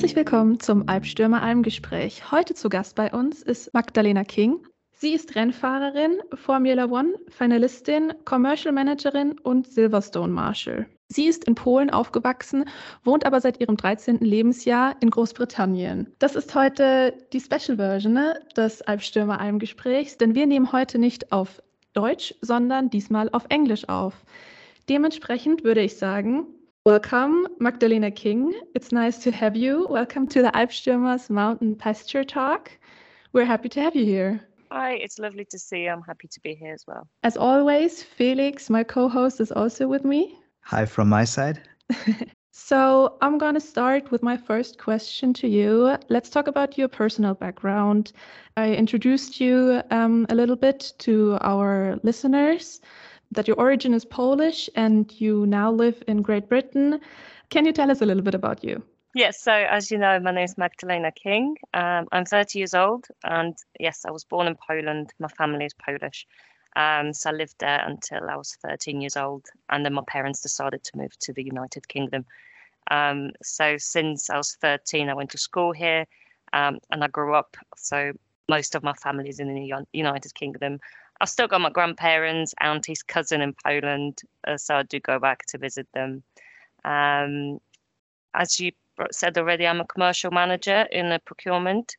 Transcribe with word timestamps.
Herzlich 0.00 0.16
willkommen 0.16 0.58
zum 0.58 0.88
Alpstürmer 0.88 1.42
Almgespräch. 1.42 2.32
Heute 2.32 2.54
zu 2.54 2.70
Gast 2.70 2.96
bei 2.96 3.12
uns 3.12 3.42
ist 3.42 3.74
Magdalena 3.74 4.24
King. 4.24 4.66
Sie 4.96 5.12
ist 5.12 5.36
Rennfahrerin, 5.36 6.22
Formula 6.32 6.86
One, 6.86 7.16
Finalistin, 7.28 8.14
Commercial 8.24 8.72
Managerin 8.72 9.38
und 9.40 9.66
Silverstone 9.66 10.32
Marshal. 10.32 10.86
Sie 11.08 11.26
ist 11.26 11.44
in 11.44 11.54
Polen 11.54 11.90
aufgewachsen, 11.90 12.64
wohnt 13.04 13.26
aber 13.26 13.42
seit 13.42 13.60
ihrem 13.60 13.76
13. 13.76 14.20
Lebensjahr 14.20 14.96
in 15.02 15.10
Großbritannien. 15.10 16.14
Das 16.18 16.34
ist 16.34 16.54
heute 16.54 17.12
die 17.34 17.40
Special 17.40 17.76
Version 17.76 18.14
ne, 18.14 18.40
des 18.56 18.80
Alpstürmer 18.80 19.38
Almgesprächs, 19.38 20.16
denn 20.16 20.34
wir 20.34 20.46
nehmen 20.46 20.72
heute 20.72 20.98
nicht 20.98 21.30
auf 21.30 21.62
Deutsch, 21.92 22.34
sondern 22.40 22.88
diesmal 22.88 23.28
auf 23.32 23.44
Englisch 23.50 23.86
auf. 23.90 24.14
Dementsprechend 24.88 25.62
würde 25.62 25.82
ich 25.82 25.98
sagen, 25.98 26.46
Welcome, 26.86 27.46
Magdalena 27.58 28.10
King. 28.10 28.58
It's 28.74 28.90
nice 28.90 29.18
to 29.24 29.30
have 29.32 29.54
you. 29.54 29.86
Welcome 29.90 30.26
to 30.28 30.40
the 30.40 30.50
Alpstürmers 30.52 31.28
Mountain 31.28 31.76
Pasture 31.76 32.24
Talk. 32.24 32.70
We're 33.34 33.44
happy 33.44 33.68
to 33.68 33.82
have 33.82 33.94
you 33.94 34.06
here. 34.06 34.48
Hi, 34.70 34.92
it's 34.92 35.18
lovely 35.18 35.44
to 35.50 35.58
see 35.58 35.82
you. 35.82 35.90
I'm 35.90 36.00
happy 36.00 36.26
to 36.28 36.40
be 36.40 36.54
here 36.54 36.72
as 36.72 36.84
well. 36.88 37.06
As 37.22 37.36
always, 37.36 38.02
Felix, 38.02 38.70
my 38.70 38.82
co 38.82 39.10
host, 39.10 39.42
is 39.42 39.52
also 39.52 39.86
with 39.88 40.06
me. 40.06 40.38
Hi 40.62 40.86
from 40.86 41.10
my 41.10 41.24
side. 41.24 41.60
so, 42.50 43.18
I'm 43.20 43.36
going 43.36 43.54
to 43.54 43.60
start 43.60 44.10
with 44.10 44.22
my 44.22 44.38
first 44.38 44.78
question 44.78 45.34
to 45.34 45.48
you. 45.48 45.98
Let's 46.08 46.30
talk 46.30 46.46
about 46.46 46.78
your 46.78 46.88
personal 46.88 47.34
background. 47.34 48.12
I 48.56 48.72
introduced 48.72 49.38
you 49.38 49.82
um, 49.90 50.24
a 50.30 50.34
little 50.34 50.56
bit 50.56 50.94
to 51.00 51.36
our 51.42 52.00
listeners 52.02 52.80
that 53.32 53.46
your 53.46 53.56
origin 53.56 53.94
is 53.94 54.04
Polish 54.04 54.68
and 54.74 55.12
you 55.20 55.46
now 55.46 55.70
live 55.70 56.02
in 56.06 56.22
Great 56.22 56.48
Britain. 56.48 57.00
Can 57.50 57.64
you 57.64 57.72
tell 57.72 57.90
us 57.90 58.02
a 58.02 58.06
little 58.06 58.22
bit 58.22 58.34
about 58.34 58.64
you? 58.64 58.82
Yes, 59.14 59.40
so 59.40 59.52
as 59.52 59.90
you 59.90 59.98
know, 59.98 60.20
my 60.20 60.30
name 60.30 60.44
is 60.44 60.56
Magdalena 60.56 61.10
King. 61.10 61.56
Um, 61.74 62.06
I'm 62.12 62.24
30 62.24 62.58
years 62.58 62.74
old, 62.74 63.06
and 63.24 63.56
yes, 63.80 64.04
I 64.04 64.12
was 64.12 64.24
born 64.24 64.46
in 64.46 64.54
Poland. 64.54 65.12
My 65.18 65.28
family 65.28 65.64
is 65.64 65.74
Polish. 65.74 66.26
Um, 66.76 67.12
so 67.12 67.30
I 67.30 67.32
lived 67.32 67.56
there 67.58 67.82
until 67.84 68.30
I 68.30 68.36
was 68.36 68.56
13 68.62 69.00
years 69.00 69.16
old, 69.16 69.46
and 69.68 69.84
then 69.84 69.94
my 69.94 70.04
parents 70.06 70.40
decided 70.40 70.84
to 70.84 70.96
move 70.96 71.18
to 71.18 71.32
the 71.32 71.42
United 71.42 71.88
Kingdom. 71.88 72.24
Um, 72.90 73.32
so 73.42 73.76
since 73.78 74.30
I 74.30 74.36
was 74.36 74.56
13, 74.60 75.08
I 75.08 75.14
went 75.14 75.30
to 75.30 75.38
school 75.38 75.72
here, 75.72 76.06
um, 76.52 76.78
and 76.92 77.02
I 77.02 77.08
grew 77.08 77.34
up. 77.34 77.56
So 77.76 78.12
most 78.48 78.76
of 78.76 78.84
my 78.84 78.92
family 78.92 79.28
is 79.28 79.40
in 79.40 79.52
the 79.52 79.84
United 79.92 80.34
Kingdom. 80.34 80.78
I've 81.20 81.28
still 81.28 81.48
got 81.48 81.60
my 81.60 81.70
grandparents, 81.70 82.54
auntie's 82.60 83.02
cousin 83.02 83.42
in 83.42 83.54
Poland, 83.64 84.22
uh, 84.46 84.56
so 84.56 84.76
I 84.76 84.82
do 84.84 85.00
go 85.00 85.18
back 85.18 85.44
to 85.46 85.58
visit 85.58 85.86
them. 85.92 86.22
Um, 86.84 87.60
as 88.34 88.58
you 88.58 88.72
said 89.12 89.36
already, 89.36 89.66
I'm 89.66 89.80
a 89.80 89.86
commercial 89.86 90.30
manager 90.30 90.86
in 90.90 91.10
the 91.10 91.20
procurement 91.24 91.96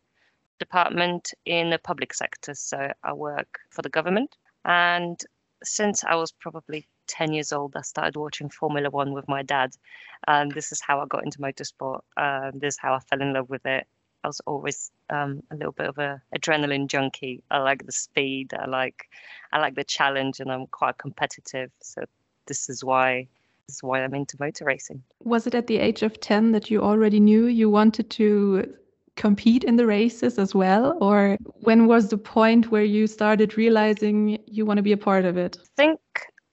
department 0.60 1.34
in 1.46 1.70
the 1.70 1.80
public 1.80 2.14
sector, 2.14 2.54
so 2.56 2.92
I 3.04 3.14
work 3.14 3.60
for 3.70 3.82
the 3.82 3.90
government. 3.90 4.36
And 4.66 5.20
since 5.64 6.04
I 6.04 6.16
was 6.16 6.32
probably 6.32 6.88
10 7.08 7.34
years 7.34 7.52
old, 7.52 7.76
I 7.76 7.82
started 7.82 8.18
watching 8.18 8.50
Formula 8.50 8.90
One 8.90 9.14
with 9.14 9.28
my 9.28 9.44
dad. 9.44 9.72
And 10.28 10.52
this 10.52 10.72
is 10.72 10.82
how 10.82 11.00
I 11.00 11.06
got 11.06 11.24
into 11.24 11.40
motorsport. 11.40 12.02
Um, 12.18 12.60
this 12.60 12.76
is 12.76 12.80
how 12.80 12.94
I 12.94 13.00
fell 13.00 13.22
in 13.22 13.34
love 13.34 13.50
with 13.50 13.66
it. 13.66 13.88
I 14.24 14.28
was 14.28 14.42
always 14.46 14.92
um, 15.10 15.42
a 15.52 15.56
little 15.56 15.72
bit 15.72 15.88
of 15.88 15.98
a 15.98 16.22
adrenaline 16.36 16.88
junkie. 16.88 17.44
I 17.50 17.60
like 17.60 17.86
the 17.86 17.92
speed. 17.92 18.54
I 18.54 18.66
like 18.68 19.10
I 19.52 19.60
like 19.60 19.76
the 19.76 19.84
challenge, 19.84 20.40
and 20.40 20.52
I'm 20.52 20.68
quite 20.68 20.98
competitive. 20.98 21.72
So 21.82 22.04
this 22.46 22.70
is 22.70 22.84
why 22.84 23.28
this 23.68 23.78
is 23.78 23.84
why 23.84 24.04
I'm 24.04 24.14
into 24.14 24.38
motor 24.40 24.66
racing. 24.66 25.04
Was 25.24 25.48
it 25.48 25.56
at 25.56 25.68
the 25.68 25.78
age 25.78 26.04
of 26.04 26.20
ten 26.20 26.52
that 26.52 26.70
you 26.70 26.82
already 26.82 27.20
knew 27.20 27.46
you 27.46 27.70
wanted 27.70 28.10
to 28.12 28.74
compete 29.16 29.64
in 29.64 29.76
the 29.76 29.86
races 29.86 30.40
as 30.40 30.56
well, 30.56 30.98
or 31.02 31.38
when 31.62 31.88
was 31.88 32.10
the 32.10 32.18
point 32.18 32.72
where 32.72 32.84
you 32.84 33.08
started 33.08 33.58
realizing 33.58 34.40
you 34.46 34.66
want 34.66 34.78
to 34.78 34.84
be 34.84 34.92
a 34.92 34.98
part 34.98 35.26
of 35.26 35.38
it? 35.38 35.58
I 35.62 35.66
think 35.76 36.00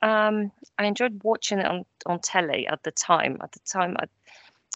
um, 0.02 0.50
I 0.78 0.86
enjoyed 0.86 1.20
watching 1.22 1.58
it 1.58 1.66
on 1.66 1.84
on 2.06 2.20
telly 2.20 2.66
at 2.66 2.82
the 2.82 2.92
time. 2.92 3.38
At 3.42 3.52
the 3.52 3.60
time, 3.60 3.96
I 3.98 4.04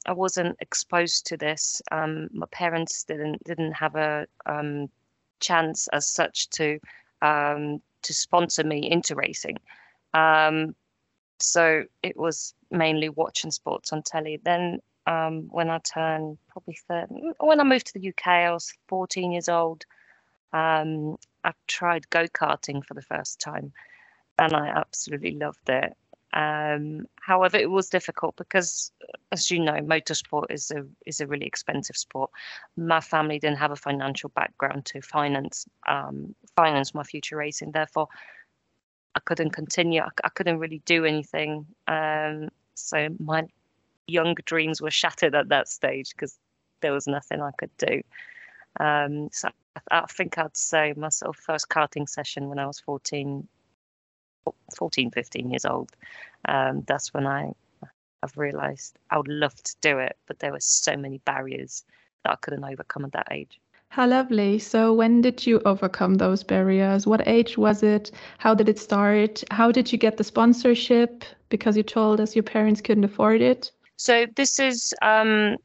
I 0.06 0.12
wasn't 0.12 0.56
exposed 0.60 1.26
to 1.26 1.36
this. 1.36 1.80
Um, 1.90 2.28
my 2.32 2.46
parents 2.50 3.04
didn't 3.04 3.42
didn't 3.44 3.72
have 3.72 3.96
a 3.96 4.26
um, 4.46 4.88
chance 5.40 5.88
as 5.88 6.06
such 6.08 6.48
to 6.50 6.78
um, 7.20 7.80
to 8.02 8.14
sponsor 8.14 8.64
me 8.64 8.90
into 8.90 9.14
racing. 9.14 9.58
Um, 10.14 10.74
so 11.38 11.84
it 12.02 12.16
was 12.16 12.54
mainly 12.70 13.08
watching 13.08 13.50
sports 13.50 13.92
on 13.92 14.02
telly. 14.02 14.40
Then 14.42 14.80
um, 15.06 15.48
when 15.50 15.70
I 15.70 15.78
turned 15.78 16.38
probably 16.48 16.78
30, 16.88 17.32
when 17.40 17.60
I 17.60 17.64
moved 17.64 17.86
to 17.88 17.98
the 17.98 18.08
UK, 18.08 18.26
I 18.26 18.52
was 18.52 18.72
14 18.88 19.32
years 19.32 19.48
old. 19.48 19.84
Um, 20.52 21.16
I 21.44 21.52
tried 21.66 22.08
go 22.10 22.26
karting 22.26 22.84
for 22.84 22.94
the 22.94 23.02
first 23.02 23.40
time, 23.40 23.72
and 24.38 24.52
I 24.52 24.68
absolutely 24.68 25.32
loved 25.32 25.68
it. 25.68 25.96
Um, 26.32 27.06
however, 27.20 27.58
it 27.58 27.70
was 27.70 27.90
difficult 27.90 28.36
because, 28.36 28.90
as 29.32 29.50
you 29.50 29.58
know, 29.58 29.74
motorsport 29.74 30.46
is 30.50 30.70
a 30.70 30.86
is 31.04 31.20
a 31.20 31.26
really 31.26 31.46
expensive 31.46 31.96
sport. 31.96 32.30
My 32.76 33.00
family 33.00 33.38
didn't 33.38 33.58
have 33.58 33.70
a 33.70 33.76
financial 33.76 34.30
background 34.30 34.86
to 34.86 35.02
finance 35.02 35.66
um, 35.86 36.34
finance 36.56 36.94
my 36.94 37.02
future 37.02 37.36
racing. 37.36 37.72
Therefore, 37.72 38.08
I 39.14 39.20
couldn't 39.20 39.50
continue. 39.50 40.00
I, 40.00 40.08
I 40.24 40.30
couldn't 40.30 40.58
really 40.58 40.80
do 40.86 41.04
anything. 41.04 41.66
Um, 41.86 42.48
so 42.74 43.08
my 43.18 43.44
young 44.06 44.34
dreams 44.46 44.80
were 44.80 44.90
shattered 44.90 45.34
at 45.34 45.50
that 45.50 45.68
stage 45.68 46.10
because 46.10 46.38
there 46.80 46.92
was 46.92 47.06
nothing 47.06 47.42
I 47.42 47.50
could 47.58 47.76
do. 47.76 48.02
Um, 48.80 49.28
so 49.32 49.48
I, 49.90 49.98
I 49.98 50.06
think 50.06 50.38
I'd 50.38 50.56
say 50.56 50.94
my 50.96 51.10
sort 51.10 51.36
of 51.36 51.42
first 51.42 51.68
karting 51.68 52.08
session 52.08 52.48
when 52.48 52.58
I 52.58 52.66
was 52.66 52.80
14 52.80 53.46
14, 54.76 55.10
15 55.10 55.50
years 55.50 55.64
old, 55.64 55.90
um, 56.48 56.82
that's 56.86 57.12
when 57.14 57.26
I 57.26 57.52
I've 58.22 58.38
realised 58.38 58.98
I 59.10 59.16
would 59.16 59.28
love 59.28 59.54
to 59.54 59.76
do 59.80 59.98
it, 59.98 60.16
but 60.26 60.38
there 60.38 60.52
were 60.52 60.60
so 60.60 60.96
many 60.96 61.18
barriers 61.18 61.84
that 62.24 62.32
I 62.32 62.36
couldn't 62.36 62.64
overcome 62.64 63.04
at 63.04 63.12
that 63.12 63.28
age. 63.30 63.60
How 63.88 64.06
lovely. 64.06 64.58
So, 64.58 64.94
when 64.94 65.20
did 65.20 65.46
you 65.46 65.60
overcome 65.66 66.14
those 66.14 66.42
barriers? 66.42 67.06
What 67.06 67.26
age 67.28 67.58
was 67.58 67.82
it? 67.82 68.10
How 68.38 68.54
did 68.54 68.68
it 68.68 68.78
start? 68.78 69.44
How 69.50 69.70
did 69.70 69.92
you 69.92 69.98
get 69.98 70.16
the 70.16 70.24
sponsorship? 70.24 71.24
Because 71.50 71.76
you 71.76 71.82
told 71.82 72.18
us 72.18 72.34
your 72.34 72.42
parents 72.42 72.80
couldn't 72.80 73.04
afford 73.04 73.42
it. 73.42 73.70
So, 73.96 74.24
this 74.34 74.58
is 74.58 74.94
um, 75.02 75.56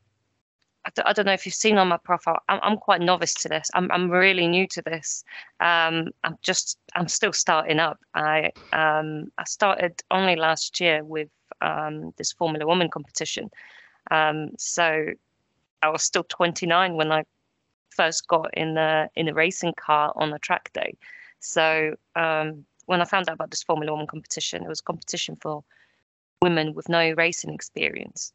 I 1.05 1.13
don't 1.13 1.25
know 1.25 1.33
if 1.33 1.45
you've 1.45 1.55
seen 1.55 1.77
on 1.77 1.87
my 1.87 1.97
profile. 1.97 2.39
I'm, 2.49 2.59
I'm 2.63 2.77
quite 2.77 3.01
novice 3.01 3.33
to 3.35 3.49
this. 3.49 3.69
I'm, 3.73 3.91
I'm 3.91 4.09
really 4.09 4.47
new 4.47 4.67
to 4.67 4.81
this. 4.81 5.23
Um, 5.59 6.09
I'm 6.23 6.37
just 6.41 6.77
I'm 6.95 7.07
still 7.07 7.33
starting 7.33 7.79
up. 7.79 7.99
I 8.13 8.51
um, 8.73 9.31
I 9.37 9.43
started 9.45 10.01
only 10.11 10.35
last 10.35 10.79
year 10.79 11.03
with 11.03 11.29
um, 11.61 12.13
this 12.17 12.31
Formula 12.31 12.65
Woman 12.65 12.89
competition. 12.89 13.49
Um, 14.11 14.51
so 14.57 15.07
I 15.81 15.89
was 15.89 16.03
still 16.03 16.23
29 16.23 16.95
when 16.95 17.11
I 17.11 17.23
first 17.89 18.27
got 18.27 18.55
in 18.55 18.75
the 18.75 19.09
in 19.15 19.25
the 19.25 19.33
racing 19.33 19.73
car 19.77 20.13
on 20.15 20.31
a 20.33 20.39
track 20.39 20.71
day. 20.73 20.95
So 21.39 21.95
um, 22.15 22.65
when 22.85 23.01
I 23.01 23.05
found 23.05 23.29
out 23.29 23.33
about 23.33 23.51
this 23.51 23.63
Formula 23.63 23.91
Woman 23.91 24.07
competition, 24.07 24.63
it 24.63 24.69
was 24.69 24.79
a 24.79 24.83
competition 24.83 25.37
for 25.41 25.63
women 26.41 26.73
with 26.73 26.87
no 26.87 27.13
racing 27.17 27.53
experience 27.53 28.31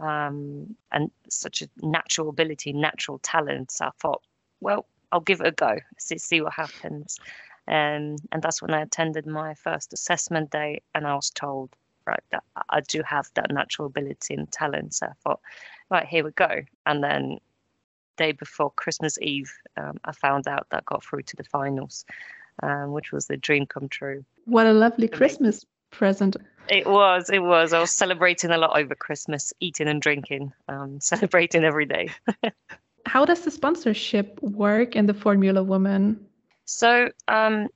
um, 0.00 0.74
and 0.92 1.10
such 1.28 1.62
a 1.62 1.68
natural 1.82 2.28
ability, 2.28 2.72
natural 2.72 3.18
talent. 3.18 3.70
So 3.70 3.86
I 3.86 3.90
thought, 3.98 4.22
well, 4.60 4.86
I'll 5.12 5.20
give 5.20 5.40
it 5.40 5.46
a 5.46 5.52
go, 5.52 5.78
see, 5.98 6.18
see 6.18 6.40
what 6.40 6.52
happens. 6.52 7.18
Um, 7.68 8.16
and 8.32 8.42
that's 8.42 8.62
when 8.62 8.74
I 8.74 8.82
attended 8.82 9.26
my 9.26 9.54
first 9.54 9.92
assessment 9.92 10.50
day, 10.50 10.82
and 10.94 11.06
I 11.06 11.14
was 11.14 11.30
told, 11.30 11.70
right, 12.06 12.22
that 12.32 12.42
I 12.68 12.80
do 12.80 13.02
have 13.04 13.28
that 13.34 13.52
natural 13.52 13.86
ability 13.86 14.34
and 14.34 14.50
talent. 14.50 14.94
So 14.94 15.06
I 15.06 15.12
thought, 15.22 15.40
right, 15.90 16.06
here 16.06 16.24
we 16.24 16.30
go. 16.32 16.62
And 16.86 17.04
then 17.04 17.38
day 18.16 18.32
before 18.32 18.70
Christmas 18.72 19.18
Eve, 19.20 19.52
um, 19.76 19.98
I 20.04 20.12
found 20.12 20.48
out 20.48 20.66
that 20.70 20.78
I 20.78 20.82
got 20.86 21.04
through 21.04 21.22
to 21.22 21.36
the 21.36 21.44
finals, 21.44 22.04
um, 22.62 22.92
which 22.92 23.12
was 23.12 23.26
the 23.26 23.36
dream 23.36 23.66
come 23.66 23.88
true. 23.88 24.24
What 24.46 24.66
a 24.66 24.72
lovely 24.72 25.08
Christmas 25.08 25.64
present. 25.90 26.36
It 26.68 26.86
was, 26.86 27.30
it 27.30 27.40
was. 27.40 27.72
I 27.72 27.80
was 27.80 27.90
celebrating 27.90 28.50
a 28.50 28.58
lot 28.58 28.78
over 28.78 28.94
Christmas, 28.94 29.52
eating 29.60 29.88
and 29.88 30.00
drinking, 30.00 30.52
um, 30.68 31.00
celebrating 31.00 31.64
every 31.64 31.86
day. 31.86 32.10
How 33.06 33.24
does 33.24 33.40
the 33.40 33.50
sponsorship 33.50 34.40
work 34.42 34.94
in 34.94 35.06
the 35.06 35.14
Formula 35.14 35.62
Woman? 35.62 36.24
So, 36.66 37.10
um, 37.28 37.68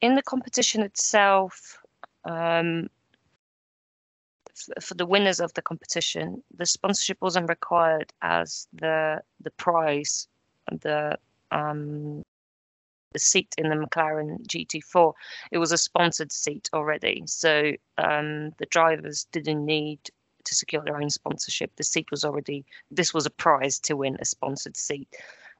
in 0.00 0.16
the 0.16 0.22
competition 0.22 0.82
itself, 0.82 1.78
um, 2.24 2.90
f- 4.50 4.84
for 4.84 4.94
the 4.94 5.06
winners 5.06 5.40
of 5.40 5.54
the 5.54 5.62
competition, 5.62 6.42
the 6.56 6.66
sponsorship 6.66 7.18
wasn't 7.20 7.48
required 7.48 8.12
as 8.22 8.68
the 8.72 9.22
the 9.40 9.50
prize, 9.52 10.28
the 10.70 11.18
um, 11.50 12.22
the 13.12 13.18
seat 13.18 13.54
in 13.58 13.68
the 13.68 13.74
McLaren 13.74 14.46
GT4, 14.46 15.12
it 15.50 15.58
was 15.58 15.72
a 15.72 15.78
sponsored 15.78 16.32
seat 16.32 16.70
already. 16.72 17.22
So 17.26 17.72
um, 17.98 18.50
the 18.58 18.66
drivers 18.70 19.26
didn't 19.32 19.64
need 19.64 19.98
to 20.44 20.54
secure 20.54 20.82
their 20.82 21.00
own 21.00 21.10
sponsorship. 21.10 21.74
The 21.76 21.84
seat 21.84 22.10
was 22.10 22.24
already 22.24 22.64
this 22.90 23.12
was 23.12 23.26
a 23.26 23.30
prize 23.30 23.78
to 23.80 23.96
win 23.96 24.16
a 24.20 24.24
sponsored 24.24 24.76
seat. 24.76 25.08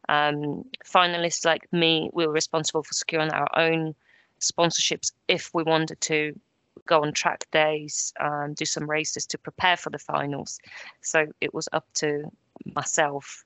Um, 0.09 0.65
finalists 0.85 1.45
like 1.45 1.71
me, 1.73 2.11
we 2.13 2.27
were 2.27 2.33
responsible 2.33 2.83
for 2.83 2.95
securing 2.95 3.31
our 3.31 3.49
own 3.57 3.95
sponsorships 4.41 5.13
if 5.29 5.51
we 5.53 5.63
wanted 5.63 6.01
to 6.01 6.39
go 6.87 7.03
on 7.03 7.13
track 7.13 7.47
days, 7.53 8.13
um, 8.21 8.55
do 8.55 8.65
some 8.65 8.89
races 8.89 9.27
to 9.27 9.39
prepare 9.39 9.77
for 9.77 9.91
the 9.91 9.99
finals. 9.99 10.59
So 11.03 11.27
it 11.41 11.53
was 11.53 11.69
up 11.73 11.87
to 11.95 12.31
myself 12.75 13.45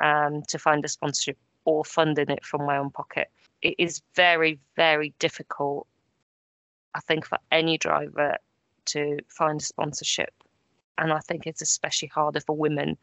um, 0.00 0.42
to 0.48 0.58
find 0.58 0.84
a 0.84 0.88
sponsorship 0.88 1.38
or 1.64 1.84
funding 1.84 2.28
it 2.28 2.44
from 2.44 2.66
my 2.66 2.76
own 2.76 2.90
pocket. 2.90 3.28
It 3.64 3.74
is 3.78 4.02
very, 4.14 4.60
very 4.76 5.12
difficult, 5.18 5.88
I 6.94 7.00
think, 7.00 7.26
for 7.26 7.38
any 7.50 7.78
driver 7.78 8.36
to 8.86 9.18
find 9.28 9.60
a 9.60 9.64
sponsorship. 9.64 10.32
And 10.98 11.12
I 11.12 11.18
think 11.18 11.46
it's 11.46 11.62
especially 11.62 12.08
harder 12.08 12.40
for 12.40 12.56
women 12.56 12.96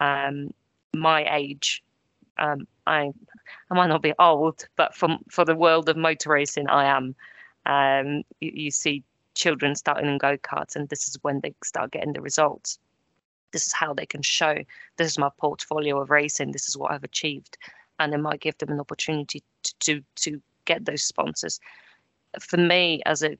um, 0.00 0.50
my 0.92 1.26
age. 1.34 1.82
Um, 2.38 2.66
I, 2.86 3.12
I 3.70 3.74
might 3.74 3.86
not 3.86 4.02
be 4.02 4.14
old, 4.18 4.66
but 4.76 4.94
from 4.94 5.20
for 5.30 5.44
the 5.44 5.54
world 5.54 5.88
of 5.88 5.96
motor 5.96 6.30
racing, 6.30 6.68
I 6.68 6.86
am. 6.86 7.14
Um, 7.66 8.24
you, 8.40 8.52
you 8.54 8.70
see 8.70 9.04
children 9.34 9.74
starting 9.76 10.10
in 10.10 10.18
go 10.18 10.36
karts, 10.38 10.74
and 10.74 10.88
this 10.88 11.06
is 11.06 11.18
when 11.22 11.40
they 11.40 11.54
start 11.62 11.92
getting 11.92 12.14
the 12.14 12.20
results. 12.20 12.78
This 13.52 13.66
is 13.66 13.72
how 13.72 13.94
they 13.94 14.06
can 14.06 14.22
show 14.22 14.56
this 14.96 15.08
is 15.08 15.18
my 15.18 15.30
portfolio 15.38 16.00
of 16.00 16.10
racing. 16.10 16.52
This 16.52 16.68
is 16.68 16.76
what 16.76 16.92
I've 16.92 17.04
achieved, 17.04 17.58
and 18.00 18.12
it 18.12 18.18
might 18.18 18.40
give 18.40 18.58
them 18.58 18.70
an 18.70 18.80
opportunity 18.80 19.42
to 19.62 19.74
to, 19.80 20.02
to 20.16 20.42
get 20.64 20.84
those 20.84 21.02
sponsors. 21.02 21.60
For 22.40 22.56
me, 22.56 23.02
as 23.06 23.22
a, 23.22 23.36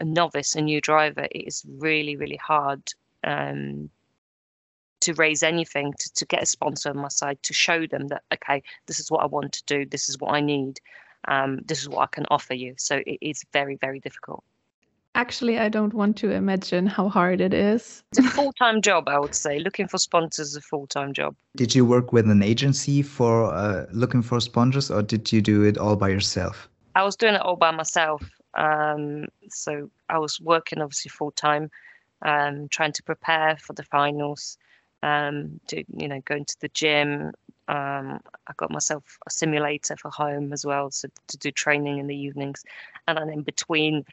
a 0.00 0.04
novice, 0.04 0.54
a 0.54 0.60
new 0.60 0.80
driver, 0.80 1.26
it 1.30 1.46
is 1.46 1.64
really 1.68 2.16
really 2.16 2.36
hard 2.36 2.82
um, 3.24 3.90
to 5.00 5.14
raise 5.14 5.42
anything 5.42 5.92
to, 5.98 6.12
to 6.14 6.26
get 6.26 6.42
a 6.42 6.46
sponsor 6.46 6.90
on 6.90 6.98
my 6.98 7.08
side 7.08 7.42
to 7.42 7.52
show 7.52 7.86
them 7.86 8.08
that 8.08 8.22
okay 8.32 8.62
this 8.86 8.98
is 8.98 9.10
what 9.10 9.22
i 9.22 9.26
want 9.26 9.52
to 9.52 9.62
do 9.64 9.86
this 9.86 10.08
is 10.08 10.18
what 10.18 10.34
i 10.34 10.40
need 10.40 10.80
um, 11.28 11.60
this 11.66 11.80
is 11.80 11.88
what 11.88 12.02
i 12.02 12.06
can 12.06 12.26
offer 12.30 12.54
you 12.54 12.74
so 12.78 13.00
it 13.06 13.18
is 13.20 13.44
very 13.52 13.76
very 13.76 14.00
difficult 14.00 14.42
Actually, 15.14 15.58
I 15.58 15.68
don't 15.68 15.94
want 15.94 16.16
to 16.18 16.30
imagine 16.30 16.86
how 16.86 17.08
hard 17.08 17.40
it 17.40 17.52
is. 17.52 18.02
It's 18.12 18.20
a 18.20 18.30
full 18.30 18.52
time 18.52 18.80
job, 18.82 19.08
I 19.08 19.18
would 19.18 19.34
say. 19.34 19.58
Looking 19.58 19.88
for 19.88 19.98
sponsors 19.98 20.50
is 20.50 20.56
a 20.56 20.60
full 20.60 20.86
time 20.86 21.12
job. 21.12 21.34
Did 21.56 21.74
you 21.74 21.84
work 21.84 22.12
with 22.12 22.30
an 22.30 22.42
agency 22.42 23.02
for 23.02 23.52
uh, 23.52 23.86
looking 23.90 24.22
for 24.22 24.40
sponsors, 24.40 24.90
or 24.90 25.02
did 25.02 25.32
you 25.32 25.40
do 25.40 25.62
it 25.64 25.78
all 25.78 25.96
by 25.96 26.08
yourself? 26.08 26.68
I 26.94 27.02
was 27.02 27.16
doing 27.16 27.34
it 27.34 27.40
all 27.40 27.56
by 27.56 27.70
myself. 27.70 28.28
Um, 28.54 29.26
so 29.48 29.90
I 30.08 30.18
was 30.18 30.40
working 30.40 30.80
obviously 30.80 31.10
full 31.10 31.32
time, 31.32 31.70
um, 32.22 32.68
trying 32.68 32.92
to 32.92 33.02
prepare 33.02 33.56
for 33.56 33.72
the 33.72 33.84
finals. 33.84 34.58
Um, 35.02 35.60
to 35.68 35.84
you 35.96 36.08
know, 36.08 36.20
going 36.24 36.44
to 36.44 36.60
the 36.60 36.68
gym. 36.68 37.32
Um, 37.68 38.20
I 38.46 38.52
got 38.56 38.70
myself 38.70 39.18
a 39.26 39.30
simulator 39.30 39.96
for 39.96 40.10
home 40.10 40.52
as 40.52 40.64
well, 40.64 40.90
so 40.90 41.08
to 41.28 41.36
do 41.36 41.50
training 41.50 41.98
in 41.98 42.06
the 42.06 42.16
evenings, 42.16 42.64
and 43.06 43.18
then 43.18 43.28
in 43.28 43.42
between 43.42 44.04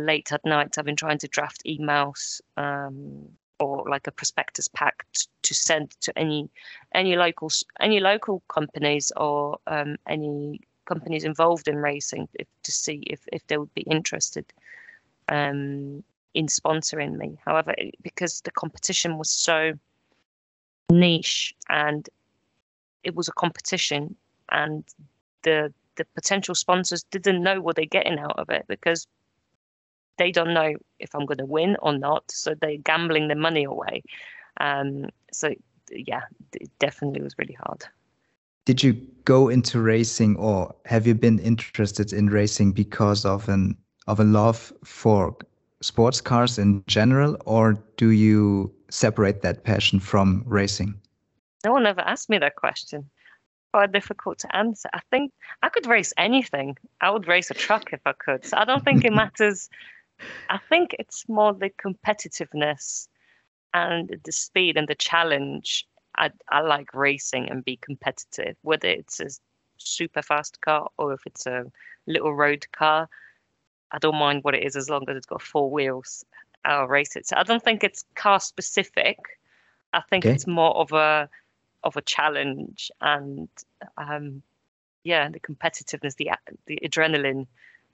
late 0.00 0.32
at 0.32 0.44
night, 0.44 0.78
I've 0.78 0.84
been 0.84 0.96
trying 0.96 1.18
to 1.18 1.28
draft 1.28 1.62
emails 1.66 2.40
um, 2.56 3.28
or 3.60 3.88
like 3.88 4.06
a 4.06 4.12
prospectus 4.12 4.68
pack 4.68 5.04
t- 5.14 5.26
to 5.42 5.54
send 5.54 5.90
to 6.00 6.16
any 6.18 6.50
any 6.94 7.16
local 7.16 7.50
any 7.80 8.00
local 8.00 8.42
companies 8.48 9.12
or 9.16 9.58
um, 9.66 9.96
any 10.08 10.60
companies 10.84 11.24
involved 11.24 11.68
in 11.68 11.76
racing 11.76 12.28
if, 12.34 12.46
to 12.64 12.72
see 12.72 13.02
if, 13.06 13.20
if 13.32 13.46
they 13.46 13.56
would 13.56 13.72
be 13.74 13.82
interested 13.82 14.44
um, 15.28 16.02
in 16.34 16.46
sponsoring 16.46 17.16
me. 17.16 17.38
However, 17.44 17.74
because 18.02 18.40
the 18.40 18.50
competition 18.50 19.18
was 19.18 19.30
so 19.30 19.72
niche 20.90 21.54
and 21.68 22.08
it 23.04 23.14
was 23.14 23.28
a 23.28 23.32
competition 23.32 24.16
and 24.50 24.84
the 25.42 25.72
the 25.96 26.06
potential 26.14 26.54
sponsors 26.54 27.02
didn't 27.10 27.42
know 27.42 27.60
what 27.60 27.76
they're 27.76 27.84
getting 27.84 28.18
out 28.18 28.38
of 28.38 28.48
it 28.48 28.64
because 28.66 29.06
they 30.22 30.30
don't 30.30 30.54
know 30.54 30.74
if 31.00 31.14
I'm 31.14 31.26
going 31.26 31.38
to 31.38 31.44
win 31.44 31.76
or 31.82 31.98
not. 31.98 32.30
So 32.30 32.54
they're 32.54 32.76
gambling 32.76 33.26
their 33.26 33.36
money 33.36 33.64
away. 33.64 34.04
Um, 34.60 35.08
so 35.32 35.52
yeah, 35.90 36.22
it 36.54 36.70
definitely 36.78 37.22
was 37.22 37.34
really 37.38 37.56
hard. 37.64 37.84
Did 38.64 38.84
you 38.84 38.92
go 39.24 39.48
into 39.48 39.80
racing, 39.80 40.36
or 40.36 40.72
have 40.84 41.08
you 41.08 41.14
been 41.14 41.40
interested 41.40 42.12
in 42.12 42.28
racing 42.28 42.70
because 42.72 43.24
of 43.24 43.48
an 43.48 43.76
of 44.06 44.20
a 44.20 44.24
love 44.24 44.72
for 44.84 45.36
sports 45.80 46.20
cars 46.20 46.58
in 46.58 46.84
general, 46.86 47.36
or 47.44 47.82
do 47.96 48.10
you 48.10 48.72
separate 48.88 49.42
that 49.42 49.64
passion 49.64 49.98
from 49.98 50.44
racing? 50.46 50.94
No 51.64 51.72
one 51.72 51.86
ever 51.86 52.02
asked 52.02 52.30
me 52.30 52.38
that 52.38 52.54
question. 52.54 53.10
Quite 53.72 53.90
difficult 53.90 54.38
to 54.40 54.56
answer. 54.56 54.88
I 54.92 55.00
think 55.10 55.32
I 55.64 55.68
could 55.68 55.86
race 55.86 56.12
anything. 56.16 56.76
I 57.00 57.10
would 57.10 57.26
race 57.26 57.50
a 57.50 57.54
truck 57.54 57.92
if 57.92 58.00
I 58.06 58.12
could. 58.12 58.44
So 58.44 58.56
I 58.56 58.64
don't 58.64 58.84
think 58.84 59.04
it 59.04 59.12
matters 59.22 59.68
I 60.48 60.58
think 60.68 60.96
it's 60.98 61.28
more 61.28 61.52
the 61.52 61.70
competitiveness 61.70 63.08
and 63.74 64.20
the 64.24 64.32
speed 64.32 64.76
and 64.76 64.88
the 64.88 64.94
challenge. 64.94 65.86
I, 66.16 66.30
I 66.50 66.60
like 66.60 66.92
racing 66.94 67.48
and 67.48 67.64
be 67.64 67.78
competitive, 67.78 68.56
whether 68.62 68.88
it's 68.88 69.20
a 69.20 69.28
super 69.78 70.22
fast 70.22 70.60
car 70.60 70.90
or 70.98 71.14
if 71.14 71.20
it's 71.26 71.46
a 71.46 71.64
little 72.06 72.34
road 72.34 72.66
car. 72.72 73.08
I 73.90 73.98
don't 73.98 74.16
mind 74.16 74.44
what 74.44 74.54
it 74.54 74.62
is 74.62 74.76
as 74.76 74.90
long 74.90 75.04
as 75.08 75.16
it's 75.16 75.26
got 75.26 75.42
four 75.42 75.70
wheels. 75.70 76.24
I'll 76.64 76.86
race 76.86 77.16
it. 77.16 77.26
So 77.26 77.36
I 77.36 77.42
don't 77.42 77.62
think 77.62 77.82
it's 77.82 78.04
car 78.14 78.40
specific. 78.40 79.18
I 79.92 80.02
think 80.08 80.24
okay. 80.24 80.34
it's 80.34 80.46
more 80.46 80.74
of 80.76 80.92
a 80.92 81.28
of 81.84 81.96
a 81.96 82.02
challenge 82.02 82.90
and 83.00 83.48
um, 83.96 84.42
yeah, 85.04 85.28
the 85.28 85.40
competitiveness, 85.40 86.16
the 86.16 86.30
the 86.66 86.78
adrenaline 86.84 87.46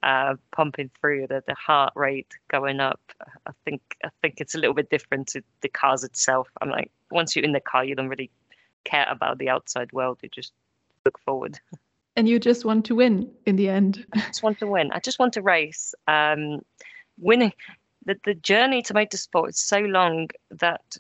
uh, 0.02 0.34
pumping 0.52 0.90
through, 1.00 1.26
the, 1.26 1.42
the 1.46 1.54
heart 1.54 1.92
rate 1.96 2.32
going 2.48 2.80
up. 2.80 3.00
I 3.46 3.52
think 3.64 3.80
I 4.04 4.10
think 4.22 4.40
it's 4.40 4.54
a 4.54 4.58
little 4.58 4.74
bit 4.74 4.90
different 4.90 5.28
to 5.28 5.42
the 5.60 5.68
cars 5.68 6.04
itself. 6.04 6.48
I'm 6.60 6.70
like, 6.70 6.90
once 7.10 7.34
you're 7.34 7.44
in 7.44 7.52
the 7.52 7.60
car, 7.60 7.84
you 7.84 7.94
don't 7.94 8.08
really 8.08 8.30
care 8.84 9.06
about 9.08 9.38
the 9.38 9.48
outside 9.48 9.92
world. 9.92 10.18
You 10.22 10.28
just 10.28 10.52
look 11.04 11.18
forward. 11.18 11.58
And 12.16 12.28
you 12.28 12.38
just 12.40 12.64
want 12.64 12.84
to 12.86 12.94
win 12.94 13.30
in 13.46 13.56
the 13.56 13.68
end. 13.68 14.04
I 14.14 14.20
just 14.20 14.42
want 14.42 14.58
to 14.60 14.66
win. 14.66 14.90
I 14.92 15.00
just 15.00 15.18
want 15.18 15.34
to 15.34 15.42
race. 15.42 15.94
Um, 16.06 16.60
winning 17.18 17.52
the, 18.04 18.18
the 18.24 18.34
journey 18.34 18.82
to 18.82 18.94
motorsport 18.94 19.50
is 19.50 19.58
so 19.58 19.78
long 19.80 20.28
that 20.50 20.96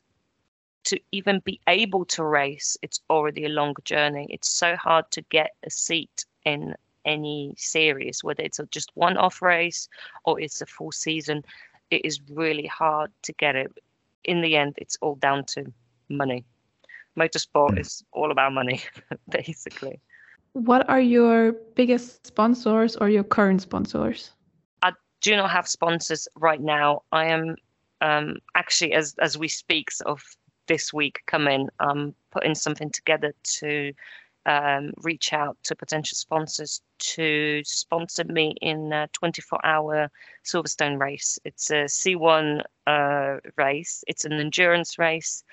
to 0.84 1.00
even 1.12 1.40
be 1.40 1.60
able 1.66 2.04
to 2.04 2.24
race, 2.24 2.76
it's 2.82 3.00
already 3.10 3.44
a 3.44 3.48
long 3.48 3.74
journey. 3.84 4.26
It's 4.30 4.50
so 4.50 4.76
hard 4.76 5.10
to 5.12 5.22
get 5.22 5.50
a 5.64 5.70
seat 5.70 6.24
in 6.44 6.74
any 7.04 7.54
series, 7.56 8.24
whether 8.24 8.42
it's 8.42 8.58
a 8.58 8.66
just 8.66 8.90
one 8.94 9.16
off 9.16 9.42
race 9.42 9.88
or 10.24 10.40
it's 10.40 10.60
a 10.60 10.66
full 10.66 10.92
season, 10.92 11.42
it 11.90 12.04
is 12.04 12.20
really 12.30 12.66
hard 12.66 13.10
to 13.22 13.32
get 13.32 13.56
it. 13.56 13.72
In 14.24 14.42
the 14.42 14.56
end, 14.56 14.74
it's 14.76 14.98
all 15.00 15.14
down 15.16 15.44
to 15.46 15.72
money. 16.08 16.44
Motorsport 17.18 17.70
mm. 17.70 17.80
is 17.80 18.04
all 18.12 18.30
about 18.30 18.52
money, 18.52 18.82
basically. 19.28 20.00
What 20.52 20.88
are 20.88 21.00
your 21.00 21.52
biggest 21.74 22.26
sponsors 22.26 22.96
or 22.96 23.08
your 23.08 23.24
current 23.24 23.62
sponsors? 23.62 24.32
I 24.82 24.92
do 25.20 25.36
not 25.36 25.50
have 25.50 25.68
sponsors 25.68 26.28
right 26.36 26.60
now. 26.60 27.02
I 27.12 27.26
am 27.26 27.56
um, 28.00 28.36
actually, 28.54 28.92
as 28.92 29.14
as 29.20 29.36
we 29.36 29.48
speak, 29.48 29.90
sort 29.90 30.10
of 30.10 30.22
this 30.66 30.92
week 30.92 31.22
coming, 31.26 31.68
I'm 31.80 32.14
putting 32.30 32.54
something 32.54 32.90
together 32.90 33.34
to 33.60 33.92
um, 34.48 34.94
reach 35.02 35.34
out 35.34 35.58
to 35.64 35.76
potential 35.76 36.16
sponsors 36.16 36.80
to 36.98 37.62
sponsor 37.64 38.24
me 38.24 38.54
in 38.62 38.92
a 38.94 39.06
24 39.12 39.64
hour 39.64 40.10
Silverstone 40.42 40.98
race. 40.98 41.38
It's 41.44 41.70
a 41.70 41.84
C1 41.84 42.62
uh, 42.86 43.36
race, 43.56 44.02
it's 44.08 44.24
an 44.24 44.32
endurance 44.32 44.98
race, 44.98 45.44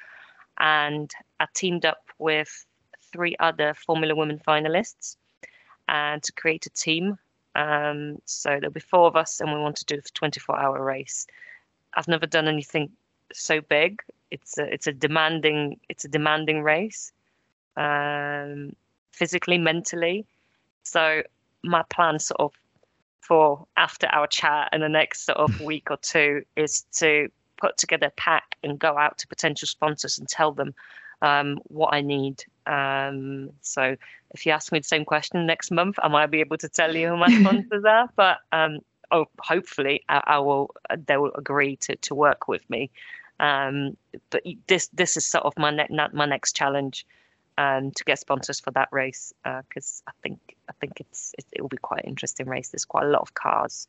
and 0.59 1.11
I 1.41 1.47
teamed 1.53 1.85
up 1.85 2.09
with 2.19 2.65
three 3.11 3.35
other 3.41 3.73
Formula 3.73 4.15
Women 4.15 4.39
finalists 4.47 5.17
and 5.89 6.23
to 6.23 6.31
create 6.31 6.65
a 6.65 6.69
team. 6.69 7.17
Um, 7.53 8.19
so 8.23 8.49
there'll 8.49 8.71
be 8.71 8.79
four 8.79 9.07
of 9.07 9.17
us, 9.17 9.41
and 9.41 9.51
we 9.51 9.59
want 9.59 9.75
to 9.77 9.85
do 9.85 9.95
a 9.95 10.01
24 10.13 10.57
hour 10.57 10.81
race. 10.81 11.27
I've 11.93 12.07
never 12.07 12.27
done 12.27 12.47
anything 12.47 12.91
so 13.33 13.59
big. 13.59 14.01
It's 14.31 14.57
a 14.57 14.73
it's 14.73 14.87
a 14.87 14.93
demanding 14.93 15.79
it's 15.89 16.05
a 16.05 16.09
demanding 16.09 16.63
race. 16.63 17.11
Um, 17.77 18.71
physically, 19.15 19.57
mentally. 19.57 20.25
So 20.83 21.23
my 21.63 21.83
plan 21.83 22.19
sort 22.19 22.39
of 22.39 22.51
for 23.21 23.65
after 23.75 24.07
our 24.07 24.27
chat 24.27 24.69
and 24.71 24.83
the 24.83 24.89
next 24.89 25.25
sort 25.25 25.39
of 25.39 25.59
week 25.61 25.89
or 25.89 25.97
two 25.97 26.43
is 26.55 26.85
to 26.97 27.27
put 27.57 27.77
together 27.77 28.07
a 28.07 28.11
pack 28.11 28.55
and 28.63 28.77
go 28.77 28.97
out 28.97 29.17
to 29.17 29.27
potential 29.27 29.67
sponsors 29.67 30.19
and 30.19 30.27
tell 30.27 30.51
them 30.51 30.73
um, 31.21 31.59
what 31.63 31.93
I 31.93 32.01
need. 32.01 32.43
Um, 32.67 33.49
so 33.61 33.95
if 34.31 34.45
you 34.45 34.51
ask 34.51 34.71
me 34.71 34.79
the 34.79 34.83
same 34.83 35.05
question 35.05 35.45
next 35.45 35.71
month, 35.71 35.97
I 36.03 36.07
might 36.07 36.29
be 36.29 36.41
able 36.41 36.57
to 36.57 36.69
tell 36.69 36.95
you 36.95 37.09
who 37.09 37.17
my 37.17 37.27
sponsors 37.39 37.85
are. 37.85 38.09
But 38.15 38.37
um, 38.51 38.79
oh, 39.11 39.25
hopefully, 39.39 40.03
I, 40.09 40.21
I, 40.25 40.39
will. 40.39 40.75
They 41.07 41.17
will 41.17 41.33
agree 41.35 41.77
to 41.77 41.95
to 41.95 42.15
work 42.15 42.47
with 42.47 42.69
me 42.69 42.91
Um, 43.39 43.97
but 44.29 44.43
this 44.67 44.87
this 44.93 45.17
is 45.17 45.25
sort 45.25 45.45
of 45.45 45.53
my 45.57 45.71
ne- 45.71 46.13
my 46.13 46.25
next 46.25 46.55
challenge 46.55 47.05
um, 47.57 47.91
to 47.91 48.03
get 48.03 48.19
sponsors 48.19 48.59
for 48.59 48.71
that 48.71 48.89
race 48.91 49.33
because 49.43 50.03
uh, 50.05 50.11
I 50.11 50.13
think 50.21 50.39
I 50.69 50.73
think 50.79 50.99
it's 50.99 51.33
it, 51.37 51.45
it, 51.53 51.61
will 51.61 51.69
be 51.69 51.77
quite 51.77 52.03
an 52.03 52.09
interesting 52.09 52.47
race. 52.47 52.69
There's 52.69 52.85
quite 52.85 53.05
a 53.05 53.09
lot 53.09 53.21
of 53.21 53.33
cars 53.33 53.87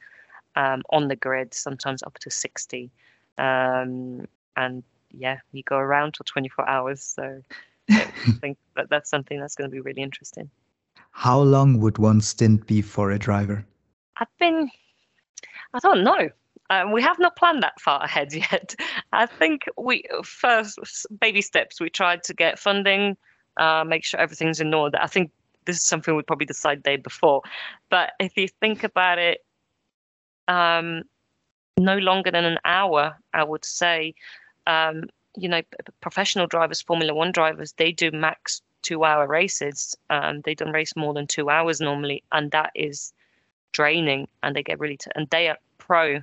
um, 0.54 0.82
on 0.90 1.08
the 1.08 1.16
grid, 1.16 1.52
sometimes 1.52 2.02
up 2.02 2.18
to 2.20 2.30
60, 2.30 2.90
um, 3.38 4.26
and 4.56 4.82
yeah, 5.10 5.38
you 5.52 5.62
go 5.62 5.76
around 5.76 6.16
for 6.16 6.24
24 6.24 6.68
hours. 6.68 7.02
So 7.02 7.42
I 7.90 8.04
think 8.40 8.58
that 8.76 8.88
that's 8.90 9.10
something 9.10 9.40
that's 9.40 9.54
going 9.54 9.70
to 9.70 9.74
be 9.74 9.80
really 9.80 10.02
interesting. 10.02 10.50
How 11.10 11.40
long 11.40 11.80
would 11.80 11.98
one 11.98 12.20
stint 12.20 12.66
be 12.66 12.82
for 12.82 13.10
a 13.10 13.18
driver? 13.18 13.64
I've 14.18 14.38
been, 14.38 14.70
I 15.72 15.78
don't 15.78 16.04
know. 16.04 16.28
Um, 16.68 16.92
we 16.92 17.00
have 17.02 17.18
not 17.18 17.36
planned 17.36 17.62
that 17.62 17.80
far 17.80 18.02
ahead 18.02 18.32
yet. 18.34 18.74
I 19.12 19.26
think 19.26 19.64
we 19.78 20.04
first 20.24 21.06
baby 21.20 21.42
steps. 21.42 21.80
We 21.80 21.90
tried 21.90 22.22
to 22.24 22.34
get 22.34 22.58
funding, 22.58 23.16
uh, 23.56 23.84
make 23.86 24.04
sure 24.04 24.20
everything's 24.20 24.60
in 24.60 24.72
order. 24.74 24.98
I 25.00 25.06
think 25.06 25.30
this 25.64 25.76
is 25.76 25.82
something 25.82 26.14
we'd 26.14 26.26
probably 26.26 26.46
decide 26.46 26.82
day 26.82 26.96
before. 26.96 27.42
But 27.90 28.12
if 28.20 28.36
you 28.36 28.48
think 28.48 28.84
about 28.84 29.18
it, 29.18 29.44
um, 30.48 31.02
no 31.76 31.98
longer 31.98 32.30
than 32.30 32.44
an 32.44 32.58
hour, 32.64 33.16
I 33.34 33.44
would 33.44 33.64
say. 33.64 34.14
Um, 34.66 35.04
you 35.36 35.48
know, 35.48 35.62
professional 36.00 36.46
drivers, 36.46 36.80
Formula 36.80 37.14
One 37.14 37.32
drivers, 37.32 37.72
they 37.72 37.92
do 37.92 38.10
max 38.10 38.62
two-hour 38.82 39.26
races. 39.26 39.96
Um, 40.08 40.40
they 40.42 40.54
don't 40.54 40.72
race 40.72 40.96
more 40.96 41.12
than 41.12 41.26
two 41.26 41.50
hours 41.50 41.80
normally, 41.80 42.22
and 42.32 42.50
that 42.52 42.70
is 42.74 43.12
draining. 43.72 44.28
And 44.42 44.56
they 44.56 44.62
get 44.62 44.80
really, 44.80 44.96
t- 44.96 45.10
and 45.14 45.28
they 45.30 45.48
are 45.48 45.58
pro 45.78 46.20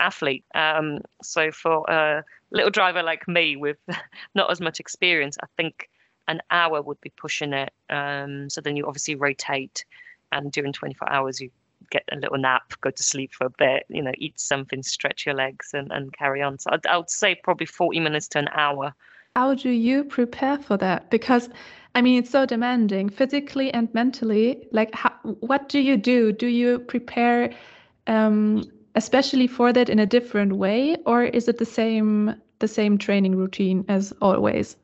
athlete. 0.00 0.44
Um, 0.54 1.00
so 1.22 1.52
for 1.52 1.88
a 1.88 2.24
little 2.50 2.70
driver 2.70 3.02
like 3.02 3.28
me 3.28 3.56
with 3.56 3.76
not 4.34 4.50
as 4.50 4.60
much 4.60 4.80
experience, 4.80 5.36
I 5.42 5.46
think 5.56 5.88
an 6.28 6.40
hour 6.50 6.80
would 6.80 7.00
be 7.00 7.10
pushing 7.10 7.52
it. 7.52 7.72
Um, 7.90 8.48
so 8.50 8.60
then 8.60 8.76
you 8.76 8.86
obviously 8.86 9.14
rotate, 9.14 9.84
and 10.32 10.50
during 10.50 10.72
24 10.72 11.10
hours 11.10 11.40
you 11.40 11.50
get 11.90 12.04
a 12.10 12.16
little 12.16 12.38
nap, 12.38 12.72
go 12.80 12.90
to 12.90 13.02
sleep 13.02 13.32
for 13.32 13.46
a 13.46 13.50
bit, 13.50 13.84
you 13.88 14.02
know, 14.02 14.12
eat 14.16 14.40
something, 14.40 14.82
stretch 14.82 15.26
your 15.26 15.34
legs, 15.34 15.70
and, 15.74 15.92
and 15.92 16.12
carry 16.12 16.42
on. 16.42 16.58
So 16.58 16.70
I'd, 16.72 16.86
I 16.86 16.96
would 16.96 17.10
say 17.10 17.34
probably 17.34 17.66
40 17.66 18.00
minutes 18.00 18.28
to 18.28 18.38
an 18.38 18.48
hour. 18.48 18.94
How 19.36 19.54
do 19.54 19.70
you 19.70 20.04
prepare 20.04 20.58
for 20.58 20.76
that? 20.78 21.10
Because 21.10 21.48
I 21.94 22.02
mean, 22.02 22.18
it's 22.18 22.30
so 22.30 22.46
demanding 22.46 23.08
physically 23.08 23.72
and 23.72 23.92
mentally. 23.94 24.66
Like, 24.72 24.94
how, 24.94 25.12
what 25.22 25.68
do 25.68 25.78
you 25.78 25.96
do? 25.96 26.32
Do 26.32 26.46
you 26.46 26.80
prepare 26.80 27.54
um, 28.06 28.64
especially 28.94 29.46
for 29.46 29.72
that 29.72 29.88
in 29.88 29.98
a 29.98 30.06
different 30.06 30.56
way, 30.56 30.96
or 31.06 31.22
is 31.22 31.48
it 31.48 31.58
the 31.58 31.66
same 31.66 32.34
the 32.60 32.68
same 32.68 32.98
training 32.98 33.36
routine 33.36 33.84
as 33.88 34.12
always? 34.20 34.76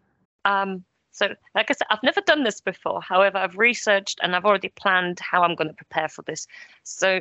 Um, 0.44 0.85
so, 1.12 1.29
like 1.55 1.71
I 1.71 1.75
said, 1.75 1.87
I've 1.90 2.02
never 2.02 2.21
done 2.21 2.45
this 2.45 2.61
before. 2.61 3.00
However, 3.02 3.38
I've 3.38 3.59
researched 3.59 4.21
and 4.23 4.35
I've 4.37 4.45
already 4.45 4.69
planned 4.69 5.19
how 5.21 5.43
I'm 5.43 5.55
going 5.55 5.69
to 5.69 5.75
prepare 5.75 6.09
for 6.09 6.23
this. 6.23 6.47
So, 6.85 7.21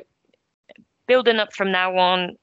building 1.08 1.38
up 1.38 1.54
from 1.54 1.72
now 1.72 1.98
on, 1.98 2.38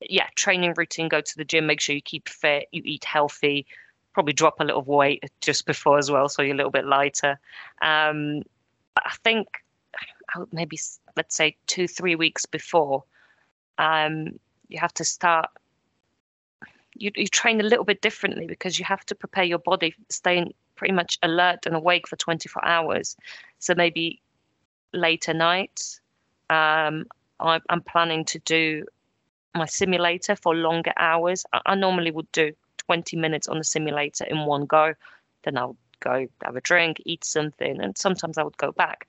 yeah, 0.00 0.26
training 0.34 0.74
routine, 0.76 1.08
go 1.08 1.20
to 1.20 1.36
the 1.36 1.44
gym, 1.44 1.66
make 1.66 1.80
sure 1.80 1.94
you 1.94 2.02
keep 2.02 2.28
fit, 2.28 2.68
you 2.72 2.82
eat 2.84 3.04
healthy, 3.04 3.66
probably 4.14 4.32
drop 4.32 4.60
a 4.60 4.64
little 4.64 4.82
weight 4.82 5.22
just 5.40 5.66
before 5.66 5.98
as 5.98 6.10
well, 6.10 6.28
so 6.28 6.42
you're 6.42 6.54
a 6.54 6.56
little 6.56 6.72
bit 6.72 6.86
lighter. 6.86 7.38
Um, 7.82 8.42
I 8.96 9.14
think 9.22 9.48
maybe 10.52 10.78
let's 11.16 11.36
say 11.36 11.56
two, 11.66 11.86
three 11.86 12.14
weeks 12.14 12.46
before, 12.46 13.04
um, 13.76 14.38
you 14.68 14.78
have 14.80 14.94
to 14.94 15.04
start 15.04 15.50
you, 16.94 17.10
you 17.16 17.26
train 17.26 17.60
a 17.60 17.64
little 17.64 17.84
bit 17.84 18.00
differently 18.00 18.46
because 18.46 18.78
you 18.78 18.84
have 18.84 19.04
to 19.06 19.14
prepare 19.14 19.44
your 19.44 19.58
body 19.58 19.94
staying 20.08 20.52
pretty 20.76 20.92
much 20.92 21.18
alert 21.22 21.66
and 21.66 21.76
awake 21.76 22.08
for 22.08 22.16
24 22.16 22.64
hours. 22.64 23.16
So 23.58 23.74
maybe 23.74 24.20
later 24.92 25.34
nights 25.34 26.00
um, 26.50 27.06
I, 27.40 27.60
am 27.70 27.82
planning 27.82 28.24
to 28.26 28.38
do 28.40 28.84
my 29.54 29.66
simulator 29.66 30.36
for 30.36 30.54
longer 30.54 30.92
hours. 30.96 31.44
I, 31.52 31.60
I 31.66 31.74
normally 31.74 32.10
would 32.10 32.30
do 32.32 32.52
20 32.78 33.16
minutes 33.16 33.48
on 33.48 33.58
the 33.58 33.64
simulator 33.64 34.24
in 34.24 34.44
one 34.44 34.66
go. 34.66 34.94
Then 35.44 35.56
i'll 35.56 35.76
go 36.00 36.26
have 36.42 36.56
a 36.56 36.60
drink 36.60 37.00
eat 37.06 37.24
something 37.24 37.80
and 37.80 37.96
sometimes 37.96 38.36
i 38.36 38.42
would 38.42 38.56
go 38.56 38.72
back. 38.72 39.06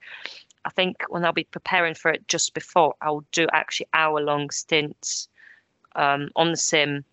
I 0.64 0.70
think 0.70 0.96
when 1.08 1.24
I'll 1.24 1.32
be 1.32 1.44
preparing 1.44 1.94
for 1.94 2.10
it 2.10 2.26
just 2.26 2.54
before, 2.54 2.94
I'll 3.02 3.24
do 3.32 3.46
actually 3.52 3.88
hour 3.92 4.20
long 4.20 4.50
stints 4.50 5.28
um, 5.94 6.30
on 6.36 6.52
the 6.52 6.56
sim 6.56 7.04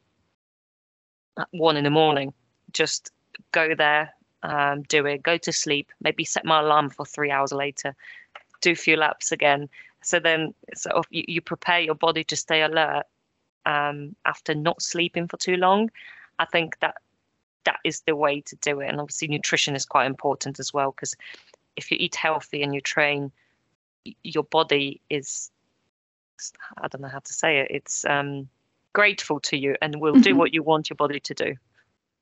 at 1.38 1.48
one 1.52 1.76
in 1.76 1.84
the 1.84 1.90
morning. 1.90 2.34
Just 2.72 3.12
go 3.52 3.76
there, 3.76 4.14
um, 4.44 4.84
do 4.84 5.06
it, 5.06 5.24
go 5.24 5.38
to 5.38 5.52
sleep, 5.52 5.92
maybe 6.02 6.24
set 6.26 6.46
my 6.46 6.60
alarm 6.60 6.90
for 6.90 7.06
three 7.06 7.32
hours 7.32 7.52
later, 7.52 7.96
do 8.62 8.72
a 8.72 8.76
few 8.76 8.96
laps 8.96 9.32
again. 9.32 9.70
So 10.04 10.20
then 10.20 10.54
sort 10.76 10.96
of 10.96 11.06
you, 11.10 11.24
you 11.28 11.42
prepare 11.42 11.80
your 11.80 11.96
body 11.96 12.24
to 12.26 12.36
stay 12.36 12.62
alert 12.62 13.04
um, 13.66 14.16
after 14.26 14.56
not 14.56 14.82
sleeping 14.82 15.28
for 15.28 15.38
too 15.38 15.58
long. 15.58 15.92
I 16.40 16.46
think 16.46 16.80
that 16.80 16.96
that 17.66 17.80
is 17.84 18.02
the 18.02 18.16
way 18.16 18.42
to 18.42 18.56
do 18.58 18.80
it. 18.80 18.88
And 18.88 19.00
obviously, 19.00 19.28
nutrition 19.28 19.76
is 19.76 19.86
quite 19.86 20.08
important 20.08 20.60
as 20.60 20.74
well 20.74 20.92
because 20.92 21.16
if 21.76 21.92
you 21.92 21.98
eat 22.00 22.16
healthy 22.16 22.64
and 22.64 22.74
you 22.74 22.82
train, 22.82 23.32
your 24.24 24.44
body 24.44 25.00
is 25.10 25.52
I 26.78 26.88
don't 26.88 27.02
know 27.02 27.08
how 27.08 27.20
to 27.20 27.34
say 27.34 27.60
it. 27.60 27.68
It's 27.70 28.04
um, 28.06 28.50
grateful 28.94 29.40
to 29.42 29.58
you 29.58 29.76
and 29.82 30.02
will 30.02 30.14
do 30.14 30.32
mm-hmm. 30.32 30.40
what 30.40 30.54
you 30.54 30.64
want 30.64 30.90
your 30.90 30.96
body 30.96 31.20
to 31.20 31.34
do. 31.34 31.56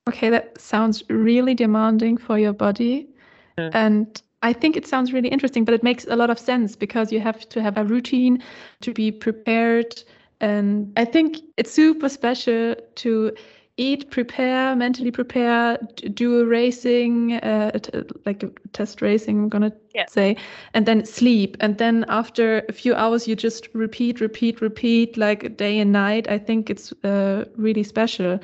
Okay, 0.08 0.30
that 0.30 0.60
sounds 0.60 1.04
really 1.10 1.54
demanding 1.54 2.18
for 2.18 2.40
your 2.40 2.54
body. 2.54 3.08
Mm. 3.58 3.72
And 3.74 4.22
I 4.42 4.54
think 4.54 4.78
it 4.78 4.88
sounds 4.88 5.14
really 5.14 5.30
interesting, 5.30 5.66
but 5.66 5.74
it 5.74 5.84
makes 5.84 6.06
a 6.06 6.16
lot 6.16 6.30
of 6.30 6.40
sense 6.40 6.76
because 6.76 7.12
you 7.12 7.20
have 7.20 7.48
to 7.50 7.62
have 7.62 7.78
a 7.78 7.84
routine 7.84 8.42
to 8.82 8.94
be 8.94 9.12
prepared. 9.12 10.02
And 10.42 10.94
I 10.98 11.06
think 11.06 11.38
it's 11.58 11.72
super 11.72 12.08
special 12.08 12.76
to 12.96 13.32
eat, 13.80 14.12
prepare, 14.12 14.76
mentally 14.76 15.12
prepare, 15.12 15.78
do 16.14 16.42
a 16.42 16.46
racing, 16.46 17.34
uh, 17.36 17.78
like 18.26 18.44
a 18.44 18.52
test 18.74 19.02
racing, 19.02 19.40
I'm 19.40 19.50
gonna 19.50 19.72
yeah. 19.96 20.06
say, 20.08 20.36
and 20.74 20.86
then 20.86 21.06
sleep. 21.06 21.56
And 21.62 21.78
then 21.78 22.06
after 22.10 22.66
a 22.68 22.74
few 22.74 22.94
hours, 22.94 23.28
you 23.28 23.36
just 23.36 23.70
repeat, 23.74 24.20
repeat, 24.20 24.62
repeat, 24.62 25.18
like 25.18 25.56
day 25.56 25.80
and 25.80 25.92
night. 25.94 26.30
I 26.30 26.38
think 26.40 26.70
it's 26.70 26.92
uh, 27.04 27.46
really 27.56 27.84
special. 27.84 28.40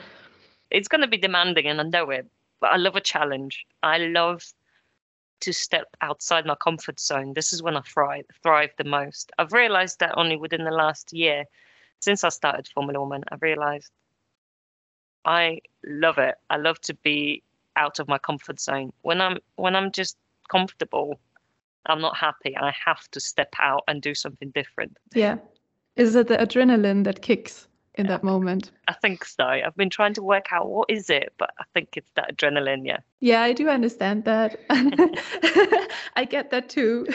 It's 0.71 0.87
gonna 0.87 1.07
be 1.07 1.17
demanding, 1.17 1.67
and 1.67 1.79
I 1.79 1.83
know 1.83 2.09
it, 2.09 2.27
but 2.59 2.71
I 2.71 2.77
love 2.77 2.95
a 2.95 3.01
challenge. 3.01 3.65
I 3.83 3.97
love 3.97 4.43
to 5.41 5.53
step 5.53 5.87
outside 6.01 6.45
my 6.45 6.55
comfort 6.55 6.99
zone. 6.99 7.33
This 7.33 7.53
is 7.53 7.61
when 7.61 7.77
I 7.77 7.81
thrive, 7.81 8.25
thrive 8.41 8.71
the 8.77 8.83
most. 8.83 9.31
I've 9.37 9.53
realized 9.53 9.99
that 9.99 10.17
only 10.17 10.37
within 10.37 10.63
the 10.63 10.71
last 10.71 11.13
year, 11.13 11.45
since 11.99 12.23
I 12.23 12.29
started 12.29 12.67
Formula 12.67 12.99
Woman, 12.99 13.23
I've 13.31 13.41
realized 13.41 13.91
I 15.25 15.61
love 15.85 16.17
it. 16.17 16.35
I 16.49 16.57
love 16.57 16.79
to 16.81 16.93
be 16.93 17.43
out 17.75 17.99
of 17.99 18.07
my 18.07 18.17
comfort 18.17 18.59
zone. 18.59 18.93
When 19.01 19.21
I'm 19.21 19.37
when 19.55 19.75
I'm 19.75 19.91
just 19.91 20.17
comfortable, 20.49 21.19
I'm 21.87 22.01
not 22.01 22.15
happy. 22.15 22.55
I 22.57 22.73
have 22.85 23.09
to 23.11 23.19
step 23.19 23.53
out 23.59 23.83
and 23.87 24.01
do 24.01 24.15
something 24.15 24.51
different. 24.51 24.97
Yeah. 25.13 25.37
Is 25.95 26.15
it 26.15 26.27
the 26.27 26.37
adrenaline 26.37 27.03
that 27.05 27.21
kicks 27.21 27.67
in 27.97 28.07
that 28.07 28.23
moment? 28.23 28.71
I 28.87 28.93
think 28.93 29.25
so. 29.25 29.45
I've 29.45 29.75
been 29.75 29.89
trying 29.89 30.13
to 30.15 30.23
work 30.23 30.51
out 30.51 30.69
what 30.69 30.89
is 30.89 31.09
it, 31.09 31.33
but 31.37 31.51
I 31.59 31.63
think 31.73 31.97
it's 31.97 32.11
that 32.15 32.35
adrenaline, 32.35 32.85
yeah. 32.85 32.99
Yeah, 33.19 33.41
I 33.41 33.53
do 33.53 33.69
understand 33.69 34.25
that. 34.25 34.59
I 36.15 36.25
get 36.29 36.51
that 36.51 36.69
too. 36.69 37.07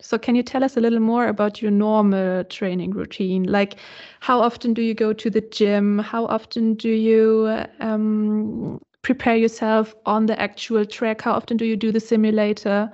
So, 0.00 0.16
can 0.16 0.36
you 0.36 0.44
tell 0.44 0.62
us 0.62 0.76
a 0.76 0.80
little 0.80 1.00
more 1.00 1.26
about 1.26 1.60
your 1.60 1.72
normal 1.72 2.44
training 2.44 2.92
routine? 2.92 3.42
Like, 3.42 3.76
how 4.20 4.40
often 4.40 4.72
do 4.72 4.80
you 4.80 4.94
go 4.94 5.12
to 5.12 5.28
the 5.28 5.40
gym? 5.40 5.98
How 5.98 6.26
often 6.26 6.74
do 6.74 6.88
you 6.88 7.64
um, 7.80 8.80
prepare 9.02 9.36
yourself 9.36 9.94
on 10.06 10.26
the 10.26 10.40
actual 10.40 10.86
track? 10.86 11.22
How 11.22 11.32
often 11.32 11.56
do 11.56 11.64
you 11.64 11.76
do 11.76 11.90
the 11.90 12.00
simulator? 12.00 12.92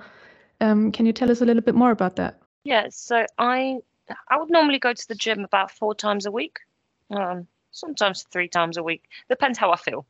Um, 0.61 0.91
can 0.91 1.05
you 1.05 1.13
tell 1.13 1.29
us 1.29 1.41
a 1.41 1.45
little 1.45 1.61
bit 1.61 1.75
more 1.75 1.91
about 1.91 2.15
that? 2.15 2.39
Yeah, 2.63 2.87
so 2.89 3.25
I 3.37 3.79
I 4.29 4.37
would 4.37 4.49
normally 4.49 4.79
go 4.79 4.93
to 4.93 5.07
the 5.07 5.15
gym 5.15 5.43
about 5.43 5.71
four 5.71 5.93
times 5.93 6.25
a 6.25 6.31
week, 6.31 6.59
um, 7.11 7.47
sometimes 7.71 8.25
three 8.31 8.47
times 8.47 8.77
a 8.77 8.83
week. 8.83 9.03
Depends 9.29 9.57
how 9.57 9.71
I 9.71 9.77
feel 9.77 10.05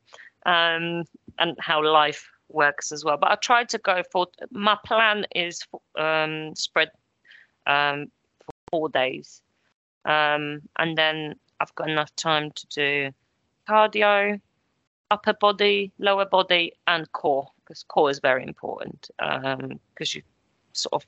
um, 0.45 1.03
and 1.39 1.57
how 1.59 1.83
life 1.83 2.29
works 2.49 2.91
as 2.91 3.03
well. 3.03 3.17
But 3.17 3.31
I 3.31 3.35
try 3.35 3.63
to 3.65 3.77
go 3.77 4.03
for 4.11 4.27
my 4.51 4.77
plan 4.85 5.25
is 5.35 5.61
um, 5.97 6.55
spread 6.55 6.91
um, 7.67 8.11
for 8.45 8.53
four 8.71 8.89
days, 8.89 9.41
um, 10.05 10.61
and 10.77 10.97
then 10.97 11.35
I've 11.59 11.73
got 11.75 11.89
enough 11.89 12.15
time 12.15 12.51
to 12.51 12.67
do 12.67 13.11
cardio, 13.67 14.39
upper 15.11 15.33
body, 15.33 15.91
lower 15.97 16.25
body, 16.25 16.73
and 16.87 17.11
core 17.11 17.49
because 17.63 17.83
core 17.83 18.11
is 18.11 18.19
very 18.19 18.43
important 18.43 19.09
because 19.17 19.55
um, 19.59 19.79
you 19.99 20.21
sort 20.73 20.93
of 20.93 21.05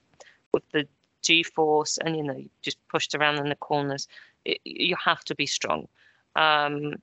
with 0.53 0.63
the 0.71 0.87
G 1.21 1.43
force 1.43 1.97
and 1.97 2.15
you 2.15 2.23
know 2.23 2.35
you 2.35 2.49
just 2.61 2.77
pushed 2.87 3.13
around 3.13 3.37
in 3.37 3.49
the 3.49 3.55
corners, 3.55 4.07
it, 4.47 4.59
you 4.63 4.95
have 5.03 5.23
to 5.25 5.35
be 5.35 5.45
strong. 5.45 5.87
Um, 6.35 6.95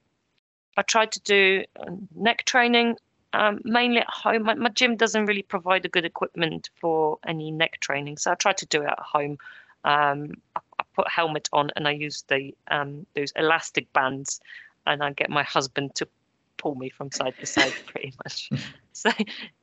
I 0.76 0.82
tried 0.82 1.12
to 1.12 1.20
do 1.20 1.64
um, 1.78 2.08
neck 2.14 2.44
training 2.44 2.96
um, 3.34 3.60
mainly 3.64 3.98
at 3.98 4.08
home. 4.08 4.44
My, 4.44 4.54
my, 4.54 4.68
gym 4.68 4.96
doesn't 4.96 5.26
really 5.26 5.42
provide 5.42 5.84
a 5.84 5.88
good 5.88 6.04
equipment 6.04 6.70
for 6.80 7.18
any 7.26 7.50
neck 7.50 7.80
training, 7.80 8.16
so 8.16 8.30
I 8.30 8.36
tried 8.36 8.58
to 8.58 8.66
do 8.66 8.82
it 8.82 8.88
at 8.88 8.98
home. 8.98 9.38
Um, 9.84 10.34
I, 10.54 10.60
I, 10.78 10.82
put 10.94 11.06
a 11.06 11.10
helmet 11.10 11.48
on 11.52 11.70
and 11.74 11.88
I 11.88 11.90
use 11.90 12.24
the 12.28 12.54
um, 12.68 13.06
those 13.16 13.32
elastic 13.34 13.92
bands, 13.92 14.40
and 14.86 15.02
I 15.02 15.12
get 15.12 15.30
my 15.30 15.42
husband 15.42 15.96
to 15.96 16.08
pull 16.56 16.76
me 16.76 16.90
from 16.90 17.10
side 17.10 17.34
to 17.40 17.46
side, 17.46 17.72
pretty 17.86 18.14
much. 18.24 18.50
so 18.92 19.10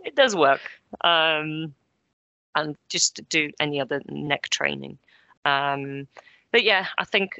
it 0.03 0.15
does 0.15 0.35
work. 0.35 0.61
Um, 1.01 1.73
and 2.53 2.75
just 2.89 3.15
to 3.15 3.21
do 3.21 3.51
any 3.61 3.79
other 3.79 4.01
neck 4.09 4.49
training. 4.49 4.97
Um, 5.45 6.07
but 6.51 6.63
yeah, 6.63 6.87
I 6.97 7.05
think 7.05 7.39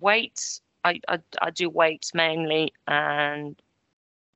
weights. 0.00 0.60
I, 0.84 1.00
I, 1.08 1.18
I 1.42 1.50
do 1.50 1.68
weights 1.68 2.14
mainly, 2.14 2.72
and 2.86 3.60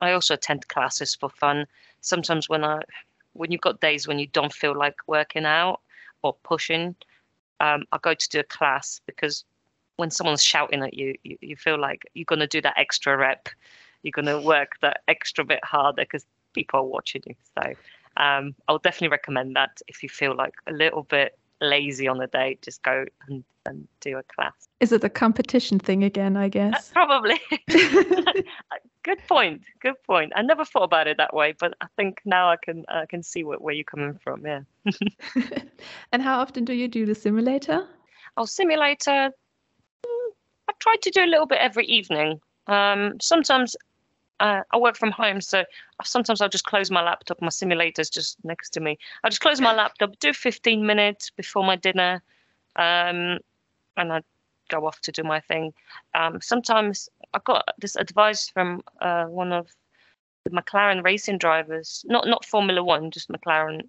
I 0.00 0.12
also 0.12 0.34
attend 0.34 0.68
classes 0.68 1.14
for 1.14 1.30
fun. 1.30 1.66
Sometimes 2.00 2.48
when 2.48 2.64
I 2.64 2.80
when 3.32 3.52
you've 3.52 3.60
got 3.60 3.80
days 3.80 4.08
when 4.08 4.18
you 4.18 4.26
don't 4.26 4.52
feel 4.52 4.76
like 4.76 4.96
working 5.06 5.44
out 5.44 5.80
or 6.22 6.34
pushing, 6.42 6.96
um, 7.60 7.84
I 7.92 7.98
go 7.98 8.14
to 8.14 8.28
do 8.28 8.40
a 8.40 8.44
class 8.44 9.00
because 9.06 9.44
when 9.96 10.10
someone's 10.10 10.42
shouting 10.42 10.82
at 10.82 10.94
you, 10.94 11.14
you, 11.22 11.38
you 11.40 11.56
feel 11.56 11.78
like 11.78 12.06
you're 12.14 12.24
going 12.24 12.40
to 12.40 12.46
do 12.46 12.60
that 12.62 12.74
extra 12.76 13.16
rep. 13.16 13.48
You're 14.02 14.12
going 14.12 14.26
to 14.26 14.40
work 14.40 14.72
that 14.80 15.02
extra 15.08 15.44
bit 15.44 15.62
harder 15.62 16.02
because 16.02 16.24
people 16.54 16.80
are 16.80 16.84
watching 16.84 17.22
you. 17.26 17.34
So 17.56 17.74
um, 18.16 18.54
I'll 18.66 18.78
definitely 18.78 19.08
recommend 19.08 19.56
that 19.56 19.80
if 19.86 20.02
you 20.02 20.08
feel 20.08 20.34
like 20.34 20.54
a 20.66 20.72
little 20.72 21.02
bit 21.04 21.38
lazy 21.60 22.08
on 22.08 22.18
the 22.18 22.26
day, 22.26 22.58
just 22.62 22.82
go 22.82 23.04
and, 23.28 23.44
and 23.66 23.86
do 24.00 24.18
a 24.18 24.22
class. 24.34 24.52
Is 24.80 24.92
it 24.92 25.02
the 25.02 25.10
competition 25.10 25.78
thing 25.78 26.04
again, 26.04 26.36
I 26.36 26.48
guess? 26.48 26.90
Uh, 26.90 26.92
probably. 26.92 27.40
good 29.02 29.18
point. 29.28 29.62
Good 29.80 30.02
point. 30.06 30.32
I 30.34 30.42
never 30.42 30.64
thought 30.64 30.84
about 30.84 31.06
it 31.06 31.18
that 31.18 31.34
way, 31.34 31.54
but 31.58 31.74
I 31.80 31.86
think 31.96 32.20
now 32.24 32.50
I 32.50 32.56
can 32.56 32.84
I 32.88 33.06
can 33.06 33.22
see 33.22 33.44
what, 33.44 33.60
where 33.60 33.74
you're 33.74 33.84
coming 33.84 34.18
from. 34.22 34.44
Yeah. 34.44 34.60
and 36.12 36.22
how 36.22 36.40
often 36.40 36.64
do 36.64 36.72
you 36.72 36.88
do 36.88 37.06
the 37.06 37.14
simulator? 37.14 37.86
Oh, 38.36 38.46
simulator. 38.46 39.30
I 40.04 40.72
try 40.78 40.96
to 41.02 41.10
do 41.10 41.24
a 41.24 41.26
little 41.26 41.46
bit 41.46 41.58
every 41.58 41.84
evening. 41.86 42.40
Um, 42.66 43.18
sometimes 43.20 43.76
uh, 44.40 44.62
I 44.70 44.78
work 44.78 44.96
from 44.96 45.10
home, 45.10 45.40
so 45.40 45.64
sometimes 46.02 46.40
I'll 46.40 46.48
just 46.48 46.64
close 46.64 46.90
my 46.90 47.02
laptop. 47.02 47.40
My 47.42 47.50
simulator's 47.50 48.08
just 48.08 48.42
next 48.42 48.70
to 48.70 48.80
me. 48.80 48.98
I'll 49.22 49.30
just 49.30 49.42
close 49.42 49.60
my 49.60 49.74
laptop, 49.74 50.18
do 50.18 50.32
15 50.32 50.84
minutes 50.84 51.30
before 51.30 51.62
my 51.62 51.76
dinner, 51.76 52.22
um, 52.76 53.38
and 53.96 54.12
I 54.12 54.22
go 54.70 54.86
off 54.86 55.00
to 55.02 55.12
do 55.12 55.22
my 55.22 55.40
thing. 55.40 55.74
Um, 56.14 56.40
sometimes 56.40 57.08
I 57.34 57.40
got 57.44 57.68
this 57.78 57.96
advice 57.96 58.48
from 58.48 58.82
uh, 59.00 59.26
one 59.26 59.52
of 59.52 59.68
the 60.44 60.50
McLaren 60.50 61.04
racing 61.04 61.36
drivers, 61.36 62.02
not 62.08 62.26
not 62.26 62.46
Formula 62.46 62.82
One, 62.82 63.10
just 63.10 63.28
McLaren 63.28 63.82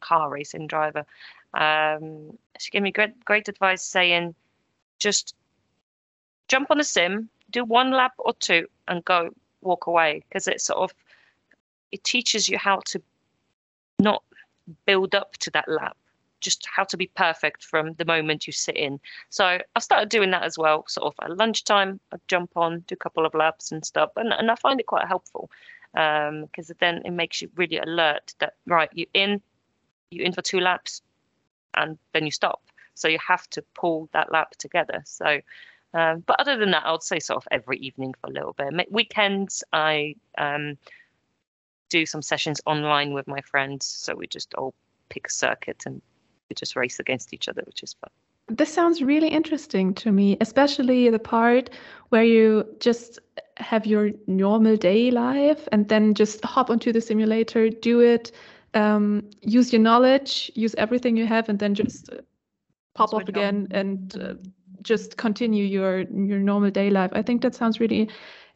car 0.00 0.28
racing 0.28 0.66
driver. 0.66 1.06
Um, 1.54 2.36
she 2.58 2.70
gave 2.70 2.82
me 2.82 2.92
great 2.92 3.24
great 3.24 3.48
advice, 3.48 3.82
saying, 3.82 4.34
just 4.98 5.34
jump 6.48 6.70
on 6.70 6.76
the 6.76 6.84
sim, 6.84 7.30
do 7.50 7.64
one 7.64 7.90
lap 7.90 8.12
or 8.18 8.34
two, 8.34 8.66
and 8.86 9.02
go 9.06 9.30
walk 9.64 9.86
away 9.86 10.22
because 10.28 10.48
it 10.48 10.60
sort 10.60 10.78
of 10.78 10.94
it 11.92 12.04
teaches 12.04 12.48
you 12.48 12.58
how 12.58 12.80
to 12.86 13.00
not 13.98 14.22
build 14.86 15.14
up 15.14 15.36
to 15.38 15.50
that 15.50 15.68
lap 15.68 15.96
just 16.40 16.66
how 16.70 16.84
to 16.84 16.96
be 16.96 17.06
perfect 17.16 17.64
from 17.64 17.94
the 17.94 18.04
moment 18.04 18.46
you 18.46 18.52
sit 18.52 18.76
in. 18.76 19.00
So 19.30 19.58
i 19.74 19.78
started 19.78 20.08
doing 20.08 20.30
that 20.32 20.42
as 20.42 20.58
well 20.58 20.84
sort 20.88 21.06
of 21.06 21.24
at 21.24 21.36
lunchtime 21.36 22.00
i 22.12 22.16
jump 22.28 22.56
on 22.56 22.80
do 22.86 22.94
a 22.94 22.96
couple 22.96 23.24
of 23.24 23.34
laps 23.34 23.72
and 23.72 23.84
stuff 23.84 24.10
and, 24.16 24.32
and 24.32 24.50
i 24.50 24.54
find 24.54 24.80
it 24.80 24.86
quite 24.86 25.06
helpful 25.06 25.50
because 25.92 26.70
um, 26.70 26.76
then 26.80 27.02
it 27.04 27.12
makes 27.12 27.40
you 27.40 27.48
really 27.56 27.78
alert 27.78 28.34
that 28.40 28.54
right 28.66 28.90
you're 28.92 29.14
in 29.14 29.40
you're 30.10 30.26
in 30.26 30.32
for 30.32 30.42
two 30.42 30.60
laps 30.60 31.02
and 31.76 31.98
then 32.12 32.24
you 32.24 32.30
stop. 32.30 32.62
So 32.94 33.08
you 33.08 33.18
have 33.26 33.48
to 33.50 33.62
pull 33.74 34.08
that 34.12 34.32
lap 34.32 34.52
together. 34.58 35.02
So 35.04 35.40
um, 35.94 36.24
but 36.26 36.38
other 36.40 36.56
than 36.56 36.72
that, 36.72 36.84
I 36.84 36.92
would 36.92 37.02
say 37.02 37.20
sort 37.20 37.38
of 37.38 37.48
every 37.50 37.78
evening 37.78 38.14
for 38.20 38.28
a 38.28 38.32
little 38.32 38.52
bit. 38.52 38.92
Weekends, 38.92 39.62
I 39.72 40.16
um, 40.36 40.76
do 41.88 42.04
some 42.04 42.22
sessions 42.22 42.60
online 42.66 43.14
with 43.14 43.28
my 43.28 43.40
friends. 43.40 43.86
So 43.86 44.14
we 44.16 44.26
just 44.26 44.52
all 44.54 44.74
pick 45.08 45.28
a 45.28 45.30
circuit 45.30 45.84
and 45.86 46.02
we 46.48 46.54
just 46.54 46.74
race 46.74 46.98
against 46.98 47.32
each 47.32 47.48
other, 47.48 47.62
which 47.64 47.84
is 47.84 47.94
fun. 47.94 48.10
This 48.48 48.74
sounds 48.74 49.00
really 49.02 49.28
interesting 49.28 49.94
to 49.94 50.10
me, 50.10 50.36
especially 50.40 51.08
the 51.08 51.20
part 51.20 51.70
where 52.08 52.24
you 52.24 52.66
just 52.80 53.20
have 53.56 53.86
your 53.86 54.10
normal 54.26 54.76
day 54.76 55.12
life 55.12 55.68
and 55.70 55.88
then 55.88 56.12
just 56.14 56.44
hop 56.44 56.68
onto 56.68 56.92
the 56.92 57.00
simulator, 57.00 57.70
do 57.70 58.00
it, 58.00 58.32
um, 58.74 59.30
use 59.42 59.72
your 59.72 59.80
knowledge, 59.80 60.50
use 60.56 60.74
everything 60.74 61.16
you 61.16 61.26
have, 61.26 61.48
and 61.48 61.60
then 61.60 61.74
just 61.74 62.10
pop 62.94 63.14
off 63.14 63.28
again 63.28 63.68
and 63.70 64.18
uh, 64.20 64.34
just 64.84 65.16
continue 65.16 65.64
your 65.64 66.00
your 66.00 66.38
normal 66.38 66.70
day 66.70 66.90
life. 66.90 67.10
I 67.14 67.22
think 67.22 67.42
that 67.42 67.54
sounds 67.54 67.80
really 67.80 68.08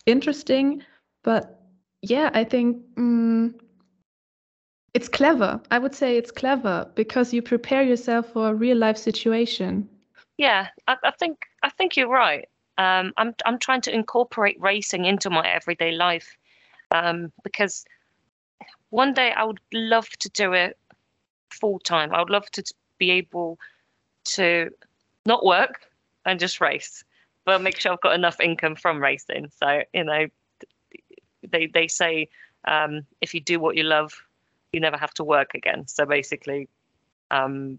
interesting, 0.06 0.82
but 1.24 1.60
yeah, 2.02 2.30
I 2.32 2.44
think 2.44 2.82
um, 2.96 3.54
it's 4.94 5.08
clever. 5.08 5.60
I 5.70 5.78
would 5.78 5.94
say 5.94 6.16
it's 6.16 6.30
clever 6.30 6.90
because 6.94 7.32
you 7.32 7.42
prepare 7.42 7.82
yourself 7.82 8.32
for 8.32 8.48
a 8.48 8.54
real 8.54 8.76
life 8.76 8.96
situation. 8.96 9.88
Yeah, 10.36 10.68
I, 10.86 10.96
I 11.02 11.10
think 11.10 11.46
I 11.62 11.70
think 11.70 11.96
you're 11.96 12.08
right. 12.08 12.48
Um, 12.78 13.12
I'm 13.16 13.34
I'm 13.44 13.58
trying 13.58 13.80
to 13.82 13.94
incorporate 13.94 14.60
racing 14.60 15.04
into 15.04 15.30
my 15.30 15.46
everyday 15.48 15.92
life 15.92 16.36
um, 16.92 17.32
because 17.42 17.84
one 18.90 19.14
day 19.14 19.32
I 19.32 19.44
would 19.44 19.60
love 19.72 20.08
to 20.20 20.28
do 20.30 20.52
it 20.52 20.78
full 21.50 21.78
time. 21.80 22.14
I 22.14 22.20
would 22.20 22.30
love 22.30 22.50
to 22.52 22.62
be 22.98 23.10
able 23.10 23.58
to 24.24 24.70
not 25.26 25.44
work 25.44 25.87
and 26.28 26.38
just 26.38 26.60
race, 26.60 27.04
but 27.44 27.62
make 27.62 27.80
sure 27.80 27.92
I've 27.92 28.00
got 28.00 28.14
enough 28.14 28.38
income 28.38 28.76
from 28.76 29.02
racing. 29.02 29.50
So 29.58 29.82
you 29.92 30.04
know, 30.04 30.26
they 31.50 31.66
they 31.66 31.88
say 31.88 32.28
um, 32.66 33.06
if 33.20 33.34
you 33.34 33.40
do 33.40 33.58
what 33.58 33.76
you 33.76 33.82
love, 33.82 34.12
you 34.72 34.78
never 34.78 34.98
have 34.98 35.14
to 35.14 35.24
work 35.24 35.54
again. 35.54 35.88
So 35.88 36.04
basically, 36.04 36.68
um, 37.30 37.78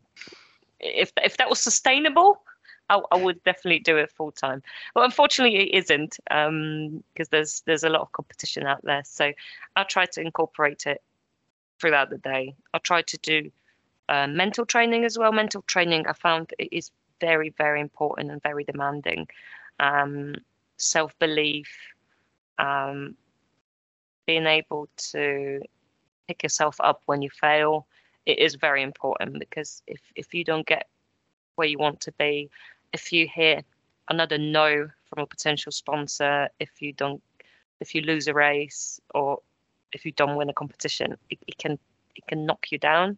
if 0.80 1.14
if 1.24 1.38
that 1.38 1.50
was 1.50 1.60
sustainable, 1.60 2.42
I, 2.90 3.00
I, 3.12 3.18
would 3.18 3.44
definitely 3.44 3.80
do 3.80 3.98
it 3.98 4.12
full 4.12 4.32
time. 4.32 4.64
But 4.96 5.04
unfortunately, 5.06 5.70
it 5.70 5.78
isn't 5.84 6.18
because 6.26 6.48
um, 6.48 7.04
there's 7.30 7.62
there's 7.68 7.84
a 7.84 7.90
lot 7.90 8.02
of 8.02 8.12
competition 8.12 8.66
out 8.66 8.84
there. 8.84 9.04
So 9.06 9.32
I 9.76 9.84
try 9.84 10.08
to 10.08 10.22
incorporate 10.22 10.88
it 10.88 11.04
throughout 11.80 12.10
the 12.10 12.18
day. 12.18 12.56
I 12.74 12.80
try 12.80 13.04
to 13.04 13.18
do 13.20 13.52
uh, 14.10 14.26
mental 14.26 14.66
training 14.66 15.06
as 15.06 15.20
well. 15.20 15.32
Mental 15.32 15.62
training 15.62 16.08
I 16.08 16.14
found 16.14 16.52
is 16.58 16.90
very, 17.20 17.50
very 17.58 17.82
important 17.82 18.32
and 18.32 18.42
very 18.42 18.64
demanding. 18.64 19.28
Um, 19.80 20.36
Self 20.78 21.18
belief, 21.20 21.68
um, 22.58 23.16
being 24.26 24.46
able 24.46 24.88
to 25.12 25.60
pick 26.28 26.42
yourself 26.44 26.78
up 26.80 27.02
when 27.06 27.22
you 27.22 27.30
fail, 27.30 27.86
it 28.26 28.40
is 28.40 28.56
very 28.56 28.84
important 28.84 29.40
because 29.40 29.82
if, 29.88 30.00
if 30.16 30.34
you 30.34 30.44
don't 30.46 30.66
get 30.66 30.88
where 31.56 31.68
you 31.68 31.78
want 31.78 32.00
to 32.02 32.12
be, 32.14 32.50
if 32.94 33.12
you 33.12 33.28
hear 33.28 33.62
another 34.10 34.38
no 34.38 34.88
from 35.10 35.24
a 35.24 35.28
potential 35.28 35.72
sponsor, 35.72 36.48
if 36.60 36.82
you 36.82 36.94
don't, 36.94 37.22
if 37.80 37.94
you 37.94 38.02
lose 38.02 38.28
a 38.28 38.34
race 38.34 39.02
or 39.14 39.40
if 39.92 40.06
you 40.06 40.12
don't 40.14 40.36
win 40.36 40.50
a 40.50 40.54
competition, 40.54 41.18
it, 41.30 41.40
it 41.48 41.58
can 41.58 41.80
it 42.16 42.26
can 42.28 42.46
knock 42.46 42.72
you 42.72 42.78
down. 42.78 43.18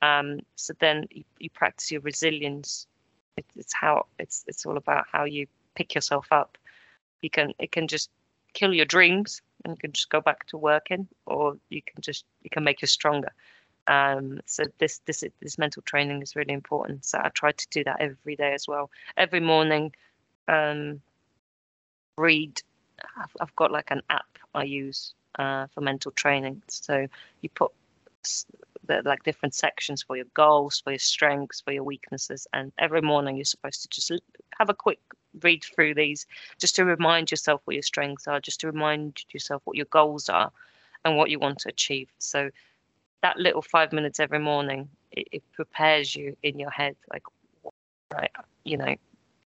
Um, 0.00 0.40
so 0.56 0.72
then 0.80 1.06
you, 1.10 1.24
you 1.38 1.50
practice 1.50 1.90
your 1.90 2.00
resilience 2.00 2.86
it's 3.56 3.72
how 3.72 4.06
it's 4.18 4.44
it's 4.46 4.66
all 4.66 4.76
about 4.76 5.06
how 5.10 5.24
you 5.24 5.46
pick 5.74 5.94
yourself 5.94 6.26
up. 6.30 6.58
You 7.22 7.30
can 7.30 7.52
it 7.58 7.72
can 7.72 7.88
just 7.88 8.10
kill 8.54 8.72
your 8.72 8.86
dreams 8.86 9.42
and 9.64 9.72
you 9.72 9.76
can 9.76 9.92
just 9.92 10.10
go 10.10 10.20
back 10.20 10.46
to 10.46 10.56
working, 10.56 11.08
or 11.26 11.56
you 11.68 11.82
can 11.82 12.00
just 12.00 12.24
you 12.42 12.50
can 12.50 12.64
make 12.64 12.82
you 12.82 12.88
stronger. 12.88 13.32
Um, 13.86 14.40
so 14.46 14.64
this 14.78 15.00
this 15.06 15.24
this 15.40 15.58
mental 15.58 15.82
training 15.82 16.22
is 16.22 16.36
really 16.36 16.52
important. 16.52 17.04
So 17.04 17.18
I 17.22 17.30
try 17.30 17.52
to 17.52 17.66
do 17.70 17.84
that 17.84 18.00
every 18.00 18.36
day 18.36 18.54
as 18.54 18.68
well. 18.68 18.90
Every 19.16 19.40
morning, 19.40 19.94
um, 20.46 21.00
read. 22.16 22.62
I've, 23.16 23.36
I've 23.40 23.56
got 23.56 23.70
like 23.70 23.90
an 23.90 24.02
app 24.10 24.26
I 24.54 24.64
use 24.64 25.14
uh, 25.38 25.66
for 25.68 25.80
mental 25.80 26.12
training. 26.12 26.62
So 26.68 27.06
you 27.40 27.48
put 27.48 27.72
the, 28.88 29.02
like 29.04 29.22
different 29.22 29.54
sections 29.54 30.02
for 30.02 30.16
your 30.16 30.26
goals, 30.34 30.80
for 30.80 30.90
your 30.90 30.98
strengths, 30.98 31.60
for 31.60 31.72
your 31.72 31.84
weaknesses. 31.84 32.46
And 32.52 32.72
every 32.78 33.02
morning 33.02 33.36
you're 33.36 33.44
supposed 33.44 33.82
to 33.82 33.88
just 33.88 34.10
have 34.58 34.68
a 34.68 34.74
quick 34.74 34.98
read 35.42 35.62
through 35.62 35.94
these 35.94 36.26
just 36.58 36.74
to 36.76 36.84
remind 36.84 37.30
yourself 37.30 37.60
what 37.64 37.74
your 37.74 37.82
strengths 37.82 38.26
are, 38.26 38.40
just 38.40 38.60
to 38.60 38.66
remind 38.66 39.24
yourself 39.32 39.62
what 39.64 39.76
your 39.76 39.86
goals 39.86 40.28
are 40.28 40.50
and 41.04 41.16
what 41.16 41.30
you 41.30 41.38
want 41.38 41.58
to 41.58 41.68
achieve. 41.68 42.08
So 42.18 42.50
that 43.22 43.36
little 43.36 43.62
five 43.62 43.92
minutes 43.92 44.18
every 44.18 44.38
morning, 44.38 44.88
it, 45.12 45.28
it 45.30 45.42
prepares 45.52 46.16
you 46.16 46.36
in 46.42 46.58
your 46.58 46.70
head, 46.70 46.96
like, 47.12 47.22
right, 48.12 48.30
you 48.64 48.76
know, 48.76 48.94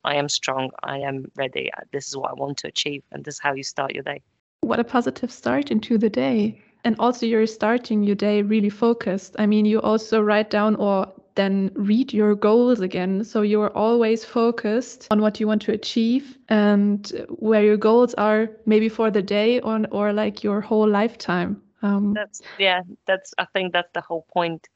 I 0.03 0.15
am 0.15 0.29
strong, 0.29 0.71
I 0.83 0.99
am 0.99 1.31
ready, 1.35 1.71
this 1.91 2.07
is 2.07 2.15
what 2.15 2.31
I 2.31 2.33
want 2.33 2.57
to 2.59 2.67
achieve, 2.67 3.03
and 3.11 3.23
this 3.23 3.35
is 3.35 3.39
how 3.39 3.53
you 3.53 3.63
start 3.63 3.93
your 3.93 4.03
day. 4.03 4.21
what 4.61 4.79
a 4.79 4.83
positive 4.83 5.31
start 5.31 5.71
into 5.71 5.97
the 5.97 6.09
day. 6.09 6.61
And 6.83 6.95
also, 6.99 7.25
you're 7.25 7.45
starting 7.47 8.03
your 8.03 8.15
day 8.15 8.41
really 8.41 8.69
focused. 8.69 9.35
I 9.37 9.45
mean, 9.45 9.65
you 9.65 9.81
also 9.81 10.21
write 10.21 10.49
down 10.49 10.75
or 10.75 11.11
then 11.35 11.71
read 11.73 12.13
your 12.13 12.35
goals 12.35 12.79
again. 12.81 13.23
So 13.23 13.41
you're 13.41 13.71
always 13.75 14.25
focused 14.25 15.07
on 15.11 15.21
what 15.21 15.39
you 15.39 15.47
want 15.47 15.61
to 15.63 15.71
achieve 15.71 16.37
and 16.49 17.07
where 17.29 17.63
your 17.63 17.77
goals 17.77 18.13
are, 18.15 18.49
maybe 18.65 18.89
for 18.89 19.11
the 19.11 19.21
day 19.21 19.59
or, 19.61 19.85
or 19.91 20.13
like 20.13 20.43
your 20.43 20.61
whole 20.61 20.87
lifetime. 20.87 21.61
Um, 21.81 22.13
that's 22.13 22.41
yeah. 22.57 22.81
That's 23.05 23.33
I 23.37 23.45
think 23.53 23.73
that's 23.73 23.91
the 23.93 24.01
whole 24.01 24.25
point. 24.33 24.67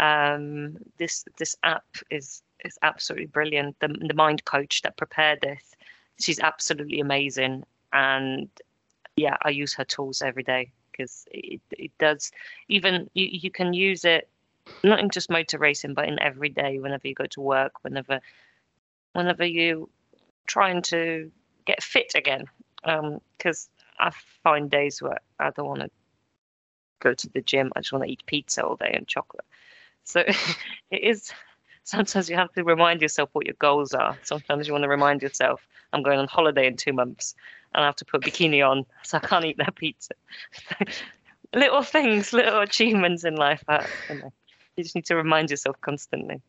Um, 0.00 0.78
this 0.98 1.24
this 1.38 1.54
app 1.62 1.84
is 2.10 2.42
is 2.64 2.78
absolutely 2.82 3.26
brilliant. 3.26 3.78
The 3.80 3.88
the 3.88 4.14
mind 4.14 4.44
coach 4.44 4.82
that 4.82 4.96
prepared 4.96 5.40
this, 5.42 5.62
she's 6.18 6.40
absolutely 6.40 7.00
amazing. 7.00 7.64
And 7.92 8.48
yeah, 9.16 9.36
I 9.42 9.50
use 9.50 9.74
her 9.74 9.84
tools 9.84 10.22
every 10.22 10.42
day 10.42 10.72
because 11.00 11.26
it, 11.30 11.60
it 11.70 11.90
does 11.98 12.30
even 12.68 13.08
you, 13.14 13.28
you 13.30 13.50
can 13.50 13.72
use 13.72 14.04
it 14.04 14.28
not 14.82 15.00
in 15.00 15.10
just 15.10 15.30
motor 15.30 15.58
racing, 15.58 15.94
but 15.94 16.08
in 16.08 16.18
every 16.20 16.48
day, 16.48 16.78
whenever 16.78 17.06
you 17.06 17.14
go 17.14 17.26
to 17.26 17.40
work, 17.40 17.72
whenever, 17.82 18.20
whenever 19.12 19.44
you 19.44 19.90
trying 20.46 20.82
to 20.82 21.30
get 21.66 21.82
fit 21.82 22.12
again. 22.14 22.46
Because 22.82 23.68
um, 23.98 24.08
I 24.08 24.10
find 24.42 24.70
days 24.70 25.02
where 25.02 25.18
I 25.38 25.50
don't 25.50 25.68
want 25.68 25.80
to 25.80 25.90
go 27.00 27.14
to 27.14 27.28
the 27.28 27.42
gym. 27.42 27.72
I 27.76 27.80
just 27.80 27.92
want 27.92 28.04
to 28.04 28.10
eat 28.10 28.22
pizza 28.26 28.64
all 28.64 28.76
day 28.76 28.92
and 28.94 29.06
chocolate. 29.06 29.44
So 30.04 30.20
it 30.90 31.02
is. 31.02 31.32
Sometimes 31.84 32.28
you 32.28 32.36
have 32.36 32.52
to 32.52 32.64
remind 32.64 33.02
yourself 33.02 33.30
what 33.32 33.46
your 33.46 33.56
goals 33.58 33.94
are. 33.94 34.16
Sometimes 34.22 34.66
you 34.66 34.72
want 34.72 34.84
to 34.84 34.88
remind 34.88 35.22
yourself, 35.22 35.66
I'm 35.92 36.02
going 36.02 36.18
on 36.18 36.28
holiday 36.28 36.66
in 36.66 36.76
two 36.76 36.92
months 36.92 37.34
and 37.74 37.82
I 37.82 37.86
have 37.86 37.96
to 37.96 38.04
put 38.04 38.22
bikini 38.22 38.68
on, 38.68 38.84
so 39.02 39.18
I 39.18 39.20
can't 39.20 39.44
eat 39.44 39.56
that 39.58 39.74
pizza. 39.74 40.14
little 41.54 41.82
things, 41.82 42.32
little 42.32 42.60
achievements 42.60 43.24
in 43.24 43.36
life. 43.36 43.62
Are, 43.68 43.86
you 44.08 44.16
know, 44.16 44.32
you 44.76 44.84
just 44.84 44.94
need 44.94 45.06
to 45.06 45.16
remind 45.16 45.50
yourself 45.50 45.80
constantly. 45.80 46.40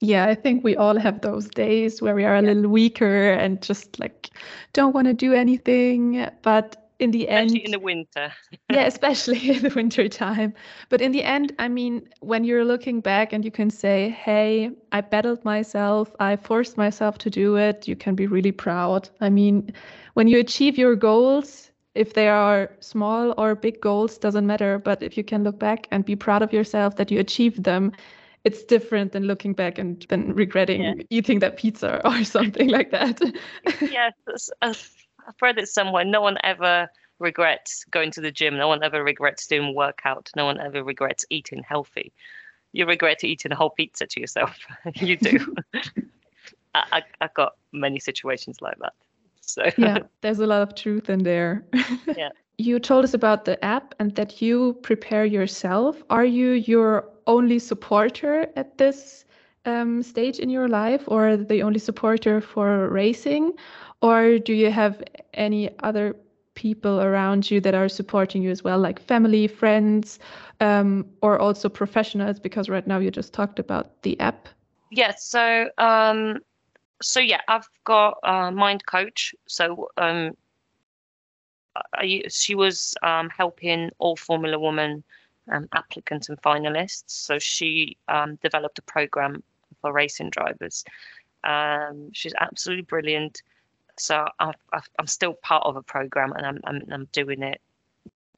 Yeah, 0.00 0.26
I 0.26 0.34
think 0.34 0.62
we 0.62 0.76
all 0.76 0.98
have 0.98 1.22
those 1.22 1.48
days 1.48 2.00
where 2.00 2.14
we 2.14 2.24
are 2.24 2.36
a 2.36 2.42
yeah. 2.42 2.48
little 2.48 2.70
weaker 2.70 3.32
and 3.32 3.60
just 3.60 3.98
like 3.98 4.30
don't 4.72 4.94
want 4.94 5.08
to 5.08 5.14
do 5.14 5.32
anything. 5.34 6.28
But 6.42 6.87
in 6.98 7.10
the 7.10 7.26
especially 7.26 7.58
end, 7.58 7.66
in 7.66 7.70
the 7.70 7.78
winter. 7.78 8.32
yeah, 8.70 8.84
especially 8.86 9.50
in 9.56 9.62
the 9.62 9.72
winter 9.74 10.08
time. 10.08 10.54
But 10.88 11.00
in 11.00 11.12
the 11.12 11.22
end, 11.22 11.54
I 11.58 11.68
mean, 11.68 12.08
when 12.20 12.44
you're 12.44 12.64
looking 12.64 13.00
back 13.00 13.32
and 13.32 13.44
you 13.44 13.50
can 13.50 13.70
say, 13.70 14.10
"Hey, 14.10 14.70
I 14.92 15.00
battled 15.00 15.44
myself. 15.44 16.14
I 16.20 16.36
forced 16.36 16.76
myself 16.76 17.18
to 17.18 17.30
do 17.30 17.56
it," 17.56 17.88
you 17.88 17.96
can 17.96 18.14
be 18.14 18.26
really 18.26 18.52
proud. 18.52 19.08
I 19.20 19.30
mean, 19.30 19.72
when 20.14 20.28
you 20.28 20.38
achieve 20.38 20.76
your 20.78 20.96
goals, 20.96 21.68
if 21.94 22.14
they 22.14 22.28
are 22.28 22.70
small 22.80 23.34
or 23.36 23.54
big 23.54 23.80
goals 23.80 24.18
doesn't 24.18 24.46
matter 24.46 24.78
but 24.78 25.02
if 25.02 25.16
you 25.16 25.24
can 25.24 25.42
look 25.42 25.58
back 25.58 25.88
and 25.90 26.04
be 26.04 26.14
proud 26.14 26.42
of 26.42 26.52
yourself 26.52 26.94
that 26.94 27.10
you 27.10 27.18
achieved 27.18 27.64
them 27.64 27.90
it's 28.44 28.62
different 28.62 29.10
than 29.10 29.24
looking 29.24 29.52
back 29.52 29.78
and 29.78 30.06
then 30.08 30.32
regretting 30.32 30.82
yeah. 30.82 30.94
eating 31.10 31.40
that 31.40 31.56
pizza 31.56 32.00
or 32.08 32.22
something 32.22 32.68
like 32.68 32.92
that 32.92 33.20
yes 33.80 34.12
i've 35.28 35.42
read 35.42 35.58
it 35.58 35.68
somewhere 35.68 36.04
no 36.04 36.20
one 36.20 36.38
ever 36.42 36.88
regrets 37.18 37.84
going 37.90 38.10
to 38.10 38.20
the 38.20 38.32
gym 38.32 38.56
no 38.56 38.68
one 38.68 38.82
ever 38.82 39.02
regrets 39.02 39.46
doing 39.46 39.74
workout 39.74 40.30
no 40.34 40.44
one 40.44 40.58
ever 40.60 40.82
regrets 40.82 41.24
eating 41.30 41.62
healthy 41.68 42.12
you 42.72 42.86
regret 42.86 43.22
eating 43.24 43.52
a 43.52 43.56
whole 43.56 43.70
pizza 43.70 44.06
to 44.06 44.20
yourself 44.20 44.56
you 44.96 45.16
do 45.16 45.54
I, 46.74 46.82
I, 46.92 47.02
i've 47.20 47.34
got 47.34 47.52
many 47.72 47.98
situations 47.98 48.60
like 48.60 48.78
that 48.80 48.94
so 49.48 49.64
yeah, 49.78 49.98
there's 50.20 50.40
a 50.40 50.46
lot 50.46 50.62
of 50.62 50.74
truth 50.74 51.08
in 51.08 51.24
there. 51.24 51.64
yeah. 52.16 52.28
You 52.58 52.78
told 52.78 53.04
us 53.04 53.14
about 53.14 53.44
the 53.44 53.62
app 53.64 53.94
and 53.98 54.14
that 54.14 54.42
you 54.42 54.74
prepare 54.82 55.24
yourself. 55.24 56.02
Are 56.10 56.24
you 56.24 56.50
your 56.50 57.08
only 57.26 57.58
supporter 57.58 58.48
at 58.56 58.76
this 58.78 59.24
um, 59.68 60.02
stage 60.02 60.38
in 60.38 60.50
your 60.50 60.68
life, 60.68 61.04
or 61.06 61.36
the 61.36 61.62
only 61.62 61.78
supporter 61.78 62.40
for 62.40 62.88
racing, 62.88 63.52
or 64.00 64.38
do 64.38 64.52
you 64.52 64.70
have 64.70 65.02
any 65.34 65.70
other 65.80 66.16
people 66.54 67.00
around 67.00 67.50
you 67.50 67.60
that 67.60 67.74
are 67.74 67.88
supporting 67.88 68.42
you 68.42 68.50
as 68.50 68.64
well, 68.64 68.78
like 68.78 68.98
family, 69.00 69.46
friends, 69.46 70.18
um, 70.60 71.06
or 71.22 71.38
also 71.38 71.68
professionals? 71.68 72.40
Because 72.40 72.68
right 72.68 72.86
now 72.86 72.98
you 72.98 73.10
just 73.10 73.32
talked 73.32 73.58
about 73.58 74.02
the 74.02 74.18
app. 74.20 74.48
Yes. 74.90 75.24
So 75.24 75.68
um, 75.78 76.38
so 77.02 77.20
yeah, 77.20 77.40
I've 77.48 77.68
got 77.84 78.18
a 78.22 78.50
mind 78.50 78.86
coach. 78.86 79.34
So 79.46 79.88
um, 79.96 80.36
I, 81.94 82.22
she 82.28 82.54
was 82.54 82.94
um, 83.02 83.30
helping 83.30 83.90
all 83.98 84.16
Formula 84.16 84.58
Woman 84.58 85.04
um, 85.50 85.68
applicants 85.72 86.28
and 86.28 86.40
finalists. 86.42 87.04
So 87.06 87.38
she 87.38 87.96
um, 88.08 88.36
developed 88.42 88.78
a 88.78 88.82
program 88.82 89.42
for 89.80 89.92
racing 89.92 90.30
drivers. 90.30 90.84
Um, 91.44 92.10
she's 92.12 92.34
absolutely 92.40 92.82
brilliant. 92.82 93.42
So 93.98 94.26
i 94.38 94.52
am 94.98 95.06
still 95.06 95.34
part 95.34 95.64
of 95.66 95.76
a 95.76 95.82
program, 95.82 96.32
and 96.32 96.46
I'm, 96.46 96.60
I'm, 96.64 96.82
I'm 96.92 97.08
doing 97.12 97.42
it, 97.42 97.60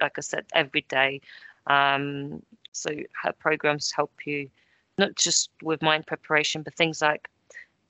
like 0.01 0.17
I 0.17 0.23
said, 0.23 0.47
every 0.55 0.83
day. 0.89 1.21
Um, 1.67 2.43
so 2.73 2.91
her 3.23 3.33
programs 3.33 3.91
help 3.91 4.13
you 4.25 4.49
not 4.97 5.15
just 5.17 5.51
with 5.63 5.83
mind 5.83 6.07
preparation, 6.07 6.63
but 6.63 6.75
things 6.75 7.03
like 7.03 7.29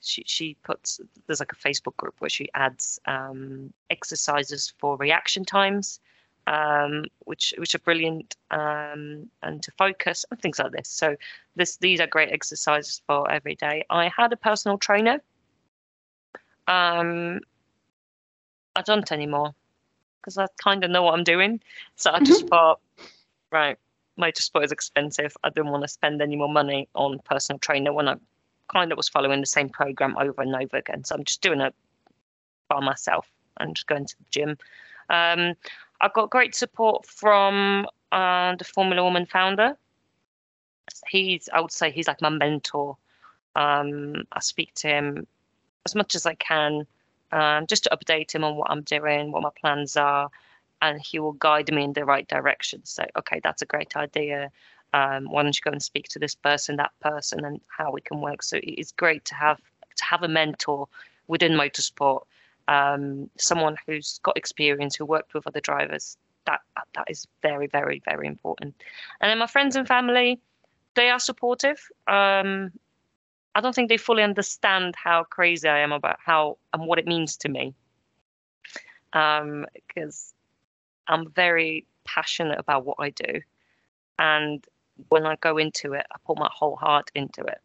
she, 0.01 0.23
she 0.27 0.57
puts 0.63 1.01
there's 1.27 1.41
like 1.41 1.53
a 1.53 1.57
Facebook 1.57 1.97
group 1.97 2.15
where 2.19 2.31
she 2.31 2.49
adds 2.55 2.99
um, 3.07 3.73
exercises 3.91 4.73
for 4.79 4.97
reaction 4.97 5.45
times, 5.45 6.01
um, 6.47 7.05
which 7.21 7.55
which 7.59 7.75
are 7.75 7.81
brilliant, 7.81 8.37
um, 8.51 9.29
and 9.43 9.63
to 9.63 9.71
focus 9.73 10.25
and 10.31 10.41
things 10.41 10.59
like 10.59 10.73
this. 10.73 10.89
So 10.89 11.17
this 11.57 11.77
these 11.77 12.01
are 12.01 12.07
great 12.07 12.33
exercises 12.33 13.03
for 13.07 13.31
every 13.31 13.55
day. 13.55 13.85
I 13.91 14.11
had 14.15 14.33
a 14.33 14.37
personal 14.37 14.79
trainer. 14.79 15.21
Um, 16.67 17.41
I 18.77 18.83
don't 18.83 19.11
anymore 19.11 19.55
because 20.21 20.39
I 20.39 20.47
kind 20.63 20.85
of 20.85 20.91
know 20.91 21.03
what 21.03 21.15
I'm 21.15 21.25
doing. 21.25 21.61
So 21.97 22.11
I 22.13 22.21
just 22.21 22.47
thought, 22.49 22.81
right, 23.51 23.79
motorsport 24.19 24.65
is 24.65 24.73
expensive. 24.73 25.37
I 25.43 25.51
don't 25.51 25.71
want 25.71 25.83
to 25.83 25.89
spend 25.89 26.23
any 26.23 26.37
more 26.37 26.49
money 26.49 26.89
on 26.95 27.19
personal 27.25 27.59
trainer 27.59 27.93
when 27.93 28.09
I 28.09 28.17
kind 28.73 28.93
of 28.93 28.97
was 28.97 29.09
following 29.09 29.41
the 29.41 29.47
same 29.47 29.69
program 29.69 30.17
over 30.19 30.43
and 30.43 30.55
over 30.55 30.77
again. 30.77 31.05
So 31.05 31.15
I'm 31.15 31.25
just 31.25 31.41
doing 31.43 31.61
it 31.61 31.75
by 32.69 32.81
myself 32.81 33.27
and 33.59 33.75
just 33.75 33.87
going 33.87 34.07
to 34.07 34.17
the 34.19 34.25
gym. 34.31 34.59
Um, 35.09 35.55
I've 36.01 36.13
got 36.13 36.31
great 36.31 36.55
support 36.55 37.07
from 37.07 37.87
uh, 38.13 38.57
the 38.57 38.65
Formula 38.65 39.03
Woman 39.03 39.27
founder. 39.27 39.77
He's, 41.09 41.49
I 41.53 41.61
would 41.61 41.73
say, 41.73 41.91
he's 41.91 42.09
like 42.09 42.21
my 42.21 42.31
mentor. 42.31 42.97
Um, 43.57 44.25
I 44.33 44.41
speak 44.41 44.75
to 44.77 44.89
him 44.89 45.27
as 45.87 45.95
much 45.95 46.15
as 46.15 46.27
I 46.27 46.35
can, 46.35 46.87
um, 47.33 47.67
just 47.67 47.85
to 47.85 47.91
update 47.91 48.35
him 48.35 48.45
on 48.45 48.57
what 48.57 48.71
I'm 48.71 48.83
doing, 48.83 49.33
what 49.33 49.43
my 49.43 49.51
plans 49.61 49.97
are, 49.97 50.31
and 50.83 51.01
he 51.01 51.19
will 51.19 51.33
guide 51.33 51.73
me 51.73 51.85
in 51.85 51.93
the 51.93 52.05
right 52.05 52.27
direction. 52.27 52.81
So, 52.85 53.05
okay, 53.17 53.41
that's 53.43 53.63
a 53.63 53.67
great 53.67 53.97
idea 53.97 54.51
um, 54.93 55.27
why 55.31 55.43
don't 55.43 55.57
you 55.57 55.63
go 55.63 55.71
and 55.71 55.83
speak 55.83 56.09
to 56.09 56.19
this 56.19 56.35
person, 56.35 56.77
that 56.77 56.93
person, 57.01 57.45
and 57.45 57.61
how 57.69 57.91
we 57.93 58.01
can 58.01 58.21
work. 58.21 58.43
So 58.43 58.59
it's 58.63 58.93
great 58.93 59.25
to 59.27 59.35
have 59.35 59.61
to 59.97 60.05
have 60.05 60.23
a 60.23 60.29
mentor 60.29 60.89
within 61.29 61.53
motorsport, 61.53 62.23
um, 62.71 63.29
someone 63.37 63.77
who's 63.85 64.21
got 64.23 64.37
experience, 64.37 64.95
who 64.95 65.05
worked 65.05 65.35
with 65.35 65.47
other 65.47 65.61
drivers. 65.61 66.17
That 66.47 66.61
that 66.95 67.11
is 67.11 67.27
very, 67.43 67.67
very, 67.67 68.01
very 68.05 68.27
important. 68.29 68.75
And 69.21 69.29
then 69.29 69.39
my 69.39 69.49
friends 69.49 69.75
and 69.77 69.87
family, 69.87 70.41
they 70.95 71.11
are 71.11 71.19
supportive. 71.19 71.79
Um, 72.07 72.71
I 73.57 73.61
don't 73.61 73.75
think 73.75 73.89
they 73.89 73.97
fully 73.97 74.23
understand 74.23 74.95
how 74.95 75.25
crazy 75.25 75.69
I 75.69 75.81
am 75.81 75.91
about 75.91 76.19
how 76.25 76.59
and 76.73 76.87
what 76.87 77.01
it 77.01 77.07
means 77.07 77.37
to 77.39 77.49
me. 77.49 77.75
Because 79.13 80.33
um, 81.09 81.23
I'm 81.23 81.31
very 81.31 81.87
passionate 82.05 82.61
about 82.61 82.87
what 82.87 82.99
I 83.01 83.11
do, 83.11 83.41
and 84.17 84.65
when 85.09 85.27
I 85.27 85.35
go 85.37 85.59
into 85.59 85.95
it, 85.95 86.07
I 86.13 86.17
put 86.25 86.39
my 86.39 86.51
whole 86.53 86.77
heart 86.77 87.11
into 87.17 87.43
it. 87.43 87.61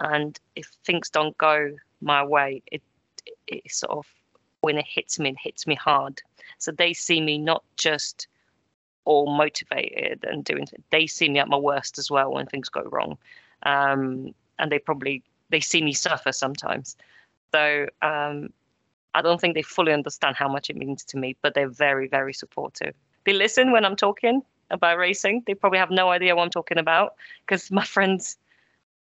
And 0.00 0.36
if 0.56 0.66
things 0.84 1.10
don't 1.10 1.38
go 1.38 1.76
my 2.00 2.24
way, 2.24 2.62
it, 2.66 2.82
it, 3.46 3.70
sort 3.70 3.92
of 3.92 4.06
when 4.60 4.78
it 4.78 4.86
hits 4.88 5.18
me, 5.18 5.30
it 5.30 5.36
hits 5.40 5.66
me 5.66 5.74
hard. 5.74 6.22
So 6.58 6.72
they 6.72 6.92
see 6.92 7.20
me 7.20 7.38
not 7.38 7.62
just 7.76 8.28
all 9.04 9.26
motivated 9.26 10.24
and 10.24 10.44
doing. 10.44 10.66
They 10.90 11.06
see 11.06 11.28
me 11.28 11.38
at 11.38 11.48
my 11.48 11.56
worst 11.56 11.98
as 11.98 12.10
well 12.10 12.32
when 12.32 12.46
things 12.46 12.68
go 12.68 12.82
wrong, 12.82 13.18
um, 13.64 14.34
and 14.58 14.72
they 14.72 14.78
probably 14.78 15.22
they 15.50 15.60
see 15.60 15.82
me 15.82 15.92
suffer 15.92 16.32
sometimes. 16.32 16.96
So 17.52 17.86
um, 18.02 18.52
I 19.14 19.22
don't 19.22 19.40
think 19.40 19.54
they 19.54 19.62
fully 19.62 19.92
understand 19.92 20.36
how 20.36 20.48
much 20.48 20.70
it 20.70 20.76
means 20.76 21.04
to 21.04 21.18
me, 21.18 21.36
but 21.42 21.54
they're 21.54 21.68
very 21.68 22.08
very 22.08 22.32
supportive. 22.32 22.94
They 23.24 23.32
listen 23.32 23.72
when 23.72 23.84
I'm 23.84 23.96
talking 23.96 24.42
about 24.70 24.98
racing. 24.98 25.42
They 25.46 25.54
probably 25.54 25.78
have 25.78 25.90
no 25.90 26.10
idea 26.10 26.34
what 26.34 26.42
I'm 26.42 26.50
talking 26.50 26.78
about 26.78 27.14
because 27.46 27.70
my 27.70 27.84
friends, 27.84 28.38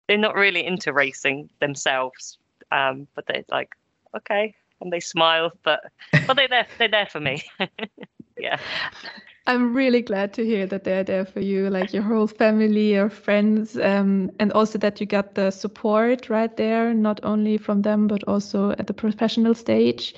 they're 0.09 0.19
not 0.19 0.35
really 0.35 0.65
into 0.65 0.93
racing 0.93 1.51
themselves. 1.61 2.39
Um, 2.73 3.07
but 3.15 3.27
they're 3.27 3.45
like, 3.51 3.77
okay, 4.17 4.55
and 4.81 4.93
they 4.93 5.01
smile, 5.01 5.53
but 5.63 5.81
but 6.27 6.37
they're 6.37 6.49
there. 6.49 6.67
They're 6.79 6.89
there 6.89 7.07
for 7.07 7.21
me. 7.21 7.43
yeah. 8.39 8.59
I'm 9.49 9.75
really 9.75 10.03
glad 10.03 10.33
to 10.35 10.45
hear 10.45 10.67
that 10.67 10.83
they're 10.83 11.05
there 11.05 11.25
for 11.25 11.39
you, 11.39 11.71
like 11.71 11.93
your 11.93 12.03
whole 12.03 12.27
family, 12.27 12.95
your 12.95 13.09
friends, 13.09 13.79
um, 13.79 14.31
and 14.41 14.53
also 14.53 14.77
that 14.79 15.01
you 15.01 15.07
got 15.07 15.37
the 15.37 15.53
support 15.53 16.29
right 16.29 16.57
there, 16.57 16.93
not 16.93 17.21
only 17.23 17.57
from 17.57 17.83
them, 17.83 18.09
but 18.09 18.25
also 18.25 18.71
at 18.73 18.89
the 18.89 18.95
professional 18.95 19.55
stage. 19.55 20.17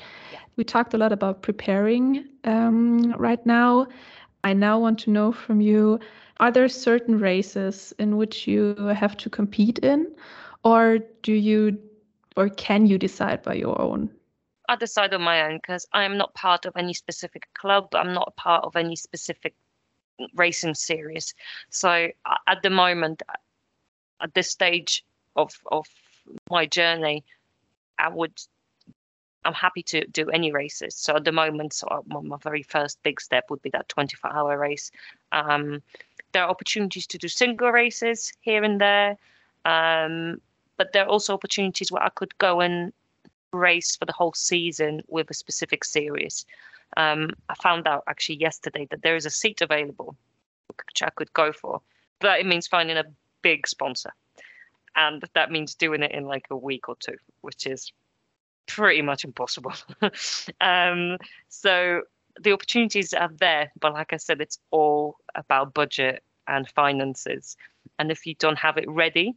We 0.57 0.65
talked 0.65 0.95
a 0.95 0.99
lot 0.99 1.13
about 1.13 1.43
preparing 1.43 2.25
um, 2.45 3.13
right 3.19 3.45
now. 3.45 3.87
I 4.45 4.55
now 4.55 4.79
want 4.79 4.99
to 5.01 5.11
know 5.11 5.31
from 5.31 5.61
you 5.61 6.01
are 6.41 6.51
there 6.51 6.69
certain 6.69 7.19
races 7.19 7.93
in 7.99 8.17
which 8.17 8.47
you 8.47 8.75
have 8.95 9.17
to 9.19 9.29
compete 9.29 9.79
in, 9.81 10.07
or 10.65 10.99
do 11.23 11.33
you 11.33 11.79
or 12.39 12.49
can 12.49 12.87
you 12.87 12.99
decide 12.99 13.43
by 13.43 13.55
your 13.55 13.81
own? 13.81 14.09
I 14.69 14.77
decide 14.77 15.13
on 15.13 15.23
my 15.23 15.43
own 15.43 15.57
because 15.57 15.89
I 15.93 16.05
am 16.05 16.17
not 16.17 16.35
part 16.35 16.67
of 16.67 16.77
any 16.77 16.95
specific 16.95 17.49
club. 17.55 17.89
I'm 17.95 18.15
not 18.15 18.37
part 18.37 18.65
of 18.65 18.77
any 18.77 18.95
specific 18.95 19.55
racing 20.35 20.75
series. 20.75 21.35
So 21.71 22.09
at 22.47 22.63
the 22.63 22.71
moment, 22.71 23.23
at 24.21 24.35
this 24.35 24.51
stage 24.51 25.05
of 25.35 25.51
of 25.73 25.89
my 26.49 26.65
journey, 26.67 27.25
I 27.99 28.09
would 28.09 28.41
I'm 29.45 29.55
happy 29.55 29.83
to 29.83 30.07
do 30.07 30.31
any 30.31 30.53
races. 30.53 30.95
So 30.95 31.17
at 31.17 31.25
the 31.25 31.33
moment, 31.33 31.73
so 31.73 32.05
my 32.07 32.37
very 32.41 32.63
first 32.63 33.03
big 33.03 33.21
step 33.21 33.51
would 33.51 33.63
be 33.63 33.71
that 33.71 33.89
24 33.89 34.33
hour 34.33 34.57
race. 34.59 34.93
Um, 35.33 35.83
there 36.33 36.45
are 36.45 36.51
opportunities 36.51 37.09
to 37.09 37.19
do 37.19 37.27
single 37.27 37.73
races 37.73 38.33
here 38.43 38.63
and 38.63 38.81
there, 38.81 39.17
um, 39.65 40.41
but 40.79 40.93
there 40.93 41.05
are 41.05 41.09
also 41.09 41.35
opportunities 41.35 41.93
where 41.93 42.03
I 42.03 42.09
could 42.09 42.37
go 42.39 42.61
and 42.61 42.93
race 43.53 43.97
for 43.97 44.07
the 44.07 44.13
whole 44.13 44.33
season 44.33 45.03
with 45.09 45.31
a 45.31 45.35
specific 45.35 45.85
series. 45.85 46.47
Um, 46.97 47.31
I 47.49 47.55
found 47.57 47.87
out 47.87 48.05
actually 48.07 48.37
yesterday 48.37 48.87
that 48.91 49.03
there 49.03 49.17
is 49.17 49.27
a 49.27 49.31
seat 49.31 49.61
available 49.61 50.17
which 50.87 51.03
I 51.03 51.11
could 51.11 51.33
go 51.33 51.53
for, 51.53 51.81
but 52.21 52.41
it 52.41 52.47
means 52.47 52.67
finding 52.67 52.97
a 52.97 53.05
big 53.43 53.67
sponsor, 53.67 54.13
and 54.97 55.23
that 55.35 55.51
means 55.51 55.75
doing 55.75 56.03
it 56.03 56.13
in 56.13 56.25
like 56.25 56.47
a 56.51 56.57
week 56.57 56.89
or 56.89 56.97
two, 57.01 57.17
which 57.41 57.67
is 57.67 57.93
pretty 58.67 59.03
much 59.03 59.25
impossible. 59.25 59.73
um, 60.61 61.19
so 61.49 62.03
the 62.41 62.53
opportunities 62.53 63.13
are 63.13 63.31
there, 63.39 63.73
but 63.81 63.93
like 63.93 64.13
I 64.13 64.19
said, 64.19 64.41
it's 64.41 64.59
all 64.71 65.17
about 65.35 65.75
budget 65.75 66.23
and 66.47 66.69
finances. 66.69 67.57
And 67.99 68.11
if 68.11 68.27
you 68.27 68.35
don't 68.35 68.59
have 68.59 68.77
it 68.77 68.89
ready, 68.89 69.35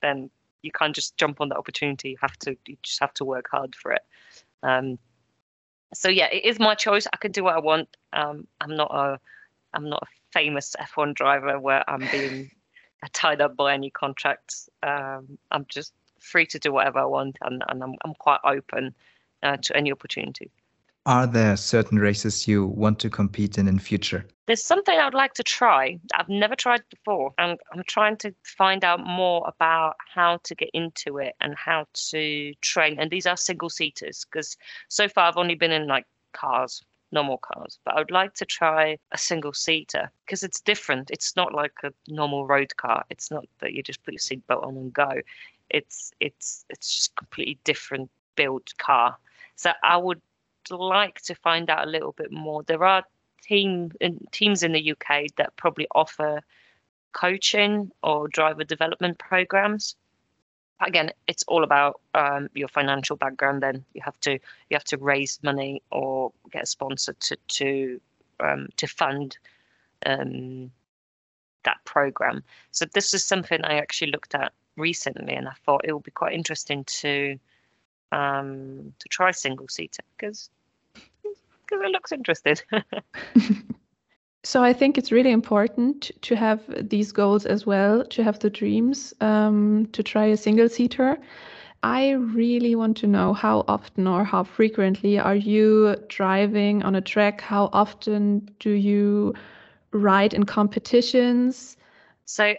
then 0.00 0.30
you 0.62 0.70
can't 0.72 0.94
just 0.94 1.16
jump 1.16 1.40
on 1.40 1.48
that 1.50 1.58
opportunity. 1.58 2.10
You 2.10 2.16
have 2.20 2.36
to, 2.40 2.56
you 2.66 2.76
just 2.82 3.00
have 3.00 3.14
to 3.14 3.24
work 3.24 3.46
hard 3.50 3.74
for 3.74 3.92
it. 3.92 4.02
Um, 4.62 4.98
so 5.94 6.08
yeah, 6.08 6.28
it 6.30 6.44
is 6.44 6.58
my 6.58 6.74
choice. 6.74 7.06
I 7.12 7.16
can 7.16 7.32
do 7.32 7.44
what 7.44 7.54
I 7.54 7.60
want. 7.60 7.88
Um, 8.12 8.46
I'm 8.60 8.76
not 8.76 8.90
a, 8.92 9.18
I'm 9.72 9.88
not 9.88 10.02
a 10.02 10.06
famous 10.32 10.74
F1 10.78 11.14
driver 11.14 11.58
where 11.58 11.88
I'm 11.88 12.06
being 12.10 12.50
tied 13.12 13.40
up 13.40 13.56
by 13.56 13.74
any 13.74 13.90
contracts. 13.90 14.68
Um, 14.82 15.38
I'm 15.50 15.66
just 15.68 15.92
free 16.18 16.46
to 16.46 16.58
do 16.58 16.72
whatever 16.72 16.98
I 16.98 17.04
want, 17.04 17.38
and, 17.42 17.62
and 17.68 17.82
I'm, 17.82 17.94
I'm 18.04 18.14
quite 18.14 18.40
open 18.44 18.94
uh, 19.42 19.56
to 19.62 19.76
any 19.76 19.92
opportunity. 19.92 20.50
Are 21.08 21.26
there 21.26 21.56
certain 21.56 21.98
races 21.98 22.46
you 22.46 22.66
want 22.66 22.98
to 22.98 23.08
compete 23.08 23.56
in 23.56 23.66
in 23.66 23.78
future? 23.78 24.26
There's 24.46 24.62
something 24.62 24.98
I 24.98 25.06
would 25.06 25.14
like 25.14 25.32
to 25.34 25.42
try. 25.42 25.98
I've 26.14 26.28
never 26.28 26.54
tried 26.54 26.82
before. 26.90 27.32
I'm, 27.38 27.56
I'm 27.72 27.82
trying 27.86 28.18
to 28.18 28.34
find 28.44 28.84
out 28.84 29.00
more 29.00 29.42
about 29.48 29.96
how 30.14 30.38
to 30.44 30.54
get 30.54 30.68
into 30.74 31.16
it 31.16 31.34
and 31.40 31.54
how 31.54 31.86
to 32.10 32.52
train. 32.60 32.98
And 33.00 33.10
these 33.10 33.24
are 33.24 33.38
single 33.38 33.70
seaters 33.70 34.26
because 34.30 34.58
so 34.88 35.08
far 35.08 35.28
I've 35.28 35.38
only 35.38 35.54
been 35.54 35.72
in 35.72 35.86
like 35.86 36.04
cars, 36.34 36.82
normal 37.10 37.38
cars. 37.38 37.78
But 37.86 37.94
I 37.94 38.00
would 38.00 38.10
like 38.10 38.34
to 38.34 38.44
try 38.44 38.98
a 39.10 39.16
single 39.16 39.54
seater 39.54 40.10
because 40.26 40.42
it's 40.42 40.60
different. 40.60 41.10
It's 41.10 41.36
not 41.36 41.54
like 41.54 41.72
a 41.84 41.92
normal 42.06 42.46
road 42.46 42.76
car. 42.76 43.06
It's 43.08 43.30
not 43.30 43.46
that 43.60 43.72
you 43.72 43.82
just 43.82 44.04
put 44.04 44.12
your 44.12 44.18
seatbelt 44.18 44.62
on 44.62 44.76
and 44.76 44.92
go 44.92 45.22
it's 45.70 46.12
it's 46.20 46.64
it's 46.70 46.96
just 46.96 47.16
completely 47.16 47.58
different 47.64 48.10
build 48.36 48.76
car. 48.78 49.16
So 49.56 49.72
I 49.82 49.96
would 49.96 50.20
like 50.70 51.20
to 51.22 51.34
find 51.34 51.70
out 51.70 51.86
a 51.86 51.90
little 51.90 52.12
bit 52.12 52.32
more. 52.32 52.62
There 52.62 52.84
are 52.84 53.04
team 53.42 53.92
teams 54.32 54.62
in 54.62 54.72
the 54.72 54.92
UK 54.92 55.26
that 55.36 55.56
probably 55.56 55.86
offer 55.94 56.42
coaching 57.12 57.90
or 58.02 58.28
driver 58.28 58.64
development 58.64 59.18
programs. 59.18 59.96
Again, 60.80 61.10
it's 61.26 61.42
all 61.48 61.64
about 61.64 62.00
um, 62.14 62.48
your 62.54 62.68
financial 62.68 63.16
background. 63.16 63.62
Then 63.62 63.84
you 63.94 64.02
have 64.04 64.18
to 64.20 64.32
you 64.32 64.74
have 64.74 64.84
to 64.84 64.98
raise 64.98 65.40
money 65.42 65.82
or 65.90 66.32
get 66.52 66.64
a 66.64 66.66
sponsor 66.66 67.14
to 67.14 67.36
to 67.48 68.00
um, 68.40 68.68
to 68.76 68.86
fund 68.86 69.38
um, 70.06 70.70
that 71.64 71.78
program. 71.84 72.44
So 72.70 72.84
this 72.94 73.12
is 73.14 73.24
something 73.24 73.64
I 73.64 73.78
actually 73.78 74.12
looked 74.12 74.34
at 74.34 74.52
recently, 74.76 75.34
and 75.34 75.48
I 75.48 75.54
thought 75.64 75.84
it 75.84 75.92
would 75.92 76.04
be 76.04 76.12
quite 76.12 76.34
interesting 76.34 76.84
to 76.84 77.38
um, 78.12 78.92
to 78.98 79.08
try 79.08 79.32
single 79.32 79.68
seater 79.68 80.02
because 80.16 80.50
because 81.68 81.84
it 81.84 81.90
looks 81.90 82.12
interesting. 82.12 82.56
so 84.44 84.62
I 84.62 84.72
think 84.72 84.98
it's 84.98 85.12
really 85.12 85.30
important 85.32 86.10
to 86.22 86.36
have 86.36 86.62
these 86.88 87.12
goals 87.12 87.46
as 87.46 87.66
well, 87.66 88.04
to 88.06 88.24
have 88.24 88.38
the 88.38 88.50
dreams 88.50 89.12
um, 89.20 89.88
to 89.92 90.02
try 90.02 90.26
a 90.26 90.36
single 90.36 90.68
seater. 90.68 91.18
I 91.82 92.10
really 92.10 92.74
want 92.74 92.96
to 92.98 93.06
know 93.06 93.32
how 93.32 93.64
often 93.68 94.06
or 94.08 94.24
how 94.24 94.42
frequently 94.42 95.18
are 95.18 95.36
you 95.36 95.96
driving 96.08 96.82
on 96.82 96.96
a 96.96 97.00
track? 97.00 97.40
How 97.40 97.70
often 97.72 98.50
do 98.58 98.70
you 98.70 99.34
ride 99.92 100.34
in 100.34 100.44
competitions? 100.44 101.76
So 102.24 102.54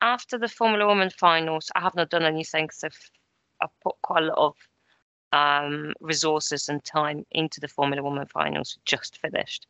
after 0.00 0.38
the 0.38 0.48
Formula 0.48 0.86
Woman 0.86 1.10
finals, 1.10 1.70
I 1.76 1.80
have 1.80 1.94
not 1.94 2.10
done 2.10 2.24
anything 2.24 2.66
because 2.66 2.84
I've, 2.84 3.10
I've 3.62 3.80
put 3.82 3.94
quite 4.02 4.24
a 4.24 4.26
lot 4.26 4.38
of 4.38 4.54
um, 5.32 5.92
resources 6.00 6.68
and 6.68 6.82
time 6.84 7.24
into 7.32 7.60
the 7.60 7.68
Formula 7.68 8.02
Woman 8.02 8.26
finals, 8.26 8.78
just 8.84 9.18
finished. 9.18 9.66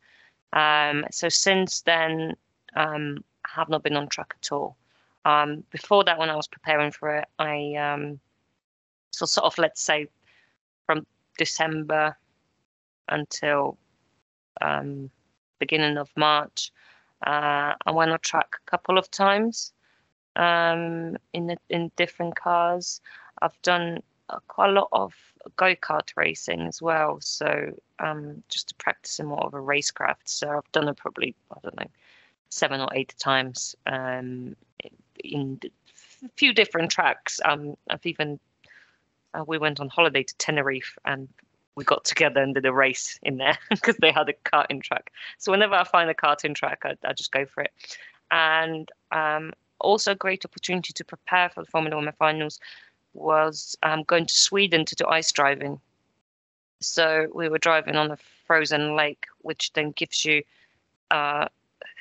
Um, 0.53 1.05
so 1.11 1.29
since 1.29 1.83
then, 1.83 2.37
um, 2.77 3.25
I 3.45 3.51
have 3.57 3.69
not 3.69 3.83
been 3.83 3.97
on 3.97 4.09
track 4.09 4.35
at 4.41 4.53
all. 4.53 4.77
Um, 5.25 5.65
before 5.71 6.05
that, 6.05 6.19
when 6.19 6.31
I 6.31 6.37
was 6.37 6.49
preparing 6.49 6.91
for 6.91 7.17
it, 7.17 7.29
I 7.39 7.75
um, 7.75 8.21
so 9.11 9.27
sort 9.27 9.47
of 9.47 9.59
let's 9.59 9.83
say 9.83 10.07
from 10.87 11.07
December 11.37 12.17
until 13.09 13.79
um, 14.61 15.11
beginning 15.59 15.99
of 15.99 16.11
March, 16.17 16.73
uh, 17.27 17.75
I 17.85 17.91
went 17.91 18.13
on 18.13 18.19
track 18.21 18.55
a 18.55 18.71
couple 18.71 18.97
of 18.97 19.11
times 19.11 19.73
in 20.37 21.19
the, 21.35 21.57
in 21.69 21.91
different 21.97 22.37
cars. 22.37 23.01
I've 23.43 23.61
done 23.63 24.03
uh, 24.31 24.39
quite 24.47 24.71
a 24.71 24.73
lot 24.73 24.89
of 24.93 25.15
go 25.57 25.75
kart 25.75 26.13
racing 26.17 26.63
as 26.63 26.81
well, 26.81 27.19
so 27.21 27.73
um, 27.99 28.43
just 28.49 28.69
to 28.69 28.75
practice 28.77 29.19
in 29.19 29.27
more 29.27 29.45
of 29.45 29.55
a 29.55 29.59
racecraft. 29.59 30.27
So 30.27 30.49
I've 30.51 30.73
done 30.73 30.89
it 30.89 30.97
probably 30.97 31.35
I 31.53 31.59
don't 31.63 31.79
know 31.79 31.87
seven 32.51 32.81
or 32.81 32.89
eight 32.95 33.15
times 33.19 33.77
um, 33.87 34.57
in 35.23 35.61
a 36.25 36.29
few 36.37 36.53
different 36.53 36.91
tracks. 36.91 37.41
Um, 37.45 37.77
I've 37.91 38.05
even 38.07 38.39
uh, 39.35 39.45
we 39.47 39.59
went 39.59 39.81
on 39.81 39.89
holiday 39.89 40.23
to 40.23 40.37
Tenerife 40.39 40.97
and 41.05 41.29
we 41.75 41.85
got 41.85 42.05
together 42.05 42.41
and 42.41 42.55
did 42.55 42.67
a 42.67 42.73
race 42.73 43.19
in 43.23 43.37
there 43.37 43.57
because 43.71 43.97
they 43.99 44.11
had 44.11 44.29
a 44.29 44.33
karting 44.33 44.83
track. 44.83 45.13
So 45.39 45.53
whenever 45.53 45.75
I 45.75 45.85
find 45.85 46.11
a 46.11 46.15
karting 46.15 46.55
track, 46.55 46.83
I, 46.85 46.97
I 47.05 47.13
just 47.13 47.33
go 47.33 47.47
for 47.47 47.63
it. 47.63 47.73
And 48.31 48.91
um, 49.13 49.53
also 49.81 50.13
a 50.13 50.17
great 50.17 50.45
opportunity 50.45 50.93
to 50.93 51.05
prepare 51.05 51.49
for 51.49 51.63
the 51.63 51.71
Formula 51.71 51.97
Woman 51.97 52.15
finals 52.19 52.61
was 53.15 53.77
um, 53.83 54.03
going 54.05 54.27
to 54.27 54.35
Sweden 54.35 54.85
to 54.85 54.95
do 54.95 55.07
ice 55.07 55.33
driving. 55.33 55.81
So 56.81 57.27
we 57.35 57.49
were 57.49 57.59
driving 57.59 57.97
on 57.97 58.11
a 58.11 58.19
frozen 58.47 58.95
lake, 58.95 59.27
which 59.43 59.73
then 59.73 59.91
gives 59.93 60.25
you, 60.25 60.43
uh, 61.11 61.49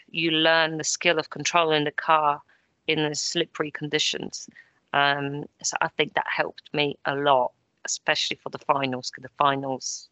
you 0.10 0.32
learn 0.32 0.78
the 0.78 0.84
skill 0.84 1.20
of 1.20 1.30
controlling 1.30 1.84
the 1.84 1.92
car 1.92 2.42
in 2.88 3.08
the 3.08 3.16
slippery 3.16 3.72
conditions. 3.72 4.50
Um, 4.94 5.46
so 5.64 5.78
I 5.82 5.90
think 5.90 6.14
that 6.14 6.26
helped 6.28 6.74
me 6.74 6.98
a 7.06 7.16
lot, 7.16 7.52
especially 7.86 8.38
for 8.38 8.50
the 8.50 8.60
finals, 8.60 9.10
because 9.10 9.24
the 9.24 9.38
finals, 9.38 10.10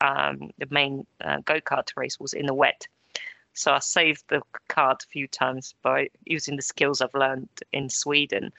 um, 0.00 0.50
the 0.58 0.66
main 0.70 1.06
uh, 1.20 1.38
go 1.44 1.60
kart 1.60 1.90
race 1.96 2.18
was 2.18 2.32
in 2.32 2.46
the 2.46 2.54
wet. 2.54 2.86
So 3.52 3.72
I 3.72 3.78
saved 3.78 4.24
the 4.28 4.42
card 4.68 4.98
a 5.02 5.06
few 5.06 5.26
times 5.26 5.74
by 5.82 6.10
using 6.24 6.56
the 6.56 6.62
skills 6.62 7.00
I've 7.00 7.14
learned 7.14 7.48
in 7.72 7.88
Sweden. 7.88 8.52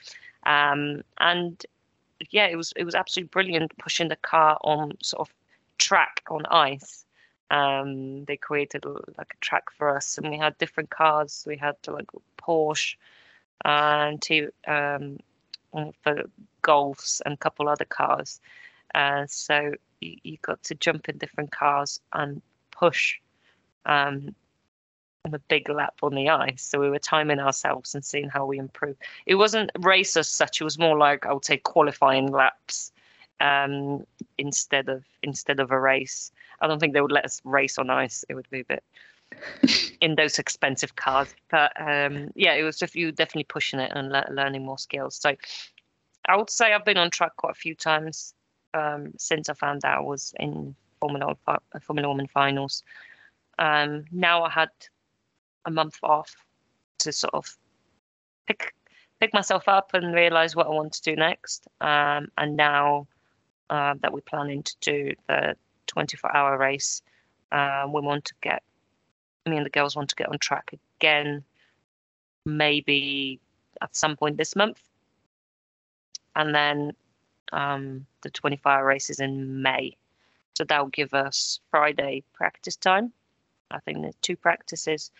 Um, 0.44 1.02
and 1.18 1.64
yeah, 2.30 2.46
it 2.46 2.56
was 2.56 2.72
it 2.76 2.84
was 2.84 2.94
absolutely 2.94 3.28
brilliant 3.28 3.76
pushing 3.78 4.08
the 4.08 4.16
car 4.16 4.58
on 4.62 4.92
sort 5.02 5.28
of 5.28 5.34
track 5.78 6.22
on 6.30 6.46
ice. 6.46 7.04
Um, 7.50 8.24
they 8.24 8.36
created 8.36 8.84
like 8.84 9.34
a 9.34 9.40
track 9.40 9.70
for 9.70 9.96
us, 9.96 10.18
and 10.18 10.30
we 10.30 10.38
had 10.38 10.58
different 10.58 10.90
cars. 10.90 11.44
We 11.46 11.56
had 11.56 11.76
like 11.86 12.10
Porsche 12.36 12.96
and 13.64 14.20
two 14.20 14.50
um, 14.66 15.18
for 16.02 16.24
golfs 16.62 17.20
and 17.24 17.34
a 17.34 17.38
couple 17.38 17.68
other 17.68 17.84
cars. 17.84 18.40
Uh, 18.94 19.26
so 19.26 19.72
you, 20.00 20.16
you 20.22 20.38
got 20.42 20.62
to 20.64 20.74
jump 20.74 21.08
in 21.08 21.18
different 21.18 21.52
cars 21.52 22.00
and 22.12 22.42
push 22.70 23.18
um, 23.86 24.34
on 25.24 25.34
a 25.34 25.38
big 25.38 25.68
lap 25.68 25.94
on 26.02 26.14
the 26.14 26.28
ice. 26.28 26.62
So 26.62 26.80
we 26.80 26.90
were 26.90 26.98
timing 26.98 27.40
ourselves 27.40 27.94
and 27.94 28.04
seeing 28.04 28.28
how 28.28 28.46
we 28.46 28.58
improve. 28.58 28.96
It 29.26 29.36
wasn't 29.36 29.70
race 29.80 30.16
as 30.16 30.28
such. 30.28 30.60
It 30.60 30.64
was 30.64 30.78
more 30.78 30.96
like 30.96 31.26
I 31.26 31.32
would 31.32 31.44
say 31.44 31.58
qualifying 31.58 32.30
laps 32.30 32.92
um, 33.40 34.06
instead 34.36 34.88
of 34.88 35.04
instead 35.22 35.60
of 35.60 35.70
a 35.70 35.80
race. 35.80 36.32
I 36.60 36.66
don't 36.66 36.80
think 36.80 36.92
they 36.92 37.00
would 37.00 37.12
let 37.12 37.24
us 37.24 37.40
race 37.44 37.78
on 37.78 37.90
ice. 37.90 38.24
It 38.28 38.34
would 38.34 38.50
be 38.50 38.60
a 38.60 38.64
bit 38.64 38.84
in 40.00 40.14
those 40.14 40.38
expensive 40.38 40.96
cars. 40.96 41.34
But 41.50 41.72
um, 41.80 42.30
yeah, 42.34 42.54
it 42.54 42.62
was 42.62 42.78
just 42.78 42.94
you 42.94 43.12
definitely 43.12 43.44
pushing 43.44 43.80
it 43.80 43.92
and 43.94 44.10
le- 44.10 44.28
learning 44.30 44.64
more 44.64 44.78
skills. 44.78 45.16
So 45.16 45.34
I 46.26 46.36
would 46.36 46.50
say 46.50 46.72
I've 46.72 46.84
been 46.84 46.98
on 46.98 47.10
track 47.10 47.36
quite 47.36 47.52
a 47.52 47.60
few 47.60 47.74
times 47.74 48.34
um, 48.74 49.12
since 49.18 49.48
I 49.48 49.54
found 49.54 49.84
out 49.84 49.98
I 49.98 50.00
was 50.00 50.34
in 50.38 50.74
Formula 51.00 51.36
Woman, 51.46 51.60
Formula 51.80 52.08
Woman 52.08 52.26
finals. 52.26 52.82
Um, 53.58 54.04
now 54.12 54.44
I 54.44 54.50
had 54.50 54.68
a 55.64 55.70
month 55.70 55.98
off 56.02 56.34
to 56.98 57.12
sort 57.12 57.34
of 57.34 57.56
pick 58.46 58.74
pick 59.20 59.34
myself 59.34 59.68
up 59.68 59.90
and 59.94 60.14
realize 60.14 60.54
what 60.54 60.66
I 60.66 60.70
want 60.70 60.92
to 60.94 61.02
do 61.02 61.16
next. 61.16 61.66
Um, 61.80 62.28
and 62.38 62.56
now 62.56 63.08
uh, 63.68 63.94
that 64.00 64.12
we're 64.12 64.20
planning 64.20 64.62
to 64.62 64.74
do 64.80 65.12
the 65.28 65.56
24 65.88 66.36
hour 66.36 66.56
race, 66.56 67.02
uh, 67.50 67.86
we 67.92 68.00
want 68.00 68.24
to 68.26 68.34
get 68.40 68.62
me 69.46 69.56
and 69.56 69.66
the 69.66 69.70
girls 69.70 69.96
want 69.96 70.10
to 70.10 70.16
get 70.16 70.28
on 70.28 70.38
track 70.38 70.74
again, 71.00 71.42
maybe 72.44 73.40
at 73.80 73.96
some 73.96 74.16
point 74.16 74.36
this 74.36 74.54
month. 74.54 74.80
And 76.36 76.54
then 76.54 76.92
um, 77.52 78.06
the 78.22 78.30
24 78.30 78.70
hour 78.72 78.84
race 78.84 79.10
is 79.10 79.20
in 79.20 79.62
May. 79.62 79.96
So 80.54 80.64
that 80.64 80.80
will 80.80 80.90
give 80.90 81.14
us 81.14 81.60
Friday 81.70 82.22
practice 82.34 82.76
time. 82.76 83.12
I 83.70 83.80
think 83.80 84.02
there's 84.02 84.14
two 84.22 84.36
practices. 84.36 85.10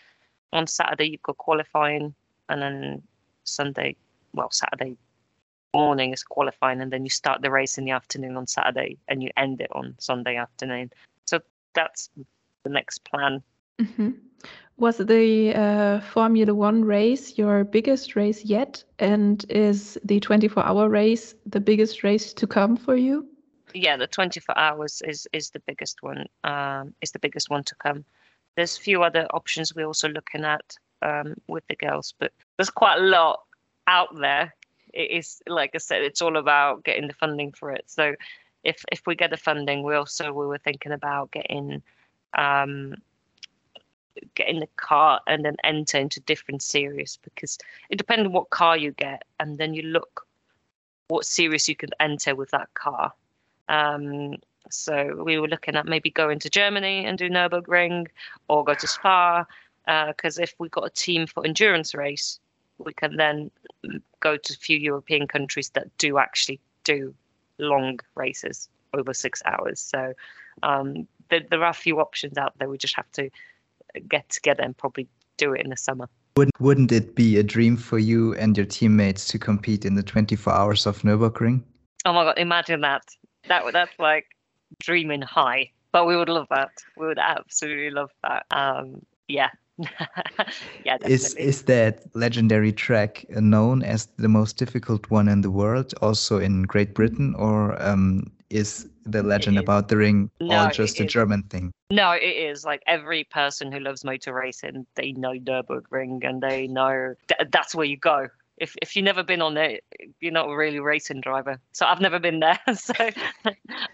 On 0.51 0.67
Saturday, 0.67 1.09
you've 1.09 1.23
got 1.23 1.37
qualifying, 1.37 2.13
and 2.47 2.61
then 2.61 3.03
Sunday, 3.43 3.95
well, 4.33 4.51
Saturday 4.51 4.97
morning 5.73 6.13
is 6.13 6.23
qualifying, 6.23 6.81
and 6.81 6.91
then 6.91 7.03
you 7.03 7.09
start 7.09 7.41
the 7.41 7.51
race 7.51 7.77
in 7.77 7.85
the 7.85 7.91
afternoon 7.91 8.35
on 8.35 8.47
Saturday, 8.47 8.97
and 9.07 9.21
you 9.21 9.29
end 9.37 9.61
it 9.61 9.69
on 9.71 9.95
Sunday 9.99 10.35
afternoon. 10.35 10.91
So 11.25 11.39
that's 11.73 12.09
the 12.63 12.69
next 12.69 13.03
plan 13.03 13.43
Mm-hmm. 13.79 14.09
Was 14.77 14.97
the 14.97 15.53
uh, 15.55 15.99
Formula 16.01 16.53
Woman 16.53 16.85
race 16.85 17.37
your 17.37 17.63
biggest 17.63 18.15
race 18.15 18.45
yet? 18.45 18.83
And 18.99 19.45
is 19.49 19.97
the 20.03 20.19
24 20.19 20.63
hour 20.65 20.89
race 20.89 21.35
the 21.45 21.59
biggest 21.59 22.03
race 22.03 22.33
to 22.33 22.47
come 22.47 22.77
for 22.77 22.95
you? 22.95 23.27
Yeah, 23.73 23.97
the 23.97 24.07
24 24.07 24.57
hours 24.57 25.01
is, 25.05 25.27
is 25.33 25.49
the 25.49 25.59
biggest 25.59 26.01
one. 26.01 26.25
Um, 26.43 26.93
is 27.01 27.11
the 27.11 27.19
biggest 27.19 27.49
one 27.49 27.63
to 27.65 27.75
come. 27.75 28.05
There's 28.59 28.77
a 28.77 28.81
few 28.81 29.03
other 29.03 29.25
options 29.33 29.73
we're 29.73 29.85
also 29.85 30.09
looking 30.09 30.43
at 30.43 30.75
um, 31.01 31.35
with 31.47 31.65
the 31.69 31.77
girls, 31.77 32.13
but 32.19 32.33
there's 32.57 32.69
quite 32.69 32.99
a 32.99 33.05
lot 33.05 33.43
out 33.87 34.19
there. 34.19 34.53
It 34.93 35.11
is 35.11 35.41
like 35.47 35.71
I 35.75 35.77
said, 35.77 36.01
it's 36.01 36.21
all 36.21 36.35
about 36.35 36.83
getting 36.83 37.07
the 37.07 37.13
funding 37.13 37.53
for 37.53 37.71
it. 37.71 37.85
So 37.85 38.15
if 38.65 38.83
if 38.91 39.07
we 39.07 39.15
get 39.15 39.29
the 39.29 39.37
funding, 39.37 39.83
we 39.83 39.95
also 39.95 40.33
we 40.33 40.45
were 40.45 40.57
thinking 40.57 40.91
about 40.91 41.31
getting 41.31 41.81
um, 42.37 42.95
get 44.35 44.49
in 44.49 44.59
the 44.59 44.67
car 44.75 45.21
and 45.25 45.45
then 45.45 45.55
enter 45.63 45.97
into 45.97 46.19
different 46.19 46.61
series 46.61 47.17
because 47.23 47.59
it 47.89 47.97
depends 47.97 48.25
on 48.25 48.33
what 48.33 48.49
car 48.49 48.75
you 48.75 48.91
get 48.91 49.23
and 49.39 49.57
then 49.57 49.73
you 49.73 49.83
look 49.83 50.27
what 51.07 51.23
series 51.23 51.69
you 51.69 51.77
can 51.77 51.91
enter 52.01 52.35
with 52.35 52.51
that 52.51 52.73
car. 52.73 53.13
Um, 53.69 54.35
so 54.69 55.21
we 55.23 55.39
were 55.39 55.47
looking 55.47 55.75
at 55.75 55.85
maybe 55.85 56.09
going 56.09 56.39
to 56.39 56.49
Germany 56.49 57.05
and 57.05 57.17
do 57.17 57.29
Nürburgring 57.29 58.07
or 58.47 58.63
go 58.63 58.73
to 58.73 58.87
Spa 58.87 59.45
because 60.07 60.37
uh, 60.37 60.43
if 60.43 60.53
we 60.59 60.69
got 60.69 60.85
a 60.85 60.89
team 60.89 61.25
for 61.25 61.45
endurance 61.45 61.95
race, 61.95 62.39
we 62.77 62.93
can 62.93 63.17
then 63.17 63.51
go 64.19 64.37
to 64.37 64.53
a 64.53 64.57
few 64.57 64.77
European 64.77 65.27
countries 65.27 65.69
that 65.71 65.87
do 65.97 66.17
actually 66.17 66.59
do 66.83 67.13
long 67.57 67.99
races 68.15 68.69
over 68.93 69.13
six 69.13 69.41
hours. 69.45 69.79
So 69.79 70.13
um, 70.63 71.07
there, 71.29 71.41
there, 71.49 71.63
are 71.63 71.69
a 71.69 71.73
few 71.73 71.99
options 71.99 72.37
out 72.37 72.53
there. 72.57 72.69
We 72.69 72.77
just 72.77 72.95
have 72.95 73.11
to 73.13 73.29
get 74.07 74.29
together 74.29 74.63
and 74.63 74.77
probably 74.77 75.07
do 75.37 75.53
it 75.53 75.61
in 75.61 75.69
the 75.69 75.77
summer. 75.77 76.07
Wouldn't, 76.37 76.59
wouldn't 76.59 76.91
it 76.91 77.15
be 77.15 77.37
a 77.37 77.43
dream 77.43 77.75
for 77.75 77.99
you 77.99 78.35
and 78.35 78.55
your 78.55 78.65
teammates 78.65 79.27
to 79.29 79.39
compete 79.39 79.85
in 79.85 79.95
the 79.95 80.03
24 80.03 80.53
hours 80.53 80.85
of 80.85 81.01
Nürburgring? 81.01 81.63
Oh 82.05 82.13
my 82.13 82.23
God, 82.23 82.37
imagine 82.37 82.81
that. 82.81 83.03
That 83.47 83.63
That's 83.73 83.97
like 83.99 84.27
dreaming 84.79 85.21
high. 85.21 85.71
But 85.91 86.05
we 86.05 86.15
would 86.15 86.29
love 86.29 86.47
that. 86.51 86.69
We 86.97 87.07
would 87.07 87.19
absolutely 87.19 87.89
love 87.89 88.11
that. 88.23 88.45
Um, 88.51 89.01
yeah. 89.27 89.49
yeah, 89.79 90.97
definitely. 90.97 91.13
Is, 91.13 91.33
is 91.35 91.61
that 91.63 92.03
legendary 92.13 92.71
track 92.71 93.25
known 93.29 93.81
as 93.81 94.07
the 94.17 94.27
most 94.27 94.57
difficult 94.57 95.09
one 95.09 95.27
in 95.27 95.41
the 95.41 95.49
world, 95.49 95.93
also 96.01 96.37
in 96.37 96.63
Great 96.63 96.93
Britain, 96.93 97.33
or 97.35 97.81
um, 97.81 98.31
is 98.49 98.87
the 99.05 99.23
legend 99.23 99.57
about 99.57 99.87
the 99.87 99.97
ring 99.97 100.29
no, 100.39 100.57
all 100.57 100.69
just 100.69 100.99
a 100.99 101.05
is. 101.05 101.11
German 101.11 101.43
thing? 101.43 101.71
No, 101.91 102.11
it 102.11 102.23
is. 102.23 102.65
Like 102.65 102.83
every 102.87 103.23
person 103.23 103.71
who 103.71 103.79
loves 103.79 104.03
motor 104.03 104.33
racing, 104.33 104.85
they 104.95 105.13
know 105.13 105.33
Nürburgring 105.33 106.27
and 106.27 106.41
they 106.41 106.67
know 106.67 107.15
th- 107.27 107.49
that's 107.51 107.73
where 107.73 107.85
you 107.85 107.97
go. 107.97 108.27
If 108.59 108.75
if 108.81 108.95
you've 108.95 109.05
never 109.05 109.23
been 109.23 109.41
on 109.41 109.57
it, 109.57 109.83
you're 110.19 110.31
not 110.31 110.49
a 110.49 110.55
really 110.55 110.77
a 110.77 110.83
racing 110.83 111.21
driver. 111.21 111.59
So 111.71 111.85
I've 111.85 112.01
never 112.01 112.19
been 112.19 112.39
there. 112.39 112.59
So 112.75 112.93
I, 112.97 113.11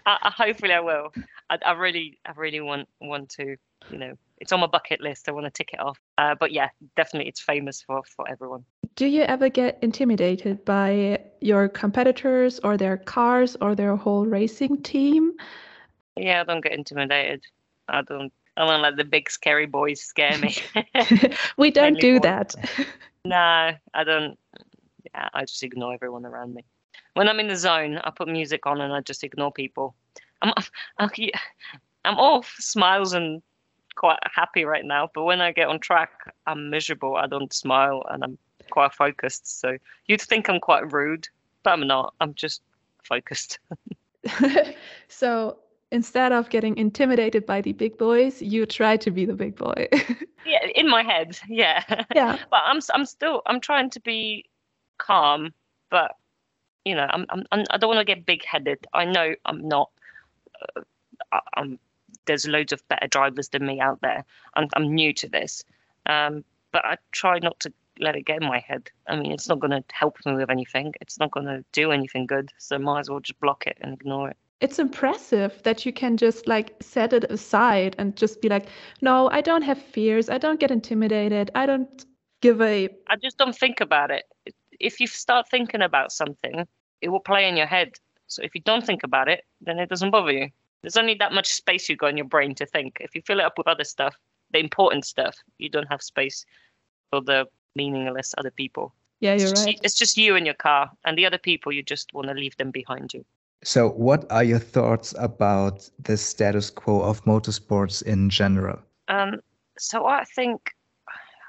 I, 0.06 0.32
hopefully 0.36 0.72
I 0.72 0.80
will. 0.80 1.12
I, 1.50 1.58
I 1.64 1.72
really 1.72 2.18
I 2.26 2.32
really 2.36 2.60
want 2.60 2.88
want 3.00 3.28
to. 3.30 3.56
You 3.90 3.98
know, 3.98 4.14
it's 4.38 4.52
on 4.52 4.60
my 4.60 4.66
bucket 4.66 5.00
list. 5.00 5.28
I 5.28 5.32
want 5.32 5.46
to 5.46 5.50
tick 5.50 5.70
it 5.72 5.80
off. 5.80 5.98
Uh, 6.18 6.34
but 6.38 6.52
yeah, 6.52 6.68
definitely, 6.96 7.28
it's 7.28 7.40
famous 7.40 7.82
for 7.82 8.02
for 8.04 8.28
everyone. 8.28 8.64
Do 8.96 9.06
you 9.06 9.22
ever 9.22 9.48
get 9.48 9.78
intimidated 9.82 10.64
by 10.64 11.20
your 11.40 11.68
competitors 11.68 12.58
or 12.60 12.76
their 12.76 12.96
cars 12.96 13.56
or 13.60 13.74
their 13.74 13.94
whole 13.94 14.26
racing 14.26 14.82
team? 14.82 15.32
Yeah, 16.16 16.40
I 16.40 16.44
don't 16.44 16.62
get 16.62 16.72
intimidated. 16.72 17.42
I 17.88 18.02
don't. 18.02 18.32
I 18.56 18.66
don't 18.66 18.82
let 18.82 18.96
the 18.96 19.04
big 19.04 19.30
scary 19.30 19.66
boys 19.66 20.00
scare 20.00 20.38
me. 20.38 20.56
we 21.56 21.70
don't 21.70 21.98
do 22.00 22.18
that. 22.20 22.54
no, 23.24 23.72
I 23.94 24.04
don't. 24.04 24.38
Yeah, 25.14 25.28
I 25.34 25.44
just 25.44 25.62
ignore 25.62 25.94
everyone 25.94 26.24
around 26.24 26.54
me. 26.54 26.64
When 27.14 27.28
I'm 27.28 27.40
in 27.40 27.48
the 27.48 27.56
zone, 27.56 27.98
I 27.98 28.10
put 28.10 28.28
music 28.28 28.66
on 28.66 28.80
and 28.80 28.92
I 28.92 29.00
just 29.00 29.24
ignore 29.24 29.52
people. 29.52 29.94
I'm, 30.42 30.52
I'm, 30.98 31.10
I'm 32.04 32.18
all 32.18 32.44
smiles 32.58 33.12
and 33.12 33.42
quite 33.94 34.18
happy 34.32 34.64
right 34.64 34.84
now, 34.84 35.08
but 35.14 35.24
when 35.24 35.40
I 35.40 35.52
get 35.52 35.68
on 35.68 35.80
track, 35.80 36.10
I'm 36.46 36.70
miserable. 36.70 37.16
I 37.16 37.26
don't 37.26 37.52
smile 37.52 38.04
and 38.10 38.22
I'm 38.22 38.38
quite 38.70 38.92
focused. 38.92 39.60
So 39.60 39.76
you'd 40.06 40.20
think 40.20 40.48
I'm 40.48 40.60
quite 40.60 40.92
rude, 40.92 41.28
but 41.62 41.72
I'm 41.72 41.86
not. 41.86 42.14
I'm 42.20 42.34
just 42.34 42.62
focused. 43.02 43.58
so 45.08 45.58
instead 45.92 46.32
of 46.32 46.50
getting 46.50 46.76
intimidated 46.76 47.46
by 47.46 47.60
the 47.60 47.72
big 47.72 47.96
boys, 47.98 48.42
you 48.42 48.66
try 48.66 48.96
to 48.96 49.10
be 49.10 49.24
the 49.24 49.34
big 49.34 49.56
boy. 49.56 49.88
yeah, 50.46 50.66
in 50.74 50.88
my 50.88 51.02
head, 51.02 51.38
yeah. 51.48 51.82
Yeah. 52.14 52.38
but 52.50 52.60
I'm 52.64 52.80
I'm 52.92 53.04
still 53.04 53.42
I'm 53.46 53.60
trying 53.60 53.90
to 53.90 54.00
be 54.00 54.44
calm, 54.98 55.52
but 55.90 56.16
you 56.84 56.94
know, 56.94 57.06
I'm, 57.10 57.26
I'm 57.30 57.64
I 57.70 57.78
don't 57.78 57.88
want 57.88 58.06
to 58.06 58.14
get 58.14 58.26
big 58.26 58.44
headed. 58.44 58.86
I 58.92 59.04
know 59.04 59.34
I'm 59.44 59.66
not. 59.66 59.90
Uh, 60.76 60.82
I'm 61.54 61.78
there's 62.26 62.46
loads 62.46 62.72
of 62.72 62.86
better 62.88 63.06
drivers 63.06 63.48
than 63.48 63.66
me 63.66 63.80
out 63.80 64.00
there. 64.02 64.24
I'm 64.54 64.68
I'm 64.74 64.94
new 64.94 65.12
to 65.14 65.28
this, 65.28 65.64
um, 66.06 66.44
but 66.72 66.84
I 66.84 66.96
try 67.12 67.38
not 67.38 67.58
to 67.60 67.72
let 67.98 68.14
it 68.14 68.26
get 68.26 68.42
in 68.42 68.48
my 68.48 68.58
head. 68.58 68.90
I 69.08 69.16
mean, 69.16 69.32
it's 69.32 69.48
not 69.48 69.58
going 69.58 69.70
to 69.70 69.82
help 69.90 70.18
me 70.26 70.34
with 70.34 70.50
anything. 70.50 70.92
It's 71.00 71.18
not 71.18 71.30
going 71.30 71.46
to 71.46 71.64
do 71.72 71.92
anything 71.92 72.26
good. 72.26 72.52
So 72.58 72.78
might 72.78 73.00
as 73.00 73.08
well 73.08 73.20
just 73.20 73.40
block 73.40 73.66
it 73.66 73.78
and 73.80 73.94
ignore 73.94 74.28
it 74.28 74.36
it's 74.60 74.78
impressive 74.78 75.60
that 75.64 75.84
you 75.84 75.92
can 75.92 76.16
just 76.16 76.46
like 76.46 76.74
set 76.80 77.12
it 77.12 77.24
aside 77.24 77.94
and 77.98 78.16
just 78.16 78.40
be 78.40 78.48
like 78.48 78.68
no 79.02 79.28
i 79.30 79.40
don't 79.40 79.62
have 79.62 79.80
fears. 79.80 80.28
I 80.30 80.38
don't 80.38 80.60
get 80.60 80.70
intimidated. 80.70 81.50
I 81.54 81.66
don't 81.66 82.06
give 82.40 82.60
a 82.60 82.88
i 83.08 83.16
just 83.16 83.38
don't 83.38 83.56
think 83.56 83.80
about 83.80 84.10
it. 84.10 84.24
If 84.80 85.00
you 85.00 85.06
start 85.06 85.48
thinking 85.50 85.82
about 85.82 86.12
something 86.12 86.66
it 87.02 87.08
will 87.10 87.20
play 87.20 87.48
in 87.48 87.56
your 87.56 87.66
head. 87.66 87.92
So 88.28 88.42
if 88.42 88.54
you 88.54 88.60
don't 88.62 88.84
think 88.84 89.02
about 89.02 89.28
it 89.28 89.44
then 89.60 89.78
it 89.78 89.88
doesn't 89.88 90.10
bother 90.10 90.32
you. 90.32 90.48
There's 90.82 90.96
only 90.96 91.14
that 91.14 91.32
much 91.32 91.48
space 91.48 91.88
you've 91.88 91.98
got 91.98 92.10
in 92.10 92.16
your 92.16 92.26
brain 92.26 92.54
to 92.56 92.66
think. 92.66 92.98
If 93.00 93.14
you 93.14 93.22
fill 93.22 93.40
it 93.40 93.44
up 93.44 93.58
with 93.58 93.68
other 93.68 93.84
stuff 93.84 94.16
the 94.52 94.58
important 94.58 95.04
stuff 95.04 95.36
you 95.58 95.68
don't 95.68 95.88
have 95.88 96.02
space 96.02 96.46
for 97.10 97.20
the 97.20 97.46
meaningless 97.74 98.34
other 98.38 98.50
people. 98.50 98.94
Yeah 99.20 99.34
you're 99.34 99.50
it's 99.50 99.64
right. 99.64 99.74
just, 99.74 99.84
it's 99.84 99.94
just 99.94 100.16
you 100.16 100.34
and 100.36 100.46
your 100.46 100.54
car 100.54 100.90
and 101.04 101.18
the 101.18 101.26
other 101.26 101.38
people 101.38 101.72
you 101.72 101.82
just 101.82 102.14
want 102.14 102.28
to 102.28 102.34
leave 102.34 102.56
them 102.56 102.70
behind 102.70 103.12
you 103.12 103.24
so, 103.62 103.90
what 103.90 104.30
are 104.30 104.44
your 104.44 104.58
thoughts 104.58 105.14
about 105.18 105.88
the 105.98 106.16
status 106.16 106.70
quo 106.70 107.02
of 107.02 107.24
motorsports 107.24 108.02
in 108.02 108.30
general? 108.30 108.78
Um, 109.08 109.40
so, 109.78 110.06
I 110.06 110.24
think 110.24 110.72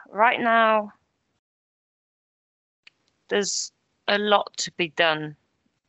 right 0.10 0.40
now 0.40 0.92
there's 3.30 3.72
a 4.08 4.18
lot 4.18 4.56
to 4.58 4.72
be 4.78 4.90
done 4.90 5.36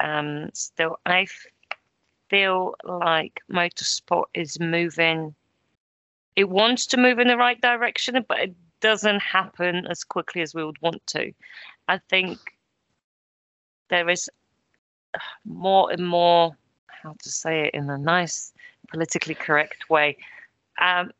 um, 0.00 0.50
still. 0.52 0.98
I 1.06 1.26
feel 2.28 2.74
like 2.84 3.40
motorsport 3.50 4.26
is 4.34 4.60
moving 4.60 5.34
it 6.38 6.48
wants 6.48 6.86
to 6.86 6.96
move 6.96 7.18
in 7.18 7.26
the 7.26 7.36
right 7.36 7.60
direction, 7.60 8.24
but 8.28 8.38
it 8.38 8.54
doesn't 8.80 9.18
happen 9.18 9.88
as 9.88 10.04
quickly 10.04 10.40
as 10.40 10.54
we 10.54 10.64
would 10.64 10.80
want 10.80 11.04
to. 11.08 11.32
I 11.88 11.98
think 11.98 12.38
there 13.90 14.08
is 14.08 14.30
more 15.44 15.90
and 15.90 16.06
more, 16.06 16.56
how 16.86 17.14
to 17.22 17.28
say 17.28 17.66
it 17.66 17.74
in 17.74 17.88
a 17.90 17.98
nice, 17.98 18.52
politically 18.90 19.34
correct 19.34 19.88
way. 19.90 20.16
Um, 20.80 21.10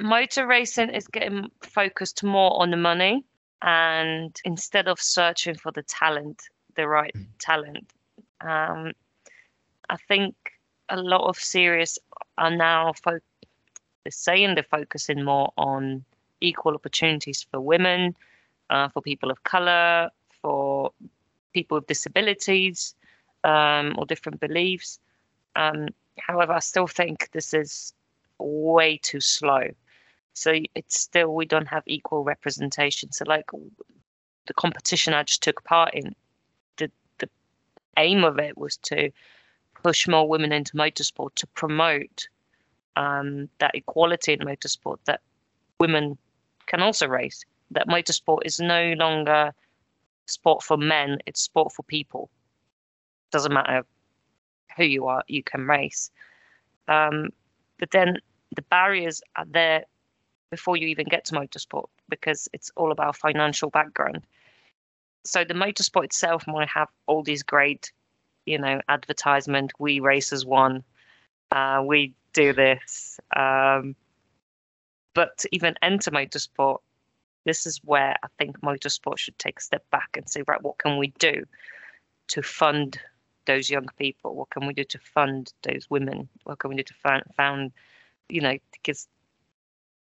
motor 0.00 0.46
racing 0.46 0.90
is 0.90 1.06
getting 1.06 1.50
focused 1.60 2.22
more 2.24 2.60
on 2.60 2.70
the 2.70 2.76
money 2.76 3.24
and 3.62 4.40
instead 4.44 4.88
of 4.88 5.00
searching 5.00 5.54
for 5.54 5.70
the 5.72 5.82
talent, 5.82 6.42
the 6.74 6.88
right 6.88 7.12
mm. 7.14 7.26
talent. 7.38 7.90
Um, 8.40 8.92
I 9.88 9.96
think 10.08 10.34
a 10.88 11.00
lot 11.00 11.28
of 11.28 11.36
series 11.36 11.98
are 12.38 12.50
now 12.50 12.92
fo- 12.92 13.20
saying 14.08 14.54
they're 14.54 14.64
focusing 14.64 15.22
more 15.22 15.52
on 15.56 16.04
equal 16.40 16.74
opportunities 16.74 17.46
for 17.50 17.60
women, 17.60 18.16
uh, 18.70 18.88
for 18.88 19.00
people 19.00 19.30
of 19.30 19.42
color, 19.44 20.10
for 20.40 20.92
people 21.52 21.76
with 21.78 21.86
disabilities 21.86 22.94
um, 23.44 23.94
or 23.98 24.06
different 24.06 24.40
beliefs. 24.40 24.98
Um, 25.56 25.88
however, 26.18 26.52
I 26.52 26.60
still 26.60 26.86
think 26.86 27.30
this 27.32 27.54
is 27.54 27.92
way 28.38 28.98
too 28.98 29.20
slow. 29.20 29.70
So 30.34 30.54
it's 30.74 31.00
still 31.00 31.34
we 31.34 31.44
don't 31.46 31.68
have 31.68 31.82
equal 31.86 32.24
representation. 32.24 33.12
So 33.12 33.24
like 33.26 33.50
the 34.46 34.54
competition 34.54 35.14
I 35.14 35.22
just 35.24 35.42
took 35.42 35.62
part 35.64 35.94
in, 35.94 36.14
the 36.76 36.90
the 37.18 37.28
aim 37.96 38.24
of 38.24 38.38
it 38.38 38.56
was 38.56 38.76
to 38.78 39.10
push 39.82 40.08
more 40.08 40.28
women 40.28 40.52
into 40.52 40.72
motorsport 40.74 41.34
to 41.34 41.46
promote 41.48 42.28
um, 42.96 43.48
that 43.58 43.74
equality 43.74 44.32
in 44.32 44.40
motorsport 44.40 44.98
that 45.04 45.20
women 45.78 46.16
can 46.66 46.80
also 46.80 47.08
race. 47.08 47.44
That 47.72 47.88
motorsport 47.88 48.40
is 48.44 48.60
no 48.60 48.94
longer 48.96 49.52
sport 50.32 50.62
for 50.62 50.76
men; 50.76 51.18
it's 51.26 51.40
sport 51.40 51.72
for 51.72 51.82
people. 51.82 52.30
Doesn't 53.30 53.52
matter 53.52 53.84
who 54.76 54.84
you 54.84 55.06
are, 55.06 55.22
you 55.28 55.42
can 55.42 55.66
race. 55.66 56.10
Um, 56.88 57.30
but 57.78 57.90
then 57.90 58.18
the 58.54 58.62
barriers 58.62 59.22
are 59.36 59.46
there 59.46 59.84
before 60.50 60.76
you 60.76 60.88
even 60.88 61.06
get 61.08 61.24
to 61.26 61.34
motorsport 61.34 61.86
because 62.08 62.48
it's 62.52 62.70
all 62.76 62.92
about 62.92 63.16
financial 63.16 63.70
background. 63.70 64.22
So 65.24 65.44
the 65.44 65.54
motorsport 65.54 66.04
itself 66.04 66.44
might 66.46 66.68
have 66.68 66.88
all 67.06 67.22
these 67.22 67.42
great, 67.42 67.92
you 68.44 68.58
know, 68.58 68.80
advertisement. 68.88 69.72
We 69.78 70.00
race 70.00 70.32
as 70.32 70.44
one. 70.44 70.84
Uh, 71.50 71.82
we 71.86 72.14
do 72.32 72.52
this. 72.52 73.18
Um, 73.34 73.94
but 75.14 75.38
to 75.38 75.48
even 75.52 75.74
enter 75.82 76.10
motorsport, 76.10 76.78
this 77.44 77.66
is 77.66 77.80
where 77.84 78.16
I 78.22 78.28
think 78.38 78.60
motorsport 78.60 79.18
should 79.18 79.38
take 79.38 79.58
a 79.58 79.62
step 79.62 79.84
back 79.90 80.10
and 80.16 80.28
say, 80.28 80.42
right, 80.46 80.62
what 80.62 80.78
can 80.78 80.98
we 80.98 81.08
do 81.18 81.44
to 82.28 82.42
fund 82.42 82.98
those 83.46 83.68
young 83.68 83.86
people? 83.98 84.34
What 84.34 84.50
can 84.50 84.66
we 84.66 84.74
do 84.74 84.84
to 84.84 84.98
fund 84.98 85.52
those 85.62 85.88
women? 85.90 86.28
What 86.44 86.58
can 86.58 86.70
we 86.70 86.76
do 86.76 86.84
to 86.84 87.22
fund, 87.36 87.72
you 88.28 88.40
know, 88.40 88.56
because 88.72 89.08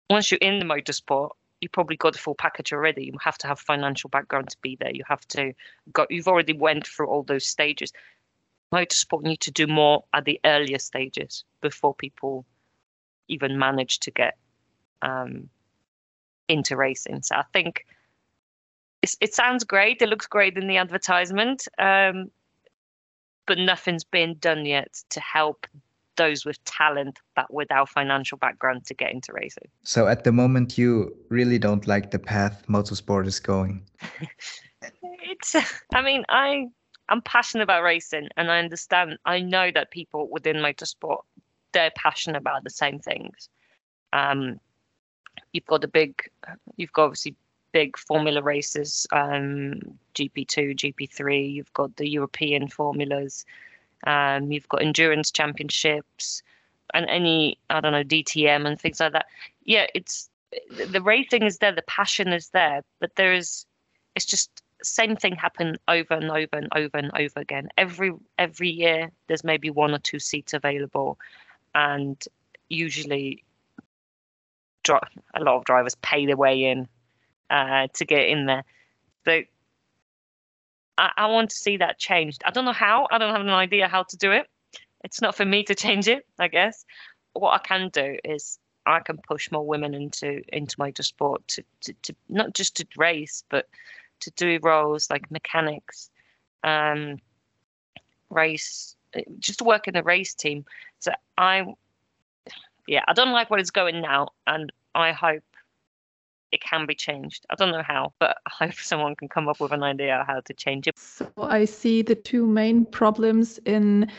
once 0.10 0.32
you're 0.32 0.40
in 0.40 0.60
the 0.60 0.66
motorsport, 0.66 1.32
you 1.62 1.70
probably 1.70 1.98
got 1.98 2.14
the 2.14 2.20
full 2.20 2.36
package 2.36 2.74
already. 2.74 3.06
You 3.06 3.18
have 3.22 3.38
to 3.40 3.48
have 3.48 3.60
financial 3.60 4.10
background 4.10 4.50
to 4.50 4.58
be 4.62 4.78
there. 4.80 4.94
You 4.94 5.04
have 5.08 5.26
to 5.30 5.54
go. 5.92 6.06
You've 6.10 6.28
already 6.28 6.54
went 6.54 6.86
through 6.86 7.08
all 7.08 7.24
those 7.24 7.46
stages. 7.46 7.92
Motorsport 8.74 9.24
need 9.24 9.40
to 9.42 9.52
do 9.52 9.68
more 9.68 10.04
at 10.14 10.26
the 10.26 10.40
earlier 10.46 10.80
stages 10.80 11.44
before 11.62 11.96
people 11.96 12.46
even 13.28 13.58
manage 13.58 14.00
to 14.02 14.12
get 14.12 14.38
um, 15.02 15.50
into 16.48 16.76
racing. 16.76 17.24
So 17.24 17.36
I 17.36 17.44
think 17.54 17.86
it 19.22 19.34
sounds 19.34 19.64
great. 19.64 20.02
It 20.02 20.10
looks 20.10 20.26
great 20.26 20.58
in 20.58 20.68
the 20.68 20.78
advertisement, 20.78 21.68
um, 21.78 22.32
but 23.46 23.60
nothing's 23.60 24.04
been 24.04 24.36
done 24.40 24.66
yet 24.66 25.04
to 25.12 25.20
help 25.20 25.68
those 26.16 26.46
with 26.46 26.64
talent 26.64 27.20
but 27.36 27.54
without 27.54 27.90
financial 27.90 28.38
background 28.38 28.86
to 28.86 28.94
get 28.94 29.12
into 29.12 29.34
racing. 29.34 29.68
So 29.84 30.08
at 30.08 30.24
the 30.24 30.32
moment, 30.32 30.78
you 30.78 31.16
really 31.30 31.60
don't 31.60 31.86
like 31.88 32.12
the 32.12 32.20
path 32.20 32.64
motorsport 32.68 33.28
is 33.28 33.40
going. 33.40 33.84
it's. 35.02 35.56
I 35.94 36.02
mean, 36.02 36.24
I 36.30 36.68
I'm 37.10 37.22
passionate 37.22 37.64
about 37.64 37.84
racing, 37.84 38.30
and 38.38 38.50
I 38.50 38.60
understand. 38.60 39.18
I 39.26 39.40
know 39.40 39.70
that 39.72 39.92
people 39.92 40.30
within 40.32 40.56
motorsport 40.58 41.20
they're 41.76 41.92
passionate 41.96 42.38
about 42.38 42.64
the 42.64 42.70
same 42.70 43.00
things. 43.00 43.50
Um, 44.14 44.62
you've 45.54 45.66
got 45.66 45.82
the 45.82 45.88
big, 45.88 46.30
you've 46.78 46.94
got 46.94 47.06
obviously 47.06 47.36
big 47.72 47.98
formula 47.98 48.42
races, 48.42 49.06
um, 49.12 49.80
GP2, 50.14 50.76
GP3. 50.76 51.54
You've 51.54 51.74
got 51.74 51.96
the 51.98 52.10
European 52.10 52.68
formulas. 52.68 53.46
Um, 54.08 54.52
you've 54.52 54.70
got 54.70 54.82
endurance 54.82 55.32
championships 55.32 56.44
and 56.94 57.10
any 57.10 57.58
I 57.70 57.82
don't 57.82 57.92
know 57.92 58.04
DTM 58.04 58.68
and 58.68 58.80
things 58.80 59.00
like 59.00 59.14
that. 59.14 59.26
Yeah, 59.64 59.88
it's 59.94 60.30
the 60.70 61.02
racing 61.02 61.44
is 61.44 61.58
there, 61.58 61.72
the 61.72 61.82
passion 61.84 62.32
is 62.32 62.50
there, 62.50 62.84
but 63.00 63.16
there 63.16 63.34
is 63.34 63.66
it's 64.16 64.26
just 64.26 64.64
same 64.84 65.16
thing 65.16 65.36
happen 65.36 65.78
over 65.88 66.14
and 66.14 66.30
over 66.30 66.58
and 66.58 66.70
over 66.76 66.98
and 66.98 67.12
over 67.16 67.40
again. 67.40 67.70
Every 67.78 68.14
every 68.38 68.70
year 68.70 69.12
there's 69.28 69.44
maybe 69.44 69.70
one 69.70 69.94
or 69.94 70.00
two 70.00 70.20
seats 70.20 70.54
available, 70.54 71.18
and 71.74 72.24
usually 72.70 73.44
a 74.90 75.44
lot 75.44 75.58
of 75.58 75.66
drivers 75.66 75.96
pay 75.96 76.26
their 76.26 76.38
way 76.38 76.66
in 76.66 76.88
uh, 77.50 77.88
to 77.94 78.06
get 78.06 78.28
in 78.28 78.46
there. 78.46 78.64
So 79.26 79.42
I, 80.98 81.12
I 81.18 81.26
want 81.28 81.50
to 81.52 81.56
see 81.56 81.78
that 81.78 82.00
changed. 82.00 82.42
I 82.46 82.52
don't 82.52 82.66
know 82.66 82.74
how. 82.74 83.08
I 83.12 83.18
don't 83.18 83.34
have 83.34 83.42
an 83.42 83.50
idea 83.50 83.88
how 83.88 84.04
to 84.04 84.18
do 84.18 84.32
it. 84.32 84.48
It's 85.04 85.22
not 85.22 85.36
for 85.36 85.46
me 85.46 85.64
to 85.64 85.76
change 85.86 86.08
it, 86.08 86.26
I 86.40 86.48
guess. 86.48 86.86
What 87.34 87.52
I 87.52 87.60
can 87.60 87.90
do 87.90 88.18
is 88.24 88.60
I 88.86 89.00
can 89.00 89.18
push 89.18 89.52
more 89.52 89.66
women 89.66 89.94
into 89.94 90.42
into 90.56 90.78
motorsport 90.78 91.40
to, 91.48 91.64
to, 91.82 91.94
to 92.04 92.16
not 92.30 92.54
just 92.54 92.78
to 92.78 92.88
race, 92.98 93.44
but 93.50 93.68
to 94.22 94.32
do 94.32 94.60
roles 94.64 95.10
like 95.10 95.30
mechanics, 95.32 96.10
um, 96.64 97.18
race, 98.30 98.96
just 99.40 99.60
to 99.60 99.66
work 99.66 99.88
in 99.88 99.94
the 99.94 100.04
race 100.04 100.34
team. 100.34 100.66
So 101.00 101.12
I, 101.38 101.66
yeah, 102.88 103.04
I 103.08 103.14
don't 103.14 103.32
like 103.32 103.50
where 103.50 103.60
it's 103.60 103.72
going 103.72 104.02
now, 104.02 104.30
and 104.48 104.72
I 104.94 105.12
hope 105.12 105.44
it 106.52 106.62
can 106.62 106.86
be 106.86 106.96
changed. 106.96 107.46
I 107.50 107.56
don't 107.56 107.72
know 107.72 107.84
how, 107.84 108.14
but 108.20 108.38
I 108.46 108.66
hope 108.66 108.76
someone 108.76 109.16
can 109.16 109.28
come 109.28 109.48
up 109.48 109.60
with 109.60 109.72
an 109.72 109.84
idea 109.84 110.24
how 110.28 110.40
to 110.42 110.54
change 110.54 110.88
it. 110.88 110.98
So 110.98 111.30
I 111.38 111.66
see 111.66 112.02
the 112.02 112.16
two 112.16 112.46
main 112.46 112.86
problems 112.86 113.58
in 113.66 114.10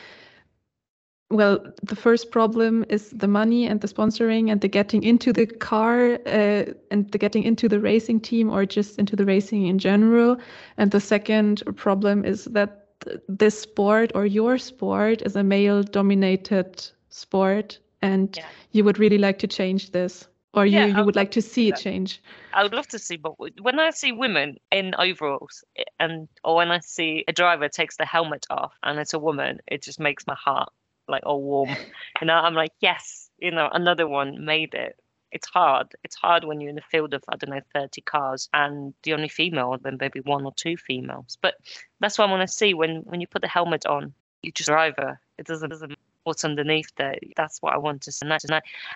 well, 1.30 1.58
the 1.82 1.96
first 1.96 2.30
problem 2.30 2.84
is 2.88 3.10
the 3.10 3.26
money 3.26 3.66
and 3.66 3.80
the 3.80 3.88
sponsoring 3.88 4.50
and 4.50 4.60
the 4.60 4.68
getting 4.68 5.02
into 5.02 5.32
the 5.32 5.46
car 5.46 6.20
uh, 6.26 6.66
and 6.92 7.10
the 7.10 7.18
getting 7.18 7.42
into 7.42 7.68
the 7.68 7.80
racing 7.80 8.20
team 8.20 8.48
or 8.48 8.64
just 8.64 8.96
into 8.98 9.16
the 9.16 9.24
racing 9.24 9.66
in 9.66 9.80
general. 9.80 10.38
And 10.76 10.92
the 10.92 11.00
second 11.00 11.64
problem 11.74 12.24
is 12.24 12.44
that 12.44 12.86
this 13.28 13.60
sport 13.60 14.12
or 14.14 14.24
your 14.24 14.56
sport 14.56 15.22
is 15.22 15.34
a 15.34 15.42
male 15.42 15.82
dominated 15.82 16.88
sport 17.08 17.80
and 18.06 18.36
yeah. 18.36 18.46
you 18.72 18.84
would 18.84 18.98
really 18.98 19.18
like 19.18 19.38
to 19.38 19.46
change 19.46 19.90
this 19.90 20.26
or 20.54 20.64
you, 20.64 20.78
yeah, 20.78 20.86
you 20.86 21.04
would 21.04 21.16
like 21.16 21.30
to 21.32 21.42
see 21.42 21.68
it 21.68 21.76
change? 21.76 22.22
I 22.54 22.62
would 22.62 22.72
love 22.72 22.88
to 22.88 22.98
see 22.98 23.16
but 23.16 23.34
when 23.60 23.78
i 23.78 23.90
see 23.90 24.12
women 24.12 24.56
in 24.72 24.94
overalls 24.98 25.64
eh, 25.76 25.84
and 26.00 26.28
or 26.42 26.56
when 26.56 26.70
i 26.70 26.80
see 26.80 27.24
a 27.28 27.32
driver 27.32 27.68
takes 27.68 27.96
the 27.98 28.06
helmet 28.06 28.46
off 28.50 28.72
and 28.82 28.98
it's 28.98 29.12
a 29.12 29.18
woman 29.18 29.60
it 29.66 29.82
just 29.82 30.00
makes 30.00 30.26
my 30.26 30.34
heart 30.34 30.72
like 31.08 31.22
all 31.24 31.42
warm. 31.42 31.70
You 32.20 32.26
know 32.26 32.34
i'm 32.34 32.54
like 32.54 32.72
yes 32.80 33.30
you 33.38 33.50
know 33.50 33.68
another 33.72 34.08
one 34.08 34.44
made 34.44 34.74
it. 34.74 34.96
It's 35.32 35.48
hard. 35.48 35.88
It's 36.02 36.16
hard 36.16 36.44
when 36.44 36.60
you're 36.60 36.70
in 36.70 36.78
a 36.78 36.90
field 36.90 37.12
of 37.12 37.22
i 37.28 37.36
don't 37.36 37.50
know 37.50 37.60
30 37.74 38.00
cars 38.02 38.48
and 38.54 38.94
the 39.02 39.12
only 39.12 39.28
female 39.28 39.76
then 39.82 39.98
maybe 40.00 40.20
one 40.20 40.46
or 40.46 40.54
two 40.54 40.76
females. 40.76 41.36
But 41.42 41.56
that's 42.00 42.16
what 42.16 42.28
i 42.28 42.32
want 42.32 42.48
to 42.48 42.54
see 42.60 42.72
when 42.72 43.02
when 43.10 43.20
you 43.20 43.26
put 43.26 43.42
the 43.42 43.48
helmet 43.48 43.84
on 43.84 44.14
you 44.42 44.52
just 44.52 44.68
driver 44.68 45.20
it 45.38 45.46
doesn't 45.46 45.68
doesn't 45.70 45.98
what's 46.26 46.44
underneath 46.44 46.92
there. 46.96 47.16
That's 47.36 47.62
what 47.62 47.72
I 47.72 47.78
want 47.78 48.02
to 48.02 48.12
see. 48.12 48.26
And 48.26 48.32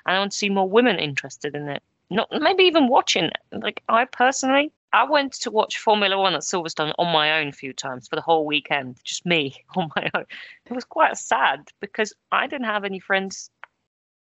I, 0.07 0.19
want 0.19 0.33
to 0.33 0.39
see 0.39 0.51
more 0.51 0.69
women 0.69 0.99
interested 0.99 1.55
in 1.55 1.69
it. 1.69 1.83
Not 2.11 2.29
maybe 2.33 2.65
even 2.65 2.89
watching. 2.89 3.31
Like 3.53 3.83
I 3.89 4.05
personally, 4.05 4.73
I 4.93 5.09
went 5.09 5.35
to 5.35 5.51
watch 5.51 5.79
Formula 5.79 6.19
One 6.19 6.35
at 6.35 6.41
Silverstone 6.41 6.93
on 6.99 7.13
my 7.13 7.39
own 7.39 7.49
a 7.49 7.53
few 7.53 7.73
times 7.73 8.09
for 8.09 8.17
the 8.17 8.23
whole 8.23 8.45
weekend, 8.45 8.99
just 9.05 9.25
me 9.25 9.65
on 9.77 9.91
my 9.95 10.11
own. 10.15 10.25
It 10.67 10.73
was 10.73 10.85
quite 10.85 11.17
sad 11.17 11.69
because 11.81 12.13
I 12.33 12.49
didn't 12.49 12.67
have 12.67 12.85
any 12.85 12.99
friends 12.99 13.51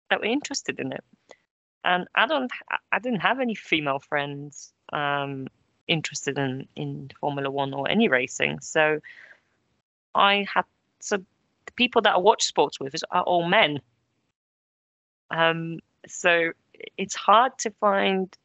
that 0.09 0.19
were 0.19 0.25
interested 0.25 0.79
in 0.79 0.91
it, 0.91 1.03
and 1.83 2.07
I 2.13 2.27
don't, 2.27 2.51
I 2.91 2.99
didn't 2.99 3.21
have 3.21 3.39
any 3.39 3.55
female 3.55 3.99
friends 3.99 4.71
um, 4.93 5.47
interested 5.87 6.37
in 6.37 6.67
in 6.75 7.09
Formula 7.19 7.49
One 7.49 7.73
or 7.73 7.89
any 7.89 8.07
racing. 8.07 8.59
So 8.59 8.99
I 10.13 10.45
had 10.53 10.65
so 10.99 11.23
the 11.71 11.83
people 11.83 12.01
that 12.01 12.13
I 12.13 12.17
watch 12.17 12.43
sports 12.43 12.79
with 12.79 12.95
are 13.11 13.23
all 13.23 13.47
men. 13.47 13.81
Um, 15.29 15.79
so 16.07 16.51
it's 16.97 17.15
hard 17.15 17.57
to 17.59 17.71
find 17.79 18.35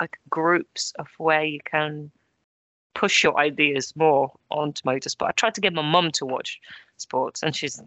like 0.00 0.18
groups 0.28 0.92
of 0.98 1.08
where 1.18 1.44
you 1.44 1.60
can 1.64 2.10
push 2.94 3.24
your 3.24 3.38
ideas 3.38 3.94
more 3.96 4.32
onto 4.50 4.82
motorsport. 4.82 5.28
I 5.28 5.32
tried 5.32 5.54
to 5.54 5.60
get 5.60 5.72
my 5.72 5.82
mum 5.82 6.10
to 6.12 6.26
watch 6.26 6.60
sports, 6.98 7.42
and 7.42 7.54
she's 7.56 7.82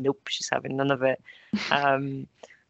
nope, 0.00 0.28
she's 0.28 0.48
having 0.50 0.76
none 0.76 0.90
of 0.90 1.02
it. 1.02 1.20
Um, 1.72 2.26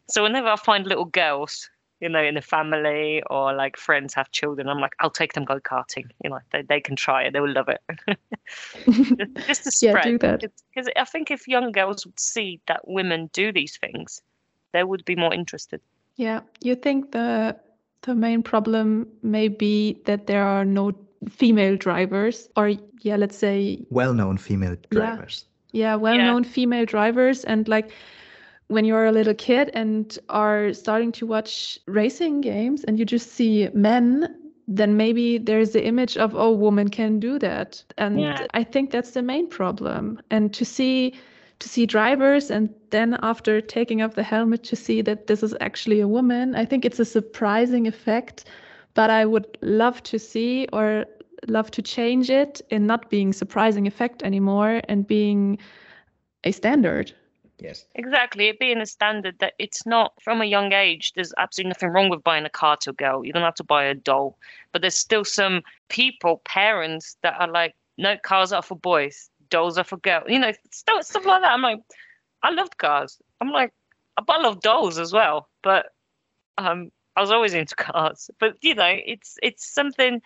so 0.07 0.23
whenever 0.23 0.47
I 0.47 0.55
find 0.57 0.85
little 0.85 1.05
girls, 1.05 1.69
you 2.01 2.09
know, 2.09 2.21
in 2.21 2.33
the 2.33 2.41
family 2.41 3.21
or 3.29 3.53
like 3.53 3.77
friends 3.77 4.15
have 4.15 4.31
children, 4.31 4.67
I'm 4.67 4.79
like, 4.79 4.93
I'll 4.99 5.11
take 5.11 5.33
them 5.33 5.45
go 5.45 5.59
karting. 5.59 6.09
You 6.23 6.31
know, 6.31 6.39
they 6.51 6.63
they 6.63 6.81
can 6.81 6.95
try 6.95 7.23
it, 7.23 7.33
they 7.33 7.39
will 7.39 7.53
love 7.53 7.69
it. 7.69 7.81
just, 9.47 9.63
to 9.63 9.71
spread. 9.71 10.05
Yeah, 10.05 10.11
do 10.11 10.17
that. 10.17 10.39
Because 10.73 10.89
I 10.95 11.05
think 11.05 11.29
if 11.29 11.47
young 11.47 11.71
girls 11.71 12.05
would 12.05 12.19
see 12.19 12.59
that 12.67 12.87
women 12.87 13.29
do 13.33 13.53
these 13.53 13.77
things, 13.77 14.21
they 14.73 14.83
would 14.83 15.05
be 15.05 15.15
more 15.15 15.33
interested. 15.33 15.79
Yeah, 16.15 16.41
you 16.61 16.75
think 16.75 17.11
the 17.11 17.55
the 18.01 18.15
main 18.15 18.41
problem 18.41 19.07
may 19.21 19.47
be 19.47 20.01
that 20.05 20.25
there 20.25 20.43
are 20.43 20.65
no 20.65 20.93
female 21.29 21.77
drivers, 21.77 22.49
or 22.57 22.73
yeah, 23.01 23.15
let's 23.15 23.37
say 23.37 23.85
well-known 23.91 24.37
female 24.37 24.75
drivers. 24.89 25.45
Yeah, 25.71 25.91
yeah 25.91 25.95
well-known 25.95 26.43
yeah. 26.43 26.49
female 26.49 26.85
drivers, 26.85 27.43
and 27.43 27.67
like 27.67 27.91
when 28.71 28.85
you're 28.85 29.05
a 29.05 29.11
little 29.11 29.33
kid 29.33 29.69
and 29.73 30.17
are 30.29 30.71
starting 30.73 31.11
to 31.11 31.25
watch 31.25 31.77
racing 31.87 32.39
games 32.39 32.85
and 32.85 32.97
you 32.97 33.05
just 33.05 33.33
see 33.33 33.67
men 33.73 34.33
then 34.67 34.95
maybe 34.95 35.37
there's 35.37 35.71
the 35.71 35.85
image 35.85 36.15
of 36.15 36.33
oh 36.33 36.51
woman 36.51 36.87
can 36.87 37.19
do 37.19 37.37
that. 37.39 37.83
And 37.97 38.21
yeah. 38.21 38.47
i 38.53 38.63
think 38.63 38.91
that's 38.91 39.11
the 39.11 39.21
main 39.21 39.49
problem. 39.49 40.21
And 40.29 40.53
to 40.53 40.63
see 40.63 41.13
to 41.59 41.69
see 41.69 41.85
drivers 41.85 42.49
and 42.49 42.69
then 42.89 43.17
after 43.21 43.59
taking 43.61 44.01
off 44.01 44.15
the 44.15 44.23
helmet 44.23 44.63
to 44.63 44.75
see 44.75 45.01
that 45.01 45.27
this 45.27 45.43
is 45.43 45.53
actually 45.59 45.99
a 45.99 46.07
woman 46.07 46.55
i 46.55 46.65
think 46.65 46.85
it's 46.85 46.99
a 46.99 47.05
surprising 47.05 47.87
effect. 47.87 48.45
But 48.93 49.09
i 49.09 49.25
would 49.25 49.57
love 49.61 50.01
to 50.03 50.17
see 50.17 50.67
or 50.71 51.05
love 51.47 51.71
to 51.71 51.81
change 51.81 52.29
it 52.29 52.61
in 52.69 52.85
not 52.85 53.09
being 53.09 53.33
surprising 53.33 53.87
effect 53.87 54.23
anymore 54.23 54.81
and 54.87 55.05
being 55.05 55.57
a 56.45 56.51
standard 56.51 57.13
Yes. 57.61 57.85
Exactly. 57.93 58.47
It 58.47 58.59
being 58.59 58.81
a 58.81 58.85
standard 58.87 59.37
that 59.39 59.53
it's 59.59 59.85
not 59.85 60.13
from 60.21 60.41
a 60.41 60.45
young 60.45 60.73
age, 60.73 61.13
there's 61.13 61.31
absolutely 61.37 61.69
nothing 61.69 61.89
wrong 61.89 62.09
with 62.09 62.23
buying 62.23 62.45
a 62.45 62.49
car 62.49 62.75
to 62.77 62.89
a 62.89 62.93
girl. 62.93 63.23
You 63.23 63.31
don't 63.33 63.43
have 63.43 63.55
to 63.55 63.63
buy 63.63 63.83
a 63.85 63.93
doll. 63.93 64.37
But 64.71 64.81
there's 64.81 64.97
still 64.97 65.23
some 65.23 65.61
people, 65.87 66.41
parents, 66.43 67.17
that 67.21 67.39
are 67.39 67.47
like, 67.47 67.75
no, 67.99 68.17
cars 68.17 68.51
are 68.51 68.63
for 68.63 68.75
boys, 68.75 69.29
dolls 69.49 69.77
are 69.77 69.83
for 69.83 69.97
girls. 69.97 70.23
You 70.27 70.39
know, 70.39 70.51
stuff, 70.71 71.03
stuff 71.03 71.25
like 71.25 71.41
that. 71.41 71.51
I'm 71.51 71.61
like, 71.61 71.81
I 72.41 72.49
loved 72.49 72.77
cars. 72.79 73.19
I'm 73.39 73.51
like, 73.51 73.71
I 74.17 74.41
love 74.41 74.61
dolls 74.61 74.97
as 74.97 75.13
well. 75.13 75.47
But 75.61 75.93
um, 76.57 76.91
I 77.15 77.21
was 77.21 77.31
always 77.31 77.53
into 77.53 77.75
cars. 77.77 78.31
But, 78.39 78.57
you 78.61 78.73
know, 78.73 78.95
it's 79.05 79.37
it's 79.43 79.71
something 79.71 80.19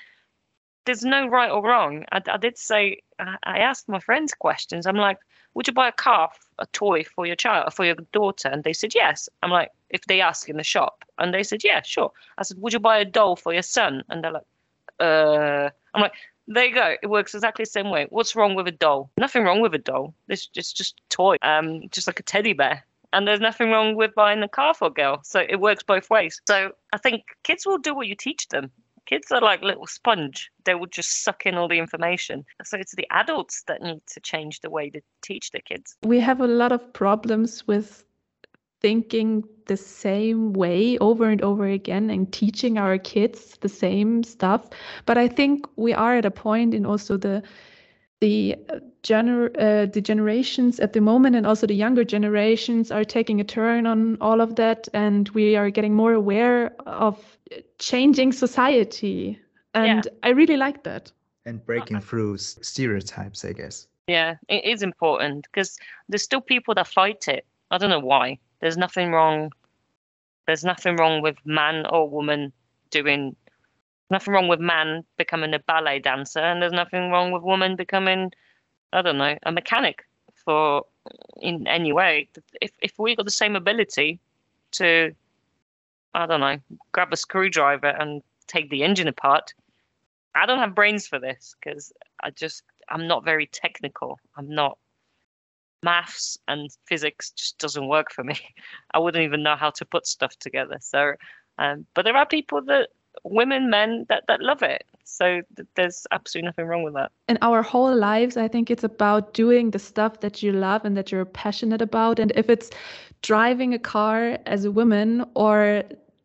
there's 0.85 1.03
no 1.03 1.27
right 1.27 1.51
or 1.51 1.63
wrong. 1.63 2.05
I, 2.11 2.21
I 2.27 2.37
did 2.37 2.57
say 2.57 3.01
I 3.19 3.59
asked 3.59 3.89
my 3.89 3.99
friends 3.99 4.33
questions. 4.33 4.85
I'm 4.85 4.95
like, 4.95 5.17
would 5.53 5.67
you 5.67 5.73
buy 5.73 5.87
a 5.87 5.91
car, 5.91 6.29
a 6.59 6.65
toy 6.67 7.03
for 7.03 7.25
your 7.25 7.35
child, 7.35 7.73
for 7.73 7.85
your 7.85 7.95
daughter? 8.11 8.49
And 8.49 8.63
they 8.63 8.73
said 8.73 8.93
yes. 8.93 9.29
I'm 9.41 9.51
like, 9.51 9.71
if 9.89 10.01
they 10.05 10.21
ask 10.21 10.49
in 10.49 10.57
the 10.57 10.63
shop, 10.63 11.05
and 11.17 11.33
they 11.33 11.43
said 11.43 11.63
yeah, 11.63 11.81
sure. 11.81 12.11
I 12.37 12.43
said, 12.43 12.57
would 12.59 12.73
you 12.73 12.79
buy 12.79 12.97
a 12.99 13.05
doll 13.05 13.35
for 13.35 13.53
your 13.53 13.63
son? 13.63 14.03
And 14.09 14.23
they're 14.23 14.31
like, 14.31 14.43
uh. 14.99 15.69
I'm 15.93 16.01
like, 16.01 16.13
there 16.47 16.65
you 16.65 16.75
go. 16.75 16.95
It 17.01 17.07
works 17.07 17.33
exactly 17.33 17.63
the 17.63 17.69
same 17.69 17.89
way. 17.89 18.07
What's 18.09 18.35
wrong 18.35 18.53
with 18.53 18.67
a 18.67 18.71
doll? 18.71 19.09
Nothing 19.17 19.43
wrong 19.43 19.61
with 19.61 19.73
a 19.73 19.79
doll. 19.79 20.13
It's 20.27 20.45
just 20.45 20.75
just 20.75 20.99
a 20.99 21.09
toy, 21.09 21.37
um, 21.41 21.89
just 21.89 22.07
like 22.07 22.19
a 22.19 22.23
teddy 22.23 22.53
bear. 22.53 22.85
And 23.13 23.25
there's 23.25 23.39
nothing 23.39 23.71
wrong 23.71 23.95
with 23.95 24.13
buying 24.13 24.43
a 24.43 24.49
car 24.49 24.73
for 24.73 24.89
a 24.89 24.91
girl. 24.91 25.21
So 25.23 25.39
it 25.39 25.61
works 25.61 25.83
both 25.83 26.09
ways. 26.09 26.41
So 26.47 26.73
I 26.91 26.97
think 26.97 27.23
kids 27.43 27.65
will 27.65 27.77
do 27.77 27.95
what 27.95 28.07
you 28.07 28.15
teach 28.15 28.49
them 28.49 28.71
kids 29.05 29.31
are 29.31 29.41
like 29.41 29.61
little 29.61 29.87
sponge. 29.87 30.49
They 30.65 30.75
will 30.75 30.87
just 30.87 31.23
suck 31.23 31.45
in 31.45 31.55
all 31.55 31.67
the 31.67 31.79
information. 31.79 32.45
So 32.63 32.77
it's 32.77 32.95
the 32.95 33.07
adults 33.11 33.63
that 33.67 33.81
need 33.81 34.01
to 34.07 34.19
change 34.19 34.61
the 34.61 34.69
way 34.69 34.89
to 34.89 35.01
teach 35.21 35.51
the 35.51 35.61
kids. 35.61 35.95
We 36.03 36.19
have 36.19 36.41
a 36.41 36.47
lot 36.47 36.71
of 36.71 36.93
problems 36.93 37.67
with 37.67 38.03
thinking 38.81 39.43
the 39.67 39.77
same 39.77 40.53
way 40.53 40.97
over 40.99 41.29
and 41.29 41.41
over 41.41 41.65
again 41.65 42.09
and 42.09 42.31
teaching 42.31 42.77
our 42.77 42.97
kids 42.97 43.57
the 43.61 43.69
same 43.69 44.23
stuff. 44.23 44.69
But 45.05 45.17
i 45.17 45.27
think 45.27 45.65
we 45.75 45.93
are 45.93 46.15
at 46.17 46.25
a 46.25 46.31
point 46.31 46.73
in 46.73 46.85
also 46.85 47.17
the 47.17 47.41
the 48.21 48.55
uh, 48.69 48.79
gener- 49.03 49.55
uh, 49.59 49.85
the 49.91 50.01
generations 50.01 50.79
at 50.79 50.93
the 50.93 51.01
moment 51.01 51.35
and 51.35 51.45
also 51.45 51.67
the 51.67 51.75
younger 51.75 52.03
generations 52.03 52.91
are 52.91 53.03
taking 53.03 53.41
a 53.41 53.43
turn 53.43 53.85
on 53.85 54.17
all 54.21 54.41
of 54.41 54.55
that 54.55 54.87
and 54.93 55.29
we 55.29 55.55
are 55.55 55.69
getting 55.69 55.93
more 55.93 56.13
aware 56.13 56.73
of 56.85 57.37
changing 57.79 58.31
society. 58.31 59.39
And 59.73 60.05
yeah. 60.05 60.11
i 60.23 60.29
really 60.29 60.57
like 60.57 60.83
that. 60.83 61.11
And 61.45 61.63
breaking 61.65 62.01
through 62.01 62.37
stereotypes 62.37 63.45
i 63.45 63.53
guess. 63.53 63.87
Yeah 64.07 64.35
it 64.47 64.65
is 64.65 64.81
important 64.81 65.47
because 65.51 65.77
there's 66.09 66.23
still 66.23 66.41
people 66.41 66.73
that 66.75 66.87
fight 66.87 67.27
it. 67.27 67.45
I 67.71 67.77
don't 67.77 67.89
know 67.89 67.99
why. 67.99 68.39
There's 68.61 68.77
nothing 68.77 69.11
wrong 69.11 69.51
there's 70.47 70.63
nothing 70.63 70.95
wrong 70.95 71.21
with 71.21 71.37
man 71.45 71.85
or 71.87 72.09
woman 72.09 72.53
doing 72.91 73.35
nothing 74.09 74.33
wrong 74.33 74.47
with 74.47 74.59
man 74.59 75.03
becoming 75.17 75.53
a 75.53 75.59
ballet 75.59 75.99
dancer 75.99 76.39
and 76.39 76.61
there's 76.61 76.71
nothing 76.71 77.09
wrong 77.11 77.31
with 77.31 77.43
woman 77.43 77.75
becoming 77.75 78.31
i 78.93 79.01
don't 79.01 79.17
know 79.17 79.37
a 79.43 79.51
mechanic 79.51 80.03
for 80.43 80.85
in 81.41 81.67
any 81.67 81.91
way. 81.93 82.27
If 82.61 82.71
if 82.81 82.93
we 82.97 83.15
got 83.15 83.25
the 83.25 83.31
same 83.31 83.55
ability 83.55 84.19
to 84.71 85.13
i 86.13 86.25
don't 86.25 86.39
know 86.39 86.57
grab 86.91 87.13
a 87.13 87.17
screwdriver 87.17 87.87
and 87.87 88.21
take 88.47 88.69
the 88.69 88.83
engine 88.83 89.07
apart 89.07 89.53
i 90.33 90.45
don't 90.45 90.59
have 90.59 90.75
brains 90.75 91.07
for 91.07 91.19
this 91.19 91.55
because 91.59 91.93
i 92.23 92.29
just 92.29 92.63
i'm 92.89 93.07
not 93.07 93.23
very 93.23 93.47
technical. 93.47 94.19
I'm 94.35 94.49
not 94.49 94.77
maths 95.83 96.37
and 96.47 96.69
physics 96.85 97.31
just 97.31 97.59
doesn't 97.59 97.87
work 97.87 98.11
for 98.11 98.23
me. 98.23 98.39
I 98.91 98.99
wouldn't 98.99 99.23
even 99.23 99.43
know 99.43 99.55
how 99.55 99.69
to 99.71 99.85
put 99.85 100.07
stuff 100.07 100.35
together. 100.37 100.77
So 100.79 101.13
um, 101.57 101.85
but 101.93 102.03
there 102.03 102.17
are 102.17 102.25
people 102.25 102.61
that 102.63 102.89
women, 103.23 103.69
men 103.69 104.05
that, 104.09 104.23
that 104.27 104.41
love 104.41 104.61
it. 104.61 104.83
So 105.03 105.41
th- 105.55 105.67
there's 105.75 106.07
absolutely 106.11 106.47
nothing 106.47 106.65
wrong 106.65 106.83
with 106.83 106.93
that. 106.95 107.11
In 107.27 107.37
our 107.41 107.61
whole 107.61 107.95
lives, 107.95 108.37
I 108.37 108.47
think 108.47 108.69
it's 108.69 108.83
about 108.83 109.33
doing 109.33 109.71
the 109.71 109.79
stuff 109.79 110.19
that 110.21 110.41
you 110.43 110.51
love 110.51 110.85
and 110.85 110.97
that 110.97 111.11
you're 111.11 111.25
passionate 111.25 111.81
about. 111.81 112.19
And 112.19 112.31
if 112.35 112.49
it's 112.49 112.69
driving 113.21 113.73
a 113.73 113.79
car 113.79 114.37
as 114.45 114.65
a 114.65 114.71
woman 114.71 115.25
or 115.35 115.83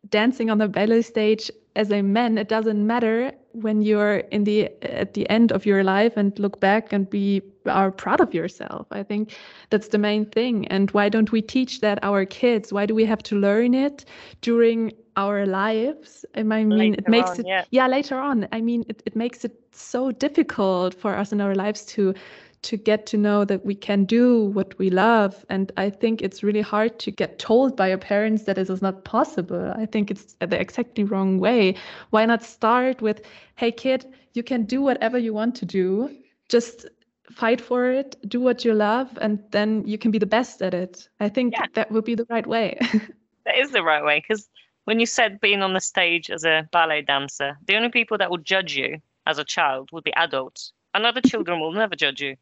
dancing 0.09 0.51
on 0.51 0.59
the 0.59 0.68
ballet 0.68 1.03
stage 1.03 1.51
as 1.76 1.93
a 1.93 2.03
man, 2.03 2.38
it 2.38 2.49
doesn't 2.49 2.86
matter 2.86 3.32
when 3.53 3.83
you're 3.83 4.19
in 4.31 4.45
the 4.45 4.71
at 4.83 5.15
the 5.15 5.29
end 5.29 5.53
of 5.53 5.67
your 5.67 5.83
life 5.83 6.17
and 6.17 6.39
look 6.39 6.61
back 6.61 6.93
and 6.93 7.09
be 7.11 7.43
are 7.67 7.91
proud 7.91 8.21
of 8.21 8.33
yourself. 8.33 8.87
I 8.91 9.03
think 9.03 9.35
that's 9.71 9.89
the 9.89 9.99
main 9.99 10.25
thing. 10.27 10.67
And 10.69 10.91
why 10.93 11.09
don't 11.09 11.33
we 11.33 11.43
teach 11.43 11.81
that 11.81 11.99
our 12.03 12.25
kids? 12.25 12.73
Why 12.73 12.87
do 12.87 12.95
we 12.95 13.05
have 13.05 13.23
to 13.25 13.37
learn 13.37 13.75
it 13.75 14.05
during 14.41 14.93
our 15.17 15.47
lives? 15.47 16.25
I 16.35 16.43
mean, 16.43 16.71
later 16.71 16.97
it 16.99 17.09
makes 17.09 17.31
on, 17.31 17.41
it 17.41 17.47
yeah. 17.47 17.65
yeah 17.71 17.87
later 17.87 18.19
on. 18.19 18.49
I 18.53 18.61
mean, 18.61 18.85
it, 18.89 19.03
it 19.05 19.17
makes 19.17 19.45
it 19.45 19.53
so 19.73 20.11
difficult 20.11 20.95
for 20.95 21.17
us 21.17 21.33
in 21.33 21.41
our 21.41 21.55
lives 21.55 21.85
to 21.87 22.15
to 22.63 22.77
get 22.77 23.07
to 23.07 23.17
know 23.17 23.45
that 23.45 23.65
we 23.65 23.75
can 23.75 24.05
do 24.05 24.45
what 24.47 24.79
we 24.79 24.91
love. 24.91 25.45
And 25.49 25.73
I 25.77 25.91
think 25.91 26.21
it's 26.21 26.43
really 26.43 26.61
hard 26.61 26.99
to 27.01 27.11
get 27.11 27.39
told 27.39 27.77
by 27.77 27.89
your 27.89 27.99
parents 27.99 28.45
that 28.45 28.57
this 28.57 28.69
is 28.69 28.83
not 28.83 29.05
possible. 29.05 29.73
I 29.77 29.87
think 29.87 30.11
it's 30.11 30.37
the 30.41 30.61
exactly 30.61 31.05
wrong 31.05 31.39
way. 31.39 31.75
Why 32.11 32.27
not 32.27 32.43
start 32.43 33.01
with, 33.01 33.23
hey, 33.57 33.73
kid, 33.73 34.07
you 34.35 34.43
can 34.43 34.65
do 34.65 34.83
whatever 34.83 35.19
you 35.19 35.33
want 35.33 35.55
to 35.57 35.67
do. 35.67 36.15
Just 36.49 36.87
fight 37.33 37.61
for 37.61 37.91
it, 37.91 38.17
do 38.29 38.41
what 38.41 38.65
you 38.65 38.75
love, 38.75 39.17
and 39.21 39.43
then 39.53 39.87
you 39.87 39.97
can 39.97 40.11
be 40.11 40.19
the 40.19 40.27
best 40.27 40.61
at 40.63 40.75
it. 40.75 41.09
I 41.21 41.29
think 41.29 41.55
yeah. 41.55 41.67
that 41.75 41.91
would 41.91 42.05
be 42.05 42.15
the 42.15 42.27
right 42.29 42.47
way. 42.47 42.79
that 43.47 43.59
is 43.59 43.71
the 43.71 43.83
right 43.83 44.05
way 44.05 44.21
because 44.21 44.49
when 44.85 45.01
you 45.01 45.07
said 45.07 45.41
being 45.41 45.63
on 45.63 45.73
the 45.73 45.81
stage 45.81 46.31
as 46.31 46.45
a 46.45 46.69
ballet 46.73 47.03
dancer, 47.03 47.57
the 47.67 47.77
only 47.77 47.91
people 47.91 48.19
that 48.19 48.31
will 48.31 48.39
judge 48.39 48.77
you 48.77 48.99
as 49.27 49.39
a 49.39 49.45
child 49.45 49.91
would 49.93 50.05
be 50.05 50.13
adults. 50.15 50.73
And 50.93 51.07
other 51.07 51.21
children 51.21 51.61
will 51.61 51.73
never 51.73 51.95
judge 51.95 52.21
you 52.21 52.37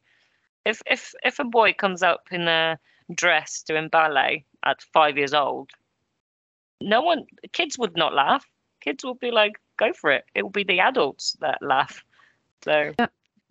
if 0.68 0.82
if 0.86 1.14
if 1.24 1.38
a 1.38 1.44
boy 1.44 1.72
comes 1.72 2.02
up 2.02 2.28
in 2.30 2.46
a 2.46 2.78
dress 3.14 3.62
doing 3.62 3.88
ballet 3.88 4.44
at 4.64 4.82
five 4.82 5.16
years 5.16 5.34
old, 5.34 5.70
no 6.80 7.00
one 7.00 7.24
kids 7.52 7.78
would 7.78 7.96
not 7.96 8.14
laugh. 8.14 8.44
Kids 8.80 9.04
will 9.04 9.14
be 9.14 9.30
like, 9.30 9.52
go 9.78 9.92
for 9.92 10.10
it. 10.12 10.24
It 10.34 10.42
will 10.42 10.50
be 10.50 10.64
the 10.64 10.80
adults 10.80 11.36
that 11.40 11.58
laugh. 11.62 12.04
So 12.62 12.92
yeah. 12.98 13.06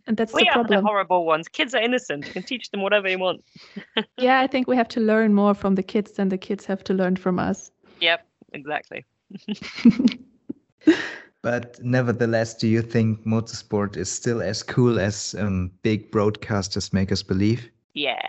And 0.05 0.15
that's 0.15 0.33
we 0.33 0.43
the 0.43 0.51
problem. 0.53 0.79
the 0.79 0.87
horrible 0.87 1.25
ones. 1.25 1.49
Kids 1.49 1.75
are 1.75 1.81
innocent. 1.81 2.27
You 2.27 2.31
can 2.31 2.43
teach 2.43 2.71
them 2.71 2.81
whatever 2.81 3.09
you 3.09 3.19
want. 3.19 3.43
yeah, 4.17 4.39
I 4.39 4.47
think 4.47 4.65
we 4.65 4.77
have 4.77 4.87
to 4.89 5.01
learn 5.01 5.33
more 5.33 5.53
from 5.53 5.75
the 5.75 5.83
kids 5.83 6.13
than 6.13 6.29
the 6.29 6.37
kids 6.37 6.65
have 6.65 6.81
to 6.85 6.93
learn 6.93 7.17
from 7.17 7.39
us. 7.39 7.71
Yep, 7.99 8.25
exactly. 8.53 9.05
But 11.47 11.81
nevertheless, 11.81 12.55
do 12.55 12.67
you 12.67 12.81
think 12.81 13.25
motorsport 13.25 13.95
is 13.95 14.11
still 14.11 14.41
as 14.41 14.61
cool 14.61 14.99
as 14.99 15.33
um, 15.39 15.71
big 15.81 16.11
broadcasters 16.11 16.91
make 16.91 17.09
us 17.09 17.23
believe? 17.23 17.71
Yeah. 17.93 18.19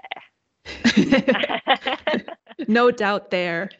no 2.68 2.92
doubt 2.92 3.32
there. 3.32 3.70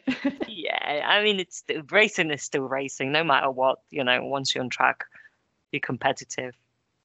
yeah, 0.45 1.05
I 1.07 1.23
mean, 1.23 1.39
it's 1.39 1.63
racing 1.89 2.31
is 2.31 2.43
still 2.43 2.63
racing, 2.63 3.13
no 3.13 3.23
matter 3.23 3.49
what. 3.49 3.79
You 3.91 4.03
know, 4.03 4.21
once 4.25 4.53
you're 4.53 4.61
on 4.61 4.69
track, 4.69 5.05
you're 5.71 5.79
competitive. 5.79 6.53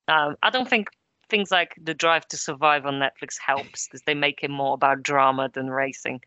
Um, 0.09 0.35
I 0.43 0.51
don't 0.51 0.69
think 0.69 0.89
things 1.29 1.53
like 1.53 1.79
The 1.81 1.95
Drive 1.95 2.27
to 2.27 2.37
Survive 2.37 2.85
on 2.85 2.95
Netflix 2.95 3.39
helps 3.39 3.87
because 3.87 4.03
they 4.03 4.15
make 4.15 4.41
it 4.43 4.51
more 4.51 4.75
about 4.75 5.05
drama 5.05 5.51
than 5.55 5.71
racing. 5.71 6.21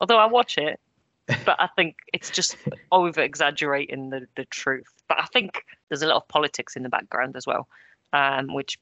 Although 0.00 0.16
I 0.16 0.24
watch 0.24 0.56
it, 0.56 0.80
but 1.26 1.56
I 1.58 1.68
think 1.76 1.96
it's 2.12 2.30
just 2.30 2.56
over 2.92 3.20
exaggerating 3.20 4.10
the, 4.10 4.26
the 4.36 4.44
truth. 4.46 4.92
But 5.08 5.20
I 5.20 5.26
think 5.26 5.64
there's 5.88 6.02
a 6.02 6.06
lot 6.06 6.16
of 6.16 6.28
politics 6.28 6.76
in 6.76 6.82
the 6.82 6.88
background 6.88 7.36
as 7.36 7.46
well, 7.46 7.68
um, 8.12 8.52
which 8.52 8.78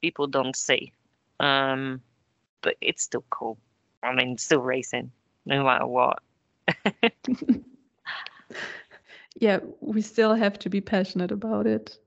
people 0.00 0.26
don't 0.26 0.56
see. 0.56 0.92
Um, 1.38 2.02
but 2.62 2.76
it's 2.80 3.02
still 3.02 3.24
cool. 3.30 3.58
I 4.02 4.14
mean, 4.14 4.38
still 4.38 4.60
racing, 4.60 5.10
no 5.46 5.64
matter 5.64 5.86
what. 5.86 6.22
yeah, 9.38 9.60
we 9.80 10.02
still 10.02 10.34
have 10.34 10.58
to 10.60 10.70
be 10.70 10.80
passionate 10.80 11.30
about 11.32 11.66
it. 11.66 11.98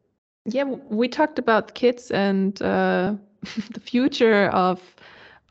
Yeah, 0.45 0.63
we 0.63 1.07
talked 1.07 1.39
about 1.39 1.73
kids 1.73 2.11
and 2.11 2.61
uh, 2.61 3.15
the 3.73 3.79
future 3.79 4.47
of 4.49 4.81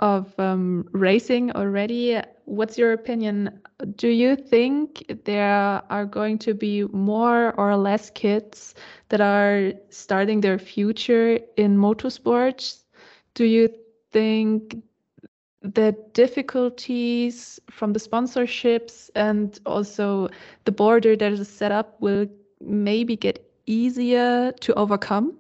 of 0.02 0.38
um, 0.38 0.84
racing 0.90 1.52
already. 1.52 2.20
What's 2.44 2.76
your 2.76 2.92
opinion? 2.92 3.60
Do 3.94 4.08
you 4.08 4.34
think 4.34 5.04
there 5.24 5.80
are 5.88 6.04
going 6.04 6.38
to 6.38 6.54
be 6.54 6.82
more 6.92 7.52
or 7.52 7.76
less 7.76 8.10
kids 8.10 8.74
that 9.10 9.20
are 9.20 9.72
starting 9.90 10.40
their 10.40 10.58
future 10.58 11.38
in 11.56 11.78
motorsports? 11.78 12.82
Do 13.34 13.44
you 13.44 13.72
think 14.10 14.82
the 15.62 15.96
difficulties 16.12 17.60
from 17.70 17.92
the 17.92 18.00
sponsorships 18.00 19.08
and 19.14 19.60
also 19.64 20.28
the 20.64 20.72
border 20.72 21.14
that 21.14 21.32
is 21.32 21.48
set 21.48 21.70
up 21.70 22.00
will 22.00 22.26
maybe 22.60 23.14
get 23.16 23.48
easier 23.66 24.50
to 24.60 24.74
overcome 24.74 25.38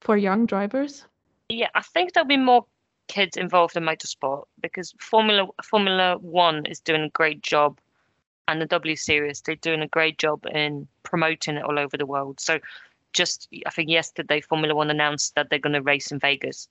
for 0.00 0.16
young 0.16 0.46
drivers? 0.46 1.04
Yeah, 1.48 1.68
I 1.74 1.82
think 1.82 2.12
there'll 2.12 2.28
be 2.28 2.36
more 2.36 2.64
kids 3.08 3.36
involved 3.36 3.76
in 3.76 3.84
motorsport 3.84 4.44
because 4.60 4.94
Formula 4.98 5.46
Formula 5.62 6.18
One 6.18 6.66
is 6.66 6.80
doing 6.80 7.02
a 7.02 7.08
great 7.10 7.42
job, 7.42 7.78
and 8.48 8.60
the 8.60 8.66
W 8.66 8.96
Series 8.96 9.40
they're 9.40 9.56
doing 9.56 9.82
a 9.82 9.88
great 9.88 10.18
job 10.18 10.46
in 10.46 10.86
promoting 11.02 11.56
it 11.56 11.64
all 11.64 11.78
over 11.78 11.96
the 11.96 12.06
world. 12.06 12.40
So, 12.40 12.58
just 13.12 13.48
I 13.66 13.70
think 13.70 13.88
yesterday 13.88 14.40
Formula 14.40 14.74
One 14.74 14.90
announced 14.90 15.34
that 15.34 15.50
they're 15.50 15.58
going 15.58 15.72
to 15.74 15.82
race 15.82 16.10
in 16.12 16.18
Vegas. 16.18 16.68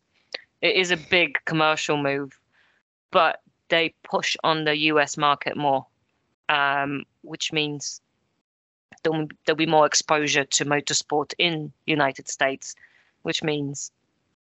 It 0.62 0.76
is 0.76 0.92
a 0.92 0.98
big 0.98 1.38
commercial 1.46 1.98
move, 1.98 2.40
but 3.12 3.42
they 3.70 3.94
push 4.04 4.36
on 4.44 4.64
the 4.64 4.78
US 4.92 5.18
market 5.18 5.58
more, 5.58 5.86
um, 6.50 7.04
which 7.22 7.52
means 7.52 8.02
there'll, 9.04 9.28
there'll 9.46 9.58
be 9.58 9.66
more 9.66 9.86
exposure 9.86 10.46
to 10.46 10.66
motorsport 10.66 11.34
in 11.38 11.72
United 11.86 12.28
States, 12.28 12.76
which 13.24 13.44
means 13.44 13.92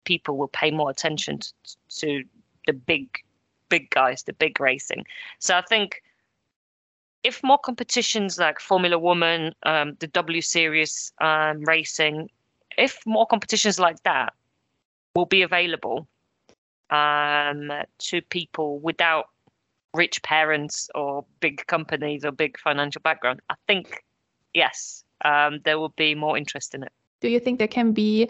people 0.05 0.37
will 0.37 0.49
pay 0.49 0.71
more 0.71 0.91
attention 0.91 1.39
to, 1.39 1.51
to 1.89 2.25
the 2.67 2.73
big 2.73 3.09
big 3.69 3.91
guys, 3.91 4.23
the 4.23 4.33
big 4.33 4.61
racing. 4.61 5.05
So 5.39 5.57
I 5.57 5.63
think 5.63 6.03
if 7.23 7.43
more 7.43 7.59
competitions 7.59 8.39
like 8.39 8.61
Formula 8.61 8.99
Woman, 8.99 9.55
um, 9.65 9.97
the 9.99 10.07
W 10.09 10.43
Series 10.43 11.13
um, 11.21 11.63
racing, 11.63 12.31
if 12.77 13.01
more 13.07 13.27
competitions 13.27 13.79
like 13.81 14.03
that 14.03 14.33
will 15.15 15.27
be 15.27 15.43
available 15.43 16.07
um, 16.91 17.73
to 17.99 18.21
people 18.21 18.79
without 18.81 19.31
rich 19.95 20.23
parents 20.23 20.91
or 20.95 21.25
big 21.41 21.67
companies 21.67 22.25
or 22.25 22.33
big 22.33 22.59
financial 22.59 23.01
background, 23.01 23.41
I 23.49 23.55
think 23.67 24.05
yes, 24.53 25.05
um, 25.25 25.61
there 25.65 25.79
will 25.79 25.95
be 25.97 26.15
more 26.15 26.37
interest 26.37 26.75
in 26.75 26.83
it. 26.83 26.93
Do 27.21 27.29
you 27.29 27.41
think 27.41 27.59
there 27.59 27.69
can 27.69 27.93
be 27.93 28.29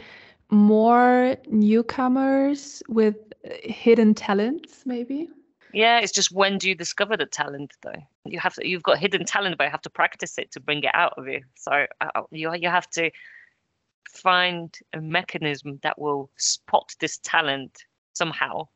more 0.51 1.37
newcomers 1.49 2.83
with 2.89 3.17
uh, 3.45 3.55
hidden 3.63 4.15
talents, 4.15 4.83
maybe? 4.87 5.29
Yeah, 5.73 5.99
it's 5.99 6.13
just 6.13 6.31
when 6.31 6.59
do 6.59 6.69
you 6.69 6.75
discover 6.75 7.17
the 7.17 7.27
talent 7.27 7.75
though? 7.83 8.01
You 8.25 8.39
have 8.39 8.55
to, 8.55 8.67
you've 8.67 8.85
got 8.85 8.99
hidden 8.99 9.25
talent, 9.25 9.59
but 9.59 9.65
you 9.65 9.71
have 9.71 9.83
to 9.83 9.91
practice 9.91 10.39
it 10.39 10.53
to 10.53 10.61
bring 10.61 10.85
it 10.85 10.95
out 10.95 11.15
of 11.19 11.27
you. 11.27 11.43
So 11.57 11.87
uh, 12.01 12.23
you 12.31 12.55
you 12.55 12.69
have 12.69 12.89
to 12.91 13.11
find 14.09 14.77
a 14.93 15.01
mechanism 15.01 15.81
that 15.83 15.99
will 15.99 16.31
spot 16.37 16.95
this 17.01 17.19
talent 17.19 17.85
somehow, 18.13 18.69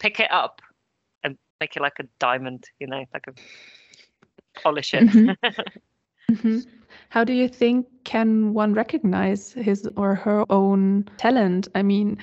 pick 0.00 0.18
it 0.18 0.30
up, 0.32 0.60
and 1.22 1.38
make 1.60 1.76
it 1.76 1.82
like 1.82 2.00
a 2.00 2.04
diamond. 2.18 2.68
You 2.80 2.88
know, 2.88 3.04
like 3.14 3.28
a 3.28 4.60
polish 4.60 4.94
it. 4.94 5.04
Mm-hmm. 5.04 6.32
mm-hmm. 6.32 6.58
How 7.12 7.24
do 7.24 7.34
you 7.34 7.46
think 7.46 7.86
can 8.04 8.54
one 8.54 8.72
recognize 8.72 9.52
his 9.52 9.86
or 9.98 10.14
her 10.14 10.50
own 10.50 11.06
talent? 11.18 11.68
I 11.74 11.82
mean, 11.82 12.16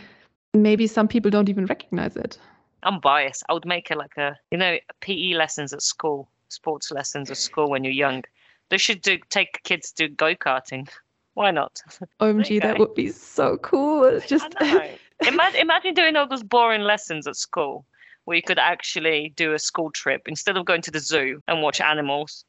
maybe 0.56 0.88
some 0.88 1.08
people 1.08 1.30
don't 1.30 1.48
even 1.48 1.68
recognize 1.68 2.16
it. 2.16 2.40
I'm 2.82 3.00
biased. 3.00 3.44
I 3.48 3.54
would 3.54 3.68
make 3.68 3.92
it 3.92 4.00
like 4.00 4.18
a, 4.18 4.36
you 4.50 4.58
know, 4.58 4.80
PE 5.02 5.34
lessons 5.36 5.74
at 5.74 5.84
school, 5.84 6.28
sports 6.48 6.90
lessons 6.90 7.30
at 7.30 7.38
school 7.38 7.70
when 7.70 7.84
you're 7.84 7.94
young. 7.94 8.24
They 8.72 8.80
should 8.80 9.04
do 9.04 9.20
take 9.30 9.62
kids 9.64 9.92
to 9.92 10.08
go 10.08 10.34
karting. 10.34 10.90
Why 11.36 11.52
not? 11.52 11.84
OMG, 12.20 12.60
that 12.64 12.80
would 12.80 12.96
be 12.96 13.10
so 13.10 13.58
cool. 13.58 14.20
Just 14.26 14.48
imagine, 15.22 15.62
imagine 15.62 15.94
doing 15.94 16.16
all 16.16 16.28
those 16.28 16.42
boring 16.42 16.82
lessons 16.82 17.28
at 17.28 17.36
school 17.36 17.86
where 18.26 18.38
you 18.38 18.42
could 18.42 18.58
actually 18.58 19.34
do 19.36 19.54
a 19.54 19.60
school 19.60 19.92
trip 19.92 20.24
instead 20.28 20.58
of 20.58 20.66
going 20.66 20.82
to 20.82 20.90
the 20.90 21.00
zoo 21.00 21.44
and 21.48 21.62
watch 21.62 21.80
animals. 21.80 22.44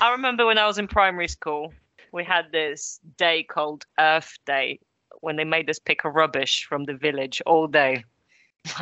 I 0.00 0.10
remember 0.12 0.46
when 0.46 0.58
I 0.58 0.66
was 0.66 0.78
in 0.78 0.88
primary 0.88 1.28
school, 1.28 1.72
we 2.12 2.24
had 2.24 2.52
this 2.52 3.00
day 3.16 3.42
called 3.42 3.84
Earth 3.98 4.38
Day 4.46 4.78
when 5.20 5.36
they 5.36 5.44
made 5.44 5.68
us 5.70 5.78
pick 5.78 6.04
a 6.04 6.10
rubbish 6.10 6.64
from 6.64 6.84
the 6.84 6.94
village 6.94 7.42
all 7.46 7.66
day. 7.66 8.04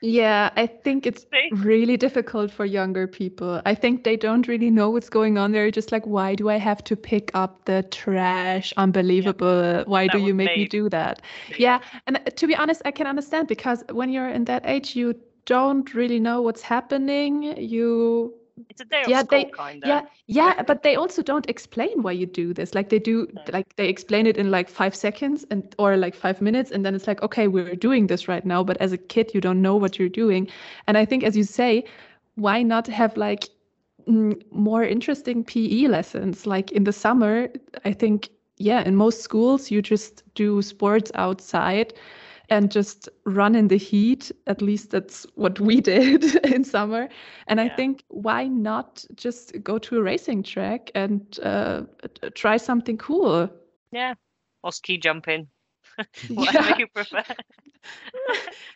yeah, 0.00 0.50
I 0.56 0.66
think 0.66 1.06
it's 1.06 1.26
really 1.52 1.96
difficult 1.96 2.50
for 2.50 2.64
younger 2.64 3.06
people. 3.06 3.60
I 3.64 3.74
think 3.74 4.04
they 4.04 4.16
don't 4.16 4.46
really 4.46 4.70
know 4.70 4.90
what's 4.90 5.08
going 5.08 5.38
on. 5.38 5.52
They're 5.52 5.70
just 5.70 5.92
like, 5.92 6.04
why 6.06 6.34
do 6.34 6.48
I 6.50 6.56
have 6.56 6.84
to 6.84 6.96
pick 6.96 7.30
up 7.34 7.64
the 7.64 7.82
trash? 7.90 8.72
Unbelievable. 8.76 9.62
Yeah, 9.62 9.84
why 9.86 10.06
do 10.06 10.18
you 10.18 10.34
make 10.34 10.56
me. 10.56 10.64
me 10.64 10.68
do 10.68 10.88
that? 10.90 11.22
Yeah. 11.58 11.80
And 12.06 12.18
uh, 12.18 12.30
to 12.36 12.46
be 12.46 12.54
honest, 12.54 12.82
I 12.84 12.90
can 12.90 13.06
understand 13.06 13.48
because 13.48 13.82
when 13.90 14.10
you're 14.10 14.28
in 14.28 14.44
that 14.44 14.62
age, 14.66 14.94
you 14.94 15.14
don't 15.46 15.92
really 15.94 16.20
know 16.20 16.40
what's 16.42 16.62
happening. 16.62 17.56
You 17.58 18.34
it's 18.70 18.80
a 18.80 18.84
day 18.84 19.02
of 19.02 19.08
yeah, 19.08 19.22
they, 19.22 19.44
kinda. 19.44 19.86
Yeah, 19.86 20.02
yeah, 20.26 20.62
but 20.66 20.82
they 20.82 20.96
also 20.96 21.22
don't 21.22 21.48
explain 21.48 22.02
why 22.02 22.12
you 22.12 22.26
do 22.26 22.54
this. 22.54 22.74
Like 22.74 22.88
they 22.88 22.98
do, 22.98 23.28
no. 23.32 23.42
like 23.52 23.76
they 23.76 23.88
explain 23.88 24.26
it 24.26 24.36
in 24.36 24.50
like 24.50 24.68
five 24.68 24.94
seconds 24.94 25.44
and 25.50 25.74
or 25.78 25.96
like 25.96 26.14
five 26.14 26.40
minutes, 26.40 26.70
and 26.70 26.84
then 26.84 26.94
it's 26.94 27.06
like, 27.06 27.22
okay, 27.22 27.48
we're 27.48 27.74
doing 27.74 28.06
this 28.06 28.28
right 28.28 28.44
now. 28.44 28.62
But 28.62 28.76
as 28.78 28.92
a 28.92 28.98
kid, 28.98 29.32
you 29.34 29.40
don't 29.40 29.62
know 29.62 29.76
what 29.76 29.98
you're 29.98 30.08
doing. 30.08 30.48
And 30.86 30.96
I 30.96 31.04
think, 31.04 31.24
as 31.24 31.36
you 31.36 31.44
say, 31.44 31.84
why 32.36 32.62
not 32.62 32.86
have 32.86 33.16
like 33.16 33.48
more 34.06 34.84
interesting 34.84 35.44
PE 35.44 35.88
lessons? 35.88 36.46
Like 36.46 36.72
in 36.72 36.84
the 36.84 36.92
summer, 36.92 37.48
I 37.84 37.92
think, 37.92 38.28
yeah, 38.58 38.82
in 38.82 38.96
most 38.96 39.22
schools, 39.22 39.70
you 39.70 39.82
just 39.82 40.22
do 40.34 40.62
sports 40.62 41.10
outside 41.14 41.94
and 42.54 42.70
just 42.70 43.08
run 43.24 43.56
in 43.56 43.68
the 43.68 43.76
heat. 43.76 44.30
At 44.46 44.62
least 44.62 44.90
that's 44.90 45.26
what 45.34 45.58
we 45.58 45.80
did 45.92 46.24
in 46.46 46.64
summer. 46.64 47.08
And 47.48 47.58
yeah. 47.58 47.66
I 47.66 47.68
think 47.70 48.04
why 48.08 48.46
not 48.46 49.04
just 49.16 49.62
go 49.62 49.78
to 49.78 49.98
a 49.98 50.02
racing 50.02 50.44
track 50.44 50.90
and 50.94 51.38
uh, 51.42 51.82
try 52.34 52.56
something 52.56 52.96
cool? 52.96 53.50
Yeah, 53.90 54.14
or 54.62 54.72
ski 54.72 54.98
jumping. 54.98 55.48
Whatever 56.28 56.70
yeah. 56.70 56.78
you 56.78 56.86
prefer. 56.86 57.24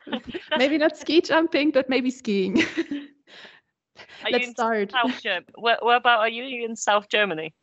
maybe 0.58 0.78
not 0.78 0.96
ski 0.96 1.20
jumping, 1.20 1.70
but 1.70 1.88
maybe 1.88 2.10
skiing. 2.10 2.62
Let's 4.30 4.50
start. 4.50 4.92
South 4.92 5.24
Where, 5.56 5.78
where 5.82 5.96
about 5.96 6.20
are 6.20 6.28
you 6.28 6.64
in 6.64 6.76
South 6.76 7.08
Germany? 7.08 7.54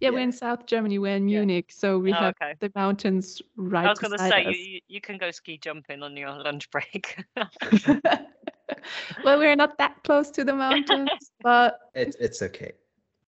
Yeah, 0.00 0.10
we're 0.10 0.20
in 0.20 0.32
South 0.32 0.66
Germany. 0.66 0.98
We're 0.98 1.16
in 1.16 1.26
Munich, 1.26 1.70
so 1.70 1.98
we 1.98 2.12
oh, 2.12 2.16
have 2.16 2.34
okay. 2.40 2.54
the 2.60 2.70
mountains 2.74 3.40
right. 3.56 3.86
I 3.86 3.90
was 3.90 3.98
going 3.98 4.12
to 4.12 4.18
say 4.18 4.52
you, 4.52 4.80
you 4.88 5.00
can 5.00 5.18
go 5.18 5.30
ski 5.30 5.56
jumping 5.56 6.02
on 6.02 6.16
your 6.16 6.30
lunch 6.30 6.70
break. 6.70 7.24
well, 9.24 9.38
we're 9.38 9.56
not 9.56 9.78
that 9.78 10.02
close 10.04 10.30
to 10.32 10.44
the 10.44 10.54
mountains, 10.54 11.10
but 11.42 11.78
it's 11.94 12.16
it's 12.16 12.42
okay. 12.42 12.72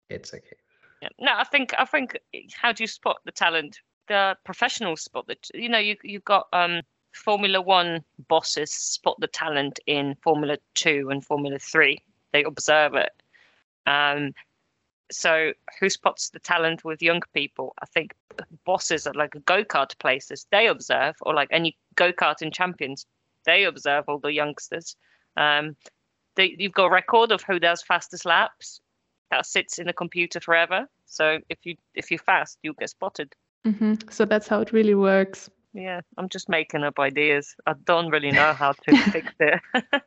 It's 0.10 0.34
okay. 0.34 0.58
Yeah. 1.02 1.10
No, 1.20 1.32
I 1.36 1.44
think 1.46 1.74
I 1.78 1.86
think 1.86 2.18
how 2.54 2.72
do 2.72 2.84
you 2.84 2.88
spot 2.88 3.18
the 3.26 3.32
talent? 3.32 3.80
The 4.08 4.36
professionals 4.44 5.02
spot 5.02 5.28
that. 5.28 5.48
You 5.54 5.70
know, 5.70 5.80
you 5.80 5.96
you've 6.04 6.26
got 6.26 6.48
um 6.54 6.82
Formula 7.14 7.62
One 7.62 8.04
bosses 8.28 8.74
spot 8.74 9.18
the 9.20 9.28
talent 9.28 9.80
in 9.88 10.16
Formula 10.22 10.58
Two 10.76 11.10
and 11.10 11.26
Formula 11.26 11.58
Three. 11.60 12.04
They 12.32 12.44
observe 12.44 12.96
it. 12.96 13.12
Um, 13.88 14.34
so 15.12 15.52
who 15.80 15.90
spots 15.90 16.30
the 16.30 16.40
talent 16.40 16.84
with 16.84 17.02
young 17.02 17.22
people? 17.34 17.74
I 17.82 17.86
think 17.86 18.14
bosses 18.66 19.08
at 19.08 19.16
like 19.16 19.34
go 19.46 19.64
kart 19.64 19.98
places 20.00 20.46
they 20.52 20.68
observe, 20.68 21.16
or 21.22 21.34
like 21.34 21.50
any 21.52 21.78
go 21.96 22.12
karting 22.12 22.54
champions, 22.54 23.06
they 23.46 23.64
observe 23.66 24.06
all 24.08 24.20
the 24.20 24.34
youngsters. 24.34 24.96
Um, 25.38 25.76
they, 26.36 26.56
you've 26.58 26.74
got 26.74 26.86
a 26.86 26.92
record 26.92 27.32
of 27.32 27.42
who 27.44 27.60
does 27.60 27.82
fastest 27.82 28.26
laps. 28.26 28.82
That 29.32 29.46
sits 29.46 29.78
in 29.78 29.88
the 29.88 29.94
computer 29.94 30.40
forever. 30.40 30.88
So 31.06 31.40
if 31.50 31.60
you 31.64 31.76
if 31.94 32.10
you're 32.12 32.20
fast, 32.20 32.58
you'll 32.64 32.74
get 32.74 32.90
spotted. 32.90 33.34
hmm 33.64 33.96
So 34.10 34.26
that's 34.26 34.48
how 34.48 34.62
it 34.62 34.72
really 34.72 34.96
works. 34.96 35.50
Yeah, 35.74 36.02
I'm 36.18 36.30
just 36.30 36.50
making 36.50 36.84
up 36.84 37.00
ideas. 37.00 37.56
I 37.68 37.74
don't 37.86 38.10
really 38.10 38.32
know 38.32 38.56
how 38.58 38.74
to 38.74 38.94
fix 39.12 39.34
it. 39.40 39.62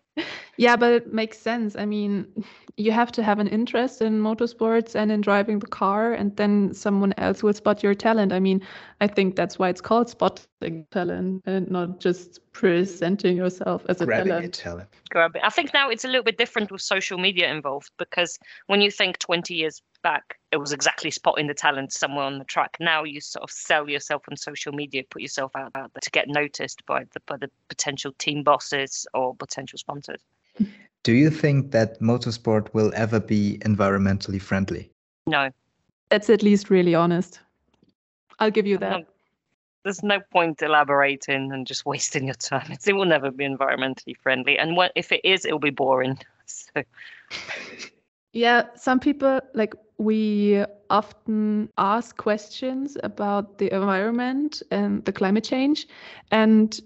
Yeah, 0.56 0.76
but 0.76 0.92
it 0.92 1.12
makes 1.12 1.38
sense. 1.38 1.76
I 1.76 1.86
mean, 1.86 2.44
you 2.76 2.92
have 2.92 3.12
to 3.12 3.22
have 3.22 3.38
an 3.38 3.48
interest 3.48 4.00
in 4.00 4.20
motorsports 4.20 4.94
and 4.94 5.12
in 5.12 5.20
driving 5.20 5.58
the 5.58 5.66
car, 5.66 6.12
and 6.12 6.34
then 6.36 6.72
someone 6.72 7.12
else 7.18 7.42
will 7.42 7.52
spot 7.52 7.82
your 7.82 7.94
talent. 7.94 8.32
I 8.32 8.40
mean, 8.40 8.62
I 9.00 9.06
think 9.06 9.36
that's 9.36 9.58
why 9.58 9.68
it's 9.68 9.80
called 9.80 10.08
spotting 10.08 10.86
talent 10.90 11.42
and 11.46 11.70
not 11.70 12.00
just 12.00 12.40
presenting 12.52 13.36
yourself 13.36 13.84
as 13.88 14.00
a 14.00 14.06
Grabbing 14.06 14.28
talent. 14.28 14.46
it, 14.46 14.52
talent. 14.52 14.88
Grab 15.10 15.36
it. 15.36 15.42
I 15.44 15.50
think 15.50 15.74
now 15.74 15.90
it's 15.90 16.04
a 16.04 16.08
little 16.08 16.22
bit 16.22 16.38
different 16.38 16.70
with 16.70 16.80
social 16.80 17.18
media 17.18 17.50
involved 17.50 17.90
because 17.98 18.38
when 18.66 18.80
you 18.80 18.90
think 18.90 19.18
20 19.18 19.54
years 19.54 19.82
back, 20.02 20.38
it 20.50 20.56
was 20.56 20.72
exactly 20.72 21.10
spotting 21.10 21.46
the 21.46 21.54
talent 21.54 21.92
somewhere 21.92 22.24
on 22.24 22.38
the 22.38 22.44
track. 22.44 22.76
Now 22.80 23.04
you 23.04 23.20
sort 23.20 23.42
of 23.42 23.50
sell 23.50 23.88
yourself 23.88 24.22
on 24.30 24.36
social 24.36 24.72
media, 24.72 25.02
put 25.08 25.22
yourself 25.22 25.52
out 25.54 25.72
there 25.74 25.88
to 26.00 26.10
get 26.10 26.28
noticed 26.28 26.84
by 26.86 27.04
the 27.12 27.20
by 27.26 27.36
the 27.36 27.50
potential 27.68 28.12
team 28.18 28.42
bosses 28.42 29.06
or 29.14 29.34
potential 29.34 29.78
sponsors. 29.78 30.22
Do 31.04 31.12
you 31.12 31.30
think 31.30 31.72
that 31.72 32.00
motorsport 32.00 32.72
will 32.74 32.92
ever 32.94 33.18
be 33.18 33.58
environmentally 33.64 34.40
friendly? 34.40 34.90
No, 35.26 35.50
That's 36.10 36.30
at 36.30 36.42
least 36.42 36.70
really 36.70 36.94
honest. 36.94 37.40
I'll 38.38 38.50
give 38.50 38.66
you 38.66 38.78
that. 38.78 38.90
not- 38.90 39.06
there's 39.84 40.02
no 40.04 40.20
point 40.30 40.62
elaborating 40.62 41.50
and 41.52 41.66
just 41.66 41.84
wasting 41.84 42.26
your 42.26 42.36
time. 42.36 42.70
It's, 42.70 42.86
it 42.86 42.92
will 42.94 43.04
never 43.04 43.32
be 43.32 43.44
environmentally 43.44 44.16
friendly, 44.16 44.56
and 44.56 44.76
what, 44.76 44.92
if 44.94 45.10
it 45.10 45.20
is, 45.24 45.44
it'll 45.44 45.58
be 45.58 45.70
boring. 45.70 46.18
So 46.46 46.82
Yeah, 48.32 48.66
some 48.76 49.00
people 49.00 49.40
like 49.54 49.74
we 49.98 50.64
often 50.90 51.70
ask 51.78 52.16
questions 52.16 52.96
about 53.02 53.58
the 53.58 53.72
environment 53.72 54.62
and 54.70 55.04
the 55.04 55.12
climate 55.12 55.44
change 55.44 55.86
and 56.30 56.80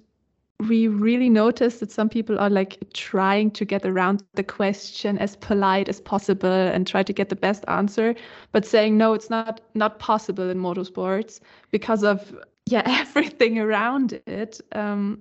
we 0.61 0.89
really 0.89 1.29
notice 1.29 1.81
that 1.81 1.91
some 1.91 2.09
people 2.09 2.39
are 2.39 2.51
like 2.51 2.79
trying 2.95 3.51
to 3.53 3.65
get 3.65 3.85
around 3.85 4.23
the 4.23 4.33
question 4.43 5.19
as 5.19 5.37
polite 5.37 5.89
as 5.89 6.01
possible 6.01 6.49
and 6.49 6.87
try 6.87 7.03
to 7.03 7.13
get 7.13 7.29
the 7.29 7.37
best 7.37 7.65
answer 7.69 8.15
but 8.53 8.65
saying 8.65 8.97
no 8.97 9.13
it's 9.13 9.31
not 9.31 9.61
not 9.75 9.99
possible 9.99 10.49
in 10.49 10.59
motorsports 10.59 11.41
because 11.71 12.03
of 12.03 12.35
yeah 12.67 12.83
everything 12.87 13.59
around 13.59 14.13
it 14.15 14.61
um 14.73 15.19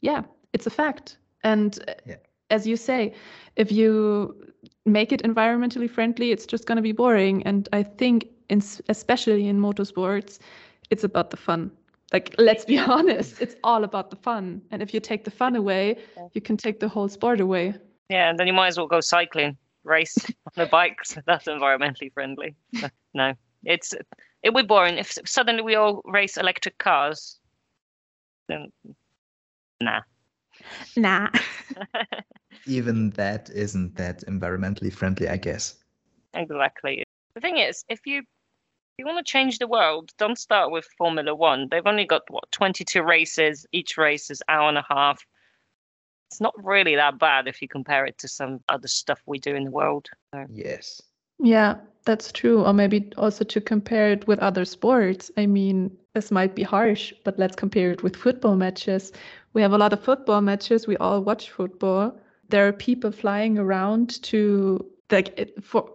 yeah 0.00 0.22
it's 0.52 0.66
a 0.66 0.70
fact 0.70 1.16
and 1.42 1.78
uh, 1.88 1.94
Yeah. 2.06 2.16
as 2.50 2.66
you 2.66 2.76
say 2.76 3.12
if 3.56 3.70
you 3.70 4.34
make 4.84 5.12
it 5.12 5.22
environmentally 5.22 5.88
friendly, 5.88 6.30
it's 6.32 6.46
just 6.46 6.66
going 6.66 6.76
to 6.76 6.82
be 6.82 6.92
boring. 6.92 7.42
And 7.44 7.68
I 7.72 7.82
think, 7.82 8.26
in, 8.48 8.62
especially 8.88 9.46
in 9.46 9.60
motorsports, 9.60 10.38
it's 10.90 11.04
about 11.04 11.30
the 11.30 11.36
fun. 11.36 11.70
Like, 12.12 12.34
let's 12.38 12.64
be 12.64 12.78
honest, 12.96 13.40
it's 13.40 13.56
all 13.64 13.84
about 13.84 14.10
the 14.10 14.16
fun. 14.16 14.62
And 14.70 14.82
if 14.82 14.92
you 14.94 15.00
take 15.00 15.24
the 15.24 15.30
fun 15.30 15.56
away, 15.56 15.96
you 16.34 16.40
can 16.40 16.56
take 16.56 16.80
the 16.80 16.88
whole 16.88 17.08
sport 17.08 17.40
away. 17.40 17.74
yeah, 18.08 18.28
and 18.30 18.38
then 18.38 18.46
you 18.46 18.52
might 18.52 18.68
as 18.68 18.76
well 18.78 18.86
go 18.86 19.00
cycling, 19.00 19.56
race 19.84 20.16
on 20.56 20.64
a 20.64 20.66
bike. 20.68 20.98
So 21.04 21.20
that's 21.26 21.46
environmentally 21.46 22.12
friendly. 22.12 22.54
So, 22.80 22.88
no, 23.14 23.34
it's 23.64 23.94
it 24.42 24.52
would 24.52 24.64
be 24.64 24.66
boring 24.66 24.98
if 24.98 25.12
suddenly 25.26 25.62
we 25.62 25.74
all 25.74 26.02
race 26.04 26.36
electric 26.36 26.78
cars. 26.78 27.38
Then, 28.48 28.72
nah. 29.80 30.00
Nah. 30.96 31.28
Even 32.66 33.10
that 33.10 33.50
isn't 33.50 33.96
that 33.96 34.20
environmentally 34.26 34.92
friendly, 34.92 35.28
I 35.28 35.36
guess. 35.36 35.76
Exactly. 36.34 37.04
The 37.34 37.40
thing 37.40 37.58
is, 37.58 37.84
if 37.88 38.00
you 38.06 38.18
if 38.20 38.24
you 38.98 39.06
want 39.06 39.24
to 39.24 39.30
change 39.30 39.58
the 39.58 39.66
world, 39.66 40.10
don't 40.18 40.38
start 40.38 40.70
with 40.70 40.86
Formula 40.98 41.34
One. 41.34 41.68
They've 41.70 41.86
only 41.86 42.04
got 42.04 42.22
what 42.28 42.50
22 42.52 43.02
races. 43.02 43.66
Each 43.72 43.96
race 43.96 44.30
is 44.30 44.42
hour 44.48 44.68
and 44.68 44.78
a 44.78 44.86
half. 44.88 45.24
It's 46.30 46.40
not 46.40 46.54
really 46.62 46.96
that 46.96 47.18
bad 47.18 47.46
if 47.46 47.60
you 47.60 47.68
compare 47.68 48.06
it 48.06 48.18
to 48.18 48.28
some 48.28 48.60
other 48.68 48.88
stuff 48.88 49.20
we 49.26 49.38
do 49.38 49.54
in 49.54 49.64
the 49.64 49.70
world. 49.70 50.08
So, 50.34 50.46
Yes. 50.50 51.02
Yeah, 51.38 51.76
that's 52.04 52.32
true. 52.32 52.64
Or 52.64 52.72
maybe 52.72 53.12
also 53.16 53.44
to 53.44 53.60
compare 53.60 54.12
it 54.12 54.26
with 54.26 54.38
other 54.38 54.64
sports. 54.64 55.30
I 55.36 55.46
mean, 55.46 55.96
this 56.14 56.30
might 56.30 56.54
be 56.54 56.62
harsh, 56.62 57.12
but 57.24 57.38
let's 57.38 57.56
compare 57.56 57.90
it 57.90 58.02
with 58.02 58.16
football 58.16 58.56
matches. 58.56 59.12
We 59.52 59.62
have 59.62 59.72
a 59.72 59.78
lot 59.78 59.92
of 59.92 60.02
football 60.02 60.40
matches. 60.40 60.86
We 60.86 60.96
all 60.98 61.22
watch 61.22 61.50
football. 61.50 62.18
There 62.48 62.66
are 62.68 62.72
people 62.72 63.10
flying 63.10 63.58
around 63.58 64.22
to 64.24 64.86
like 65.12 65.32
it, 65.38 65.62
for 65.62 65.88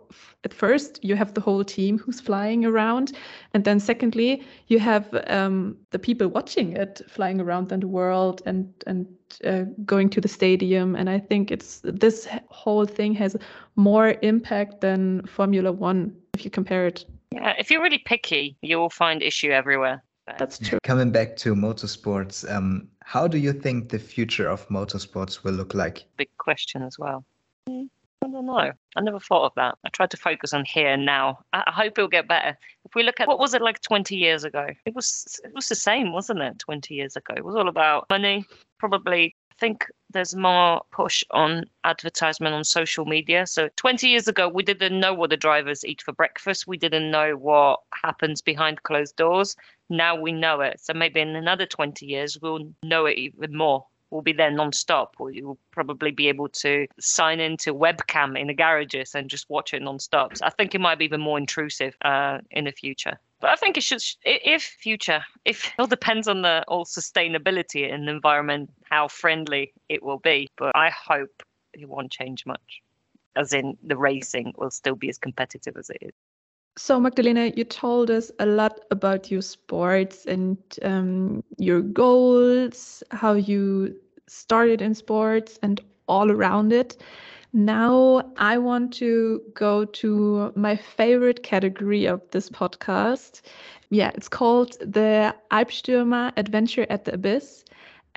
at 0.43 0.53
first 0.53 1.03
you 1.03 1.15
have 1.15 1.33
the 1.33 1.41
whole 1.41 1.63
team 1.63 1.97
who's 1.97 2.19
flying 2.19 2.65
around 2.65 3.13
and 3.53 3.63
then 3.63 3.79
secondly 3.79 4.43
you 4.67 4.79
have 4.79 5.07
um, 5.27 5.75
the 5.91 5.99
people 5.99 6.27
watching 6.27 6.73
it 6.73 7.01
flying 7.07 7.41
around 7.41 7.71
in 7.71 7.79
the 7.79 7.87
world 7.87 8.41
and 8.45 8.71
and 8.85 9.07
uh, 9.43 9.63
going 9.85 10.09
to 10.09 10.21
the 10.21 10.27
stadium 10.27 10.95
and 10.95 11.09
i 11.09 11.19
think 11.19 11.51
it's 11.51 11.81
this 11.83 12.27
whole 12.49 12.85
thing 12.85 13.13
has 13.13 13.35
more 13.75 14.15
impact 14.21 14.81
than 14.81 15.25
formula 15.25 15.71
one 15.71 16.15
if 16.33 16.45
you 16.45 16.51
compare 16.51 16.87
it 16.87 17.05
yeah, 17.31 17.53
if 17.57 17.69
you're 17.69 17.81
really 17.81 17.99
picky, 17.99 18.57
you 18.61 18.77
will 18.77 18.89
find 18.89 19.21
issue 19.21 19.51
everywhere. 19.51 20.03
That's 20.37 20.59
true 20.59 20.79
Coming 20.83 21.11
back 21.11 21.37
to 21.37 21.55
motorsports, 21.55 22.49
um, 22.51 22.89
how 23.03 23.27
do 23.27 23.37
you 23.37 23.53
think 23.53 23.89
the 23.89 23.99
future 23.99 24.49
of 24.49 24.67
motorsports 24.67 25.43
will 25.43 25.53
look 25.53 25.73
like? 25.73 26.05
big 26.17 26.29
question 26.37 26.81
as 26.81 26.97
well. 26.99 27.23
I 28.23 28.29
don't 28.29 28.45
know. 28.47 28.71
I 28.95 29.01
never 29.01 29.19
thought 29.19 29.45
of 29.45 29.51
that. 29.55 29.77
I 29.85 29.89
tried 29.89 30.09
to 30.11 30.17
focus 30.17 30.53
on 30.53 30.65
here 30.65 30.87
and 30.87 31.05
now. 31.05 31.39
I, 31.53 31.63
I 31.67 31.71
hope 31.71 31.97
it'll 31.97 32.07
get 32.07 32.27
better. 32.27 32.57
If 32.85 32.95
we 32.95 33.03
look 33.03 33.19
at 33.19 33.27
what 33.27 33.39
was 33.39 33.53
it 33.53 33.61
like 33.61 33.81
20 33.81 34.15
years 34.15 34.43
ago? 34.43 34.67
It 34.85 34.95
was 34.95 35.39
it 35.43 35.53
was 35.53 35.69
the 35.69 35.75
same, 35.75 36.11
wasn't 36.11 36.41
it? 36.41 36.59
20 36.59 36.93
years 36.95 37.15
ago, 37.15 37.33
it 37.37 37.45
was 37.45 37.55
all 37.55 37.67
about 37.69 38.09
money. 38.09 38.45
Probably, 38.79 39.35
I 39.51 39.55
think 39.59 39.85
there's 40.09 40.35
more 40.35 40.81
push 40.91 41.23
on 41.31 41.65
advertisement 41.83 42.55
on 42.55 42.63
social 42.63 43.05
media. 43.05 43.45
So 43.45 43.69
20 43.75 44.07
years 44.07 44.27
ago, 44.27 44.49
we 44.49 44.63
didn't 44.63 44.99
know 44.99 45.13
what 45.13 45.29
the 45.29 45.37
drivers 45.37 45.85
eat 45.85 46.01
for 46.01 46.11
breakfast. 46.13 46.65
We 46.65 46.77
didn't 46.77 47.11
know 47.11 47.33
what 47.35 47.81
happens 48.03 48.41
behind 48.41 48.81
closed 48.83 49.15
doors. 49.15 49.55
Now 49.89 50.19
we 50.19 50.31
know 50.31 50.61
it. 50.61 50.79
So 50.81 50.93
maybe 50.93 51.19
in 51.19 51.35
another 51.35 51.67
20 51.67 52.05
years, 52.05 52.39
we'll 52.41 52.73
know 52.81 53.05
it 53.05 53.17
even 53.17 53.55
more 53.55 53.85
will 54.09 54.21
be 54.21 54.33
there 54.33 54.51
non-stop. 54.51 55.15
Or 55.19 55.31
you'll 55.31 55.59
probably 55.71 56.11
be 56.11 56.27
able 56.27 56.49
to 56.49 56.87
sign 56.99 57.39
into 57.39 57.73
webcam 57.73 58.39
in 58.39 58.47
the 58.47 58.53
garages 58.53 59.15
and 59.15 59.29
just 59.29 59.49
watch 59.49 59.73
it 59.73 59.81
non-stop. 59.81 60.37
So 60.37 60.45
i 60.45 60.49
think 60.49 60.75
it 60.75 60.81
might 60.81 60.99
be 60.99 61.05
even 61.05 61.21
more 61.21 61.37
intrusive 61.37 61.95
uh, 62.03 62.39
in 62.51 62.65
the 62.65 62.71
future. 62.71 63.19
But 63.39 63.51
i 63.51 63.55
think 63.55 63.77
it 63.77 63.83
should 63.83 64.01
if 64.23 64.63
future 64.63 65.23
if 65.45 65.67
it 65.67 65.73
all 65.79 65.87
depends 65.87 66.27
on 66.27 66.41
the 66.41 66.63
all 66.67 66.85
sustainability 66.85 67.91
and 67.93 68.07
the 68.07 68.11
environment 68.11 68.69
how 68.89 69.07
friendly 69.07 69.73
it 69.89 70.01
will 70.03 70.19
be. 70.19 70.49
But 70.57 70.75
i 70.75 70.89
hope 70.89 71.43
it 71.73 71.87
won't 71.87 72.11
change 72.11 72.45
much. 72.45 72.81
As 73.35 73.53
in 73.53 73.77
the 73.83 73.97
racing 73.97 74.53
will 74.57 74.71
still 74.71 74.95
be 74.95 75.09
as 75.09 75.19
competitive 75.19 75.77
as 75.77 75.91
it 75.91 75.97
is 76.01 76.13
So, 76.77 76.99
Magdalena, 76.99 77.51
you 77.55 77.63
told 77.65 78.09
us 78.11 78.31
a 78.39 78.45
lot 78.45 78.79
about 78.91 79.31
your 79.31 79.41
sports 79.41 80.25
and 80.25 80.57
um, 80.83 81.43
your 81.57 81.81
goals, 81.81 83.03
how 83.11 83.33
you 83.33 83.95
started 84.27 84.81
in 84.81 84.93
sports, 84.93 85.59
and 85.63 85.81
all 86.07 86.31
around 86.31 86.71
it. 86.71 86.97
Now, 87.53 88.31
I 88.37 88.57
want 88.59 88.93
to 88.95 89.41
go 89.55 89.85
to 89.85 90.53
my 90.55 90.75
favorite 90.75 91.43
category 91.43 92.05
of 92.05 92.21
this 92.31 92.49
podcast. 92.49 93.41
Yeah, 93.89 94.11
it's 94.15 94.29
called 94.29 94.73
the 94.79 95.35
Alpstürmer 95.51 96.31
Adventure 96.37 96.85
at 96.89 97.05
the 97.05 97.13
Abyss. 97.15 97.65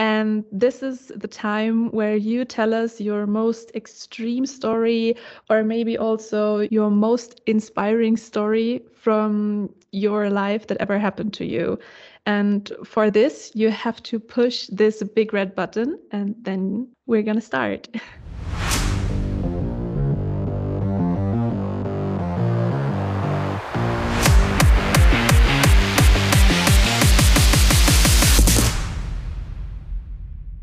And 0.01 0.46
this 0.51 0.82
is 0.82 1.12
the 1.14 1.28
time 1.28 1.90
where 1.90 2.16
you 2.16 2.46
tell 2.46 2.72
us 2.72 3.03
your 3.03 3.26
most 3.26 3.70
extreme 3.74 4.46
story, 4.46 5.14
or 5.51 5.62
maybe 5.62 5.98
also 5.98 6.61
your 6.70 6.90
most 6.90 7.42
inspiring 7.46 8.16
story 8.16 8.82
from 8.94 9.68
your 9.92 10.30
life 10.30 10.68
that 10.68 10.78
ever 10.78 10.98
happened 10.98 11.34
to 11.34 11.44
you. 11.44 11.78
And 12.24 12.72
for 12.82 13.11
this, 13.11 13.53
you 13.55 13.68
have 13.68 14.03
to 14.05 14.18
push 14.18 14.68
this 14.68 15.03
big 15.03 15.34
red 15.34 15.55
button, 15.55 15.98
and 16.12 16.34
then 16.40 16.88
we're 17.07 17.22
going 17.22 17.36
to 17.36 17.42
start. 17.42 17.88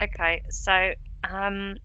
Okay, 0.08 0.42
so 0.50 0.94
um, 1.30 1.78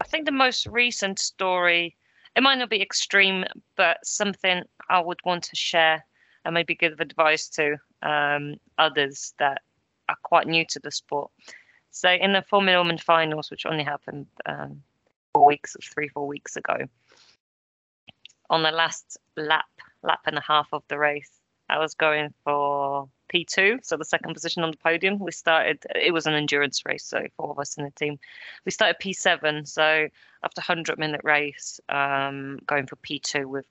I 0.00 0.04
think 0.04 0.24
the 0.24 0.32
most 0.32 0.66
recent 0.66 1.18
story, 1.18 1.96
it 2.34 2.42
might 2.42 2.58
not 2.58 2.70
be 2.70 2.82
extreme, 2.82 3.44
but 3.76 3.98
something 4.04 4.62
I 4.88 5.00
would 5.00 5.20
want 5.24 5.44
to 5.44 5.56
share 5.56 6.04
and 6.44 6.54
maybe 6.54 6.74
give 6.74 7.00
advice 7.00 7.48
to 7.50 7.76
um, 8.02 8.56
others 8.78 9.34
that 9.38 9.62
are 10.08 10.16
quite 10.22 10.46
new 10.46 10.64
to 10.70 10.80
the 10.80 10.90
sport. 10.90 11.30
So 11.90 12.10
in 12.10 12.32
the 12.32 12.42
Formula 12.42 12.78
Woman 12.78 12.98
finals, 12.98 13.50
which 13.50 13.66
only 13.66 13.84
happened 13.84 14.26
um, 14.46 14.82
four 15.34 15.46
weeks, 15.46 15.76
three, 15.82 16.08
four 16.08 16.26
weeks 16.26 16.56
ago. 16.56 16.76
On 18.50 18.62
the 18.62 18.70
last 18.70 19.18
lap, 19.36 19.66
lap 20.02 20.20
and 20.26 20.38
a 20.38 20.42
half 20.42 20.68
of 20.72 20.82
the 20.88 20.98
race, 20.98 21.40
I 21.68 21.78
was 21.78 21.94
going 21.94 22.32
for 22.44 23.08
P2, 23.32 23.84
so 23.84 23.96
the 23.96 24.04
second 24.04 24.34
position 24.34 24.62
on 24.62 24.70
the 24.70 24.76
podium. 24.76 25.18
We 25.18 25.32
started, 25.32 25.84
it 25.94 26.12
was 26.12 26.26
an 26.26 26.34
endurance 26.34 26.84
race, 26.84 27.04
so 27.04 27.26
four 27.36 27.50
of 27.50 27.58
us 27.58 27.76
in 27.76 27.84
the 27.84 27.90
team. 27.90 28.18
We 28.64 28.72
started 28.72 28.96
P7, 29.00 29.66
so 29.66 30.08
after 30.42 30.60
a 30.60 30.66
100 30.66 30.98
minute 30.98 31.20
race, 31.24 31.80
um, 31.88 32.58
going 32.66 32.86
for 32.86 32.96
P2 32.96 33.46
with 33.46 33.66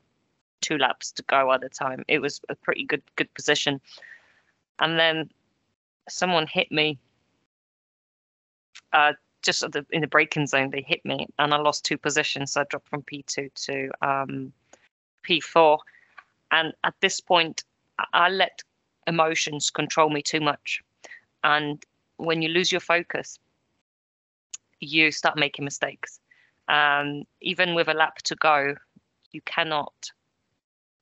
two 0.62 0.78
laps 0.78 1.12
to 1.14 1.24
go 1.24 1.52
at 1.52 1.62
the 1.62 1.70
time. 1.70 2.04
It 2.08 2.20
was 2.20 2.42
a 2.50 2.56
pretty 2.56 2.84
good 2.84 3.04
good 3.16 3.34
position. 3.34 3.80
And 4.80 5.00
then 5.00 5.30
someone 6.10 6.48
hit 6.48 6.72
me 6.72 6.98
uh, 8.94 9.14
just 9.42 9.62
the, 9.72 9.86
in 9.92 10.02
the 10.02 10.08
braking 10.08 10.48
zone. 10.48 10.70
They 10.72 10.82
hit 10.82 11.04
me, 11.06 11.28
and 11.40 11.54
I 11.54 11.58
lost 11.58 11.86
two 11.86 11.98
positions. 11.98 12.52
So 12.52 12.62
I 12.62 12.64
dropped 12.66 12.90
from 12.90 13.04
P2 13.04 13.54
to 13.66 13.90
um, 14.02 14.54
P4. 15.28 15.78
And 16.52 16.74
at 16.84 16.94
this 17.02 17.20
point, 17.20 17.64
I 18.14 18.30
let 18.30 18.64
emotions 19.08 19.70
control 19.70 20.10
me 20.10 20.22
too 20.22 20.42
much. 20.42 20.82
And 21.44 21.84
when 22.18 22.42
you 22.42 22.50
lose 22.50 22.72
your 22.72 22.82
focus, 22.82 23.40
you 24.80 25.12
start 25.12 25.38
making 25.38 25.66
mistakes. 25.66 26.20
Um, 26.68 27.24
even 27.42 27.74
with 27.74 27.88
a 27.88 27.94
lap 27.94 28.18
to 28.24 28.36
go, 28.36 28.76
you 29.32 29.42
cannot 29.42 30.12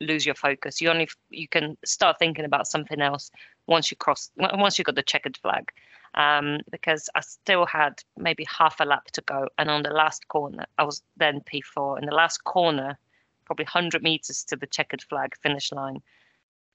lose 0.01 0.25
your 0.25 0.35
focus. 0.35 0.81
You 0.81 0.89
only 0.89 1.07
you 1.29 1.47
can 1.47 1.77
start 1.85 2.19
thinking 2.19 2.45
about 2.45 2.67
something 2.67 3.01
else 3.01 3.31
once 3.67 3.89
you 3.91 3.97
cross 3.97 4.29
once 4.37 4.77
you 4.77 4.83
got 4.83 4.95
the 4.95 5.03
checkered 5.03 5.37
flag. 5.37 5.71
Um, 6.13 6.61
because 6.71 7.09
I 7.13 7.19
still 7.19 7.65
had 7.65 8.01
maybe 8.17 8.45
half 8.45 8.79
a 8.79 8.85
lap 8.85 9.07
to 9.11 9.21
go, 9.21 9.49
and 9.57 9.69
on 9.69 9.83
the 9.83 9.89
last 9.89 10.27
corner, 10.29 10.65
I 10.77 10.83
was 10.83 11.03
then 11.17 11.41
P4. 11.41 11.99
In 11.99 12.05
the 12.05 12.15
last 12.15 12.45
corner, 12.45 12.97
probably 13.45 13.65
100 13.65 14.01
meters 14.01 14.45
to 14.45 14.55
the 14.55 14.67
checkered 14.67 15.01
flag 15.01 15.35
finish 15.43 15.73
line, 15.73 16.01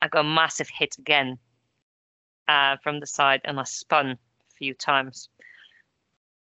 I 0.02 0.08
got 0.08 0.24
a 0.24 0.28
massive 0.28 0.68
hit 0.68 0.96
again 0.98 1.38
uh, 2.48 2.76
from 2.82 3.00
the 3.00 3.06
side, 3.06 3.40
and 3.44 3.60
I 3.60 3.64
spun 3.64 4.10
a 4.10 4.54
few 4.56 4.74
times, 4.74 5.28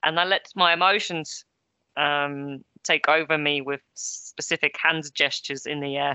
and 0.02 0.20
I 0.20 0.24
let 0.24 0.48
my 0.54 0.72
emotions 0.72 1.44
um, 1.96 2.64
take 2.84 3.08
over 3.08 3.38
me 3.38 3.60
with 3.60 3.80
specific 3.94 4.76
hand 4.78 5.04
gestures 5.14 5.66
in 5.66 5.80
the 5.80 5.96
air 5.96 6.14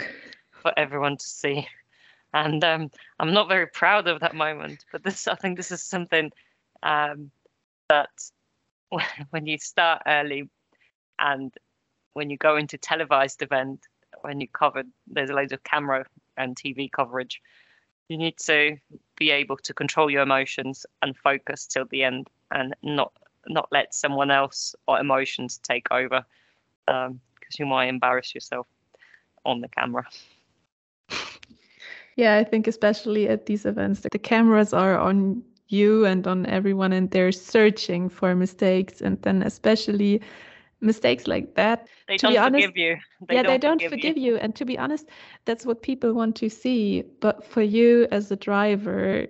for 0.62 0.72
everyone 0.78 1.18
to 1.18 1.26
see. 1.26 1.68
And 2.34 2.64
um, 2.64 2.90
I'm 3.20 3.34
not 3.34 3.50
very 3.50 3.68
proud 3.68 4.08
of 4.08 4.22
that 4.22 4.36
moment, 4.36 4.86
but 4.92 5.04
this 5.04 5.28
I 5.28 5.36
think 5.36 5.58
this 5.58 5.72
is 5.72 5.84
something 5.84 6.32
um, 6.84 7.32
that 7.90 8.10
when 9.32 9.46
you 9.46 9.58
start 9.58 10.04
early 10.06 10.50
and 11.20 11.54
when 12.14 12.30
you 12.30 12.38
go 12.38 12.56
into 12.56 12.78
televised 12.78 13.42
event, 13.42 13.82
when 14.22 14.40
you 14.40 14.48
cover, 14.48 14.84
there's 15.08 15.30
loads 15.30 15.54
of 15.54 15.64
camera 15.64 16.06
and 16.38 16.56
TV 16.56 16.92
coverage. 16.92 17.42
You 18.10 18.18
need 18.18 18.38
to 18.40 18.78
be 19.18 19.32
able 19.32 19.58
to 19.58 19.74
control 19.74 20.10
your 20.10 20.24
emotions 20.24 20.86
and 21.02 21.16
focus 21.16 21.66
till 21.66 21.86
the 21.86 22.04
end, 22.04 22.30
and 22.52 22.76
not 22.84 23.14
not 23.48 23.70
let 23.72 23.94
someone 23.94 24.32
else 24.32 24.76
or 24.88 25.00
emotions 25.00 25.60
take 25.64 25.88
over, 25.92 26.26
because 26.86 27.10
um, 27.10 27.60
you 27.60 27.66
might 27.66 27.88
embarrass 27.88 28.36
yourself 28.36 28.68
on 29.46 29.62
the 29.62 29.70
camera. 29.70 30.06
Yeah, 32.18 32.36
I 32.38 32.44
think 32.44 32.68
especially 32.68 33.30
at 33.30 33.46
these 33.46 33.66
events, 33.66 34.02
the 34.12 34.20
cameras 34.20 34.74
are 34.74 34.98
on 34.98 35.44
you 35.70 36.06
and 36.06 36.28
on 36.28 36.46
everyone, 36.46 36.92
and 36.92 37.10
they're 37.10 37.32
searching 37.32 38.10
for 38.10 38.36
mistakes. 38.36 39.02
And 39.02 39.22
then, 39.22 39.42
especially 39.42 40.22
mistakes 40.82 41.28
like 41.28 41.56
that, 41.56 41.88
they 42.08 42.18
don't 42.18 42.38
honest, 42.38 42.66
forgive 42.66 42.78
you. 42.78 42.98
They 43.28 43.36
yeah, 43.36 43.44
don't 43.44 43.52
they 43.52 43.58
don't 43.58 43.82
forgive, 43.82 43.92
forgive 43.92 44.18
you. 44.18 44.34
you. 44.34 44.38
And 44.38 44.56
to 44.56 44.66
be 44.66 44.78
honest, 44.78 45.08
that's 45.46 45.66
what 45.66 45.82
people 45.82 46.14
want 46.14 46.36
to 46.38 46.50
see. 46.50 47.04
But 47.20 47.46
for 47.46 47.62
you 47.62 48.08
as 48.12 48.32
a 48.32 48.36
driver, 48.36 49.28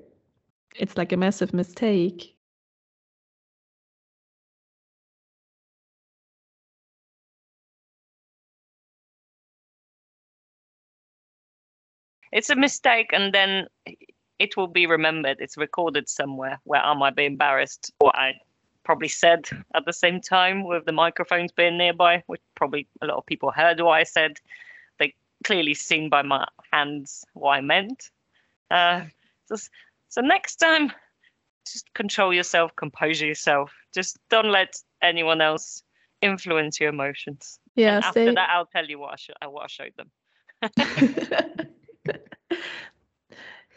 it's 0.75 0.97
like 0.97 1.11
a 1.11 1.17
massive 1.17 1.53
mistake. 1.53 2.35
it's 12.31 12.49
a 12.49 12.55
mistake 12.55 13.09
and 13.13 13.33
then 13.33 13.67
it 14.39 14.55
will 14.57 14.67
be 14.67 14.87
remembered 14.87 15.37
it's 15.39 15.57
recorded 15.57 16.07
somewhere 16.09 16.59
where 16.63 16.81
i 16.81 16.93
might 16.93 17.15
be 17.15 17.25
embarrassed 17.25 17.91
or 17.99 18.15
i 18.15 18.31
probably 18.91 19.07
said 19.07 19.47
at 19.73 19.85
the 19.85 19.93
same 19.93 20.19
time 20.19 20.65
with 20.65 20.83
the 20.83 20.91
microphones 20.91 21.49
being 21.53 21.77
nearby 21.77 22.21
which 22.27 22.41
probably 22.55 22.85
a 23.01 23.05
lot 23.05 23.15
of 23.15 23.25
people 23.25 23.49
heard 23.49 23.79
what 23.79 23.91
i 23.93 24.03
said. 24.03 24.33
They 24.99 25.13
clearly 25.45 25.75
seen 25.75 26.09
by 26.09 26.23
my 26.23 26.45
hands 26.73 27.23
what 27.31 27.51
i 27.51 27.61
meant. 27.61 28.09
Uh, 28.69 29.05
so, 29.45 29.55
so 30.09 30.19
next 30.19 30.57
time 30.57 30.91
just 31.65 31.85
control 31.93 32.33
yourself 32.33 32.75
compose 32.75 33.21
yourself. 33.21 33.71
Just 33.93 34.19
don't 34.29 34.51
let 34.51 34.75
anyone 35.01 35.39
else 35.39 35.83
influence 36.21 36.77
your 36.77 36.89
emotions. 36.89 37.59
Yeah 37.75 37.95
and 37.95 38.03
after 38.03 38.33
that 38.33 38.49
i'll 38.51 38.65
tell 38.65 38.85
you 38.85 38.99
what 38.99 39.13
i, 39.13 39.15
sh- 39.15 39.39
what 39.47 39.63
I 39.63 39.67
showed 39.67 39.93
them 39.95 40.11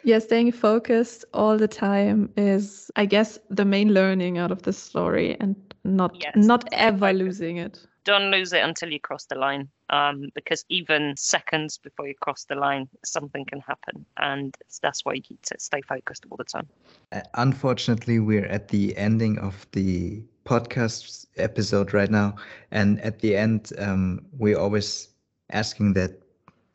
yeah, 0.05 0.19
staying 0.19 0.51
focused 0.51 1.25
all 1.33 1.57
the 1.57 1.67
time 1.67 2.31
is, 2.37 2.91
I 2.95 3.05
guess, 3.05 3.39
the 3.49 3.65
main 3.65 3.91
learning 3.91 4.37
out 4.37 4.51
of 4.51 4.61
the 4.61 4.71
story, 4.71 5.35
and 5.39 5.55
not 5.83 6.15
yes, 6.21 6.33
not 6.35 6.63
ever 6.71 7.11
losing 7.11 7.57
it. 7.57 7.85
Don't 8.03 8.29
lose 8.29 8.53
it 8.53 8.63
until 8.63 8.91
you 8.91 8.99
cross 8.99 9.25
the 9.25 9.35
line, 9.35 9.67
um, 9.89 10.29
because 10.35 10.63
even 10.69 11.15
seconds 11.17 11.79
before 11.79 12.07
you 12.07 12.13
cross 12.21 12.45
the 12.45 12.53
line, 12.53 12.87
something 13.03 13.45
can 13.45 13.59
happen, 13.61 14.05
and 14.17 14.55
that's 14.83 15.03
why 15.03 15.13
you 15.13 15.23
need 15.27 15.41
to 15.41 15.55
stay 15.57 15.81
focused 15.81 16.25
all 16.29 16.37
the 16.37 16.43
time. 16.43 16.67
Uh, 17.11 17.21
unfortunately, 17.33 18.19
we're 18.19 18.45
at 18.45 18.67
the 18.67 18.95
ending 18.97 19.39
of 19.39 19.65
the 19.71 20.23
podcast 20.45 21.25
episode 21.37 21.95
right 21.95 22.11
now, 22.11 22.35
and 22.69 23.01
at 23.01 23.19
the 23.19 23.35
end, 23.35 23.73
um, 23.79 24.23
we're 24.37 24.59
always 24.59 25.09
asking 25.49 25.93
that 25.93 26.21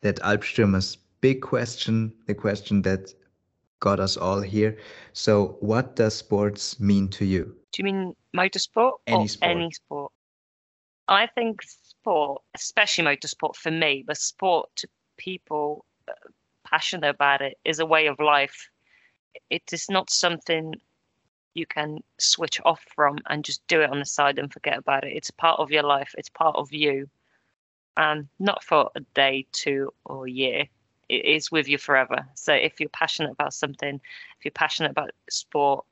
that 0.01 0.17
Alpstürmer's 0.17 0.97
big 1.21 1.41
question, 1.41 2.11
the 2.25 2.33
question 2.33 2.81
that 2.81 3.13
got 3.81 3.99
us 3.99 4.15
all 4.15 4.39
here. 4.39 4.77
So, 5.11 5.57
what 5.59 5.97
does 5.97 6.15
sports 6.15 6.79
mean 6.79 7.09
to 7.09 7.25
you? 7.25 7.43
Do 7.73 7.79
you 7.79 7.83
mean 7.83 8.15
motorsport 8.35 8.93
any 9.07 9.25
or 9.25 9.27
sport. 9.27 9.51
any 9.51 9.71
sport? 9.71 10.11
I 11.09 11.27
think 11.27 11.61
sport, 11.63 12.41
especially 12.55 13.03
motorsport 13.03 13.57
for 13.57 13.71
me, 13.71 14.05
but 14.07 14.17
sport 14.17 14.69
to 14.77 14.87
people 15.17 15.83
uh, 16.07 16.13
passionate 16.63 17.09
about 17.09 17.41
it 17.41 17.57
is 17.65 17.79
a 17.79 17.85
way 17.85 18.07
of 18.07 18.19
life. 18.19 18.69
It 19.49 19.63
is 19.73 19.87
not 19.89 20.09
something 20.09 20.73
you 21.53 21.65
can 21.65 21.99
switch 22.17 22.61
off 22.63 22.81
from 22.95 23.17
and 23.27 23.43
just 23.43 23.67
do 23.67 23.81
it 23.81 23.89
on 23.89 23.99
the 23.99 24.05
side 24.05 24.39
and 24.39 24.53
forget 24.53 24.77
about 24.77 25.03
it. 25.03 25.13
It's 25.13 25.31
part 25.31 25.59
of 25.59 25.69
your 25.69 25.83
life. 25.83 26.13
It's 26.17 26.29
part 26.29 26.55
of 26.55 26.71
you, 26.71 27.09
and 27.97 28.29
not 28.39 28.63
for 28.63 28.89
a 28.95 29.01
day, 29.13 29.47
two, 29.51 29.93
or 30.05 30.27
a 30.27 30.31
year 30.31 30.67
it 31.11 31.25
is 31.25 31.51
with 31.51 31.67
you 31.67 31.77
forever. 31.77 32.25
So 32.35 32.53
if 32.53 32.79
you're 32.79 32.89
passionate 32.89 33.31
about 33.31 33.53
something, 33.53 33.95
if 34.39 34.45
you're 34.45 34.51
passionate 34.51 34.91
about 34.91 35.11
sport, 35.29 35.85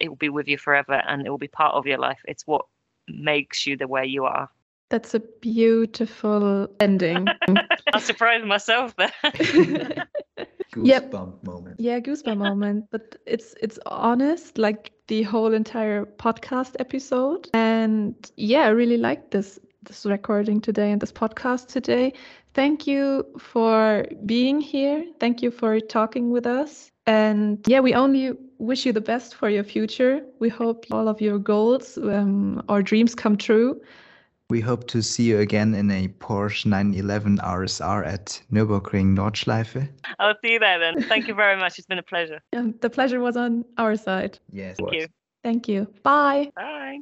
it 0.00 0.08
will 0.08 0.16
be 0.16 0.28
with 0.28 0.48
you 0.48 0.58
forever 0.58 0.94
and 1.06 1.24
it 1.24 1.30
will 1.30 1.38
be 1.38 1.48
part 1.48 1.74
of 1.74 1.86
your 1.86 1.98
life. 1.98 2.20
It's 2.26 2.46
what 2.46 2.66
makes 3.06 3.66
you 3.66 3.76
the 3.76 3.86
way 3.86 4.06
you 4.06 4.24
are. 4.24 4.48
That's 4.90 5.14
a 5.14 5.20
beautiful 5.20 6.68
ending. 6.80 7.28
I 7.94 8.00
surprised 8.00 8.44
myself 8.44 8.94
there. 8.96 9.12
goosebump 9.24 10.86
yep. 10.86 11.12
moment. 11.12 11.76
Yeah, 11.78 12.00
goosebump 12.00 12.38
moment. 12.38 12.86
But 12.90 13.16
it's 13.26 13.54
it's 13.60 13.78
honest, 13.86 14.58
like 14.58 14.92
the 15.06 15.22
whole 15.22 15.54
entire 15.54 16.04
podcast 16.04 16.76
episode. 16.80 17.48
And 17.54 18.14
yeah, 18.36 18.62
I 18.62 18.68
really 18.68 18.98
like 18.98 19.30
this 19.30 19.58
this 19.84 20.06
recording 20.06 20.60
today 20.60 20.92
and 20.92 21.00
this 21.00 21.12
podcast 21.12 21.68
today. 21.68 22.12
Thank 22.54 22.86
you 22.86 23.26
for 23.38 24.04
being 24.24 24.60
here. 24.60 25.04
Thank 25.18 25.42
you 25.42 25.50
for 25.50 25.80
talking 25.80 26.30
with 26.30 26.46
us. 26.46 26.90
And 27.06 27.58
yeah, 27.66 27.80
we 27.80 27.94
only 27.94 28.32
wish 28.58 28.86
you 28.86 28.92
the 28.92 29.00
best 29.00 29.34
for 29.34 29.50
your 29.50 29.64
future. 29.64 30.24
We 30.38 30.48
hope 30.48 30.86
all 30.90 31.08
of 31.08 31.20
your 31.20 31.38
goals 31.38 31.98
um, 31.98 32.62
or 32.68 32.80
dreams 32.80 33.14
come 33.14 33.36
true. 33.36 33.80
We 34.50 34.60
hope 34.60 34.86
to 34.88 35.02
see 35.02 35.24
you 35.24 35.40
again 35.40 35.74
in 35.74 35.90
a 35.90 36.08
Porsche 36.08 36.66
911 36.66 37.38
RSR 37.38 38.06
at 38.06 38.40
Nürburgring 38.52 39.16
Nordschleife. 39.16 39.88
I'll 40.18 40.34
see 40.44 40.52
you 40.52 40.58
there 40.58 40.78
then. 40.78 41.02
Thank 41.02 41.26
you 41.26 41.34
very 41.34 41.56
much. 41.56 41.78
It's 41.78 41.86
been 41.86 41.98
a 41.98 42.02
pleasure. 42.02 42.40
Yeah, 42.52 42.66
the 42.80 42.90
pleasure 42.90 43.20
was 43.20 43.36
on 43.36 43.64
our 43.78 43.96
side. 43.96 44.38
Yes. 44.52 44.76
Thank 44.78 44.92
you. 44.92 45.08
Thank 45.42 45.68
you. 45.68 45.88
Bye. 46.02 46.52
Bye. 46.54 46.98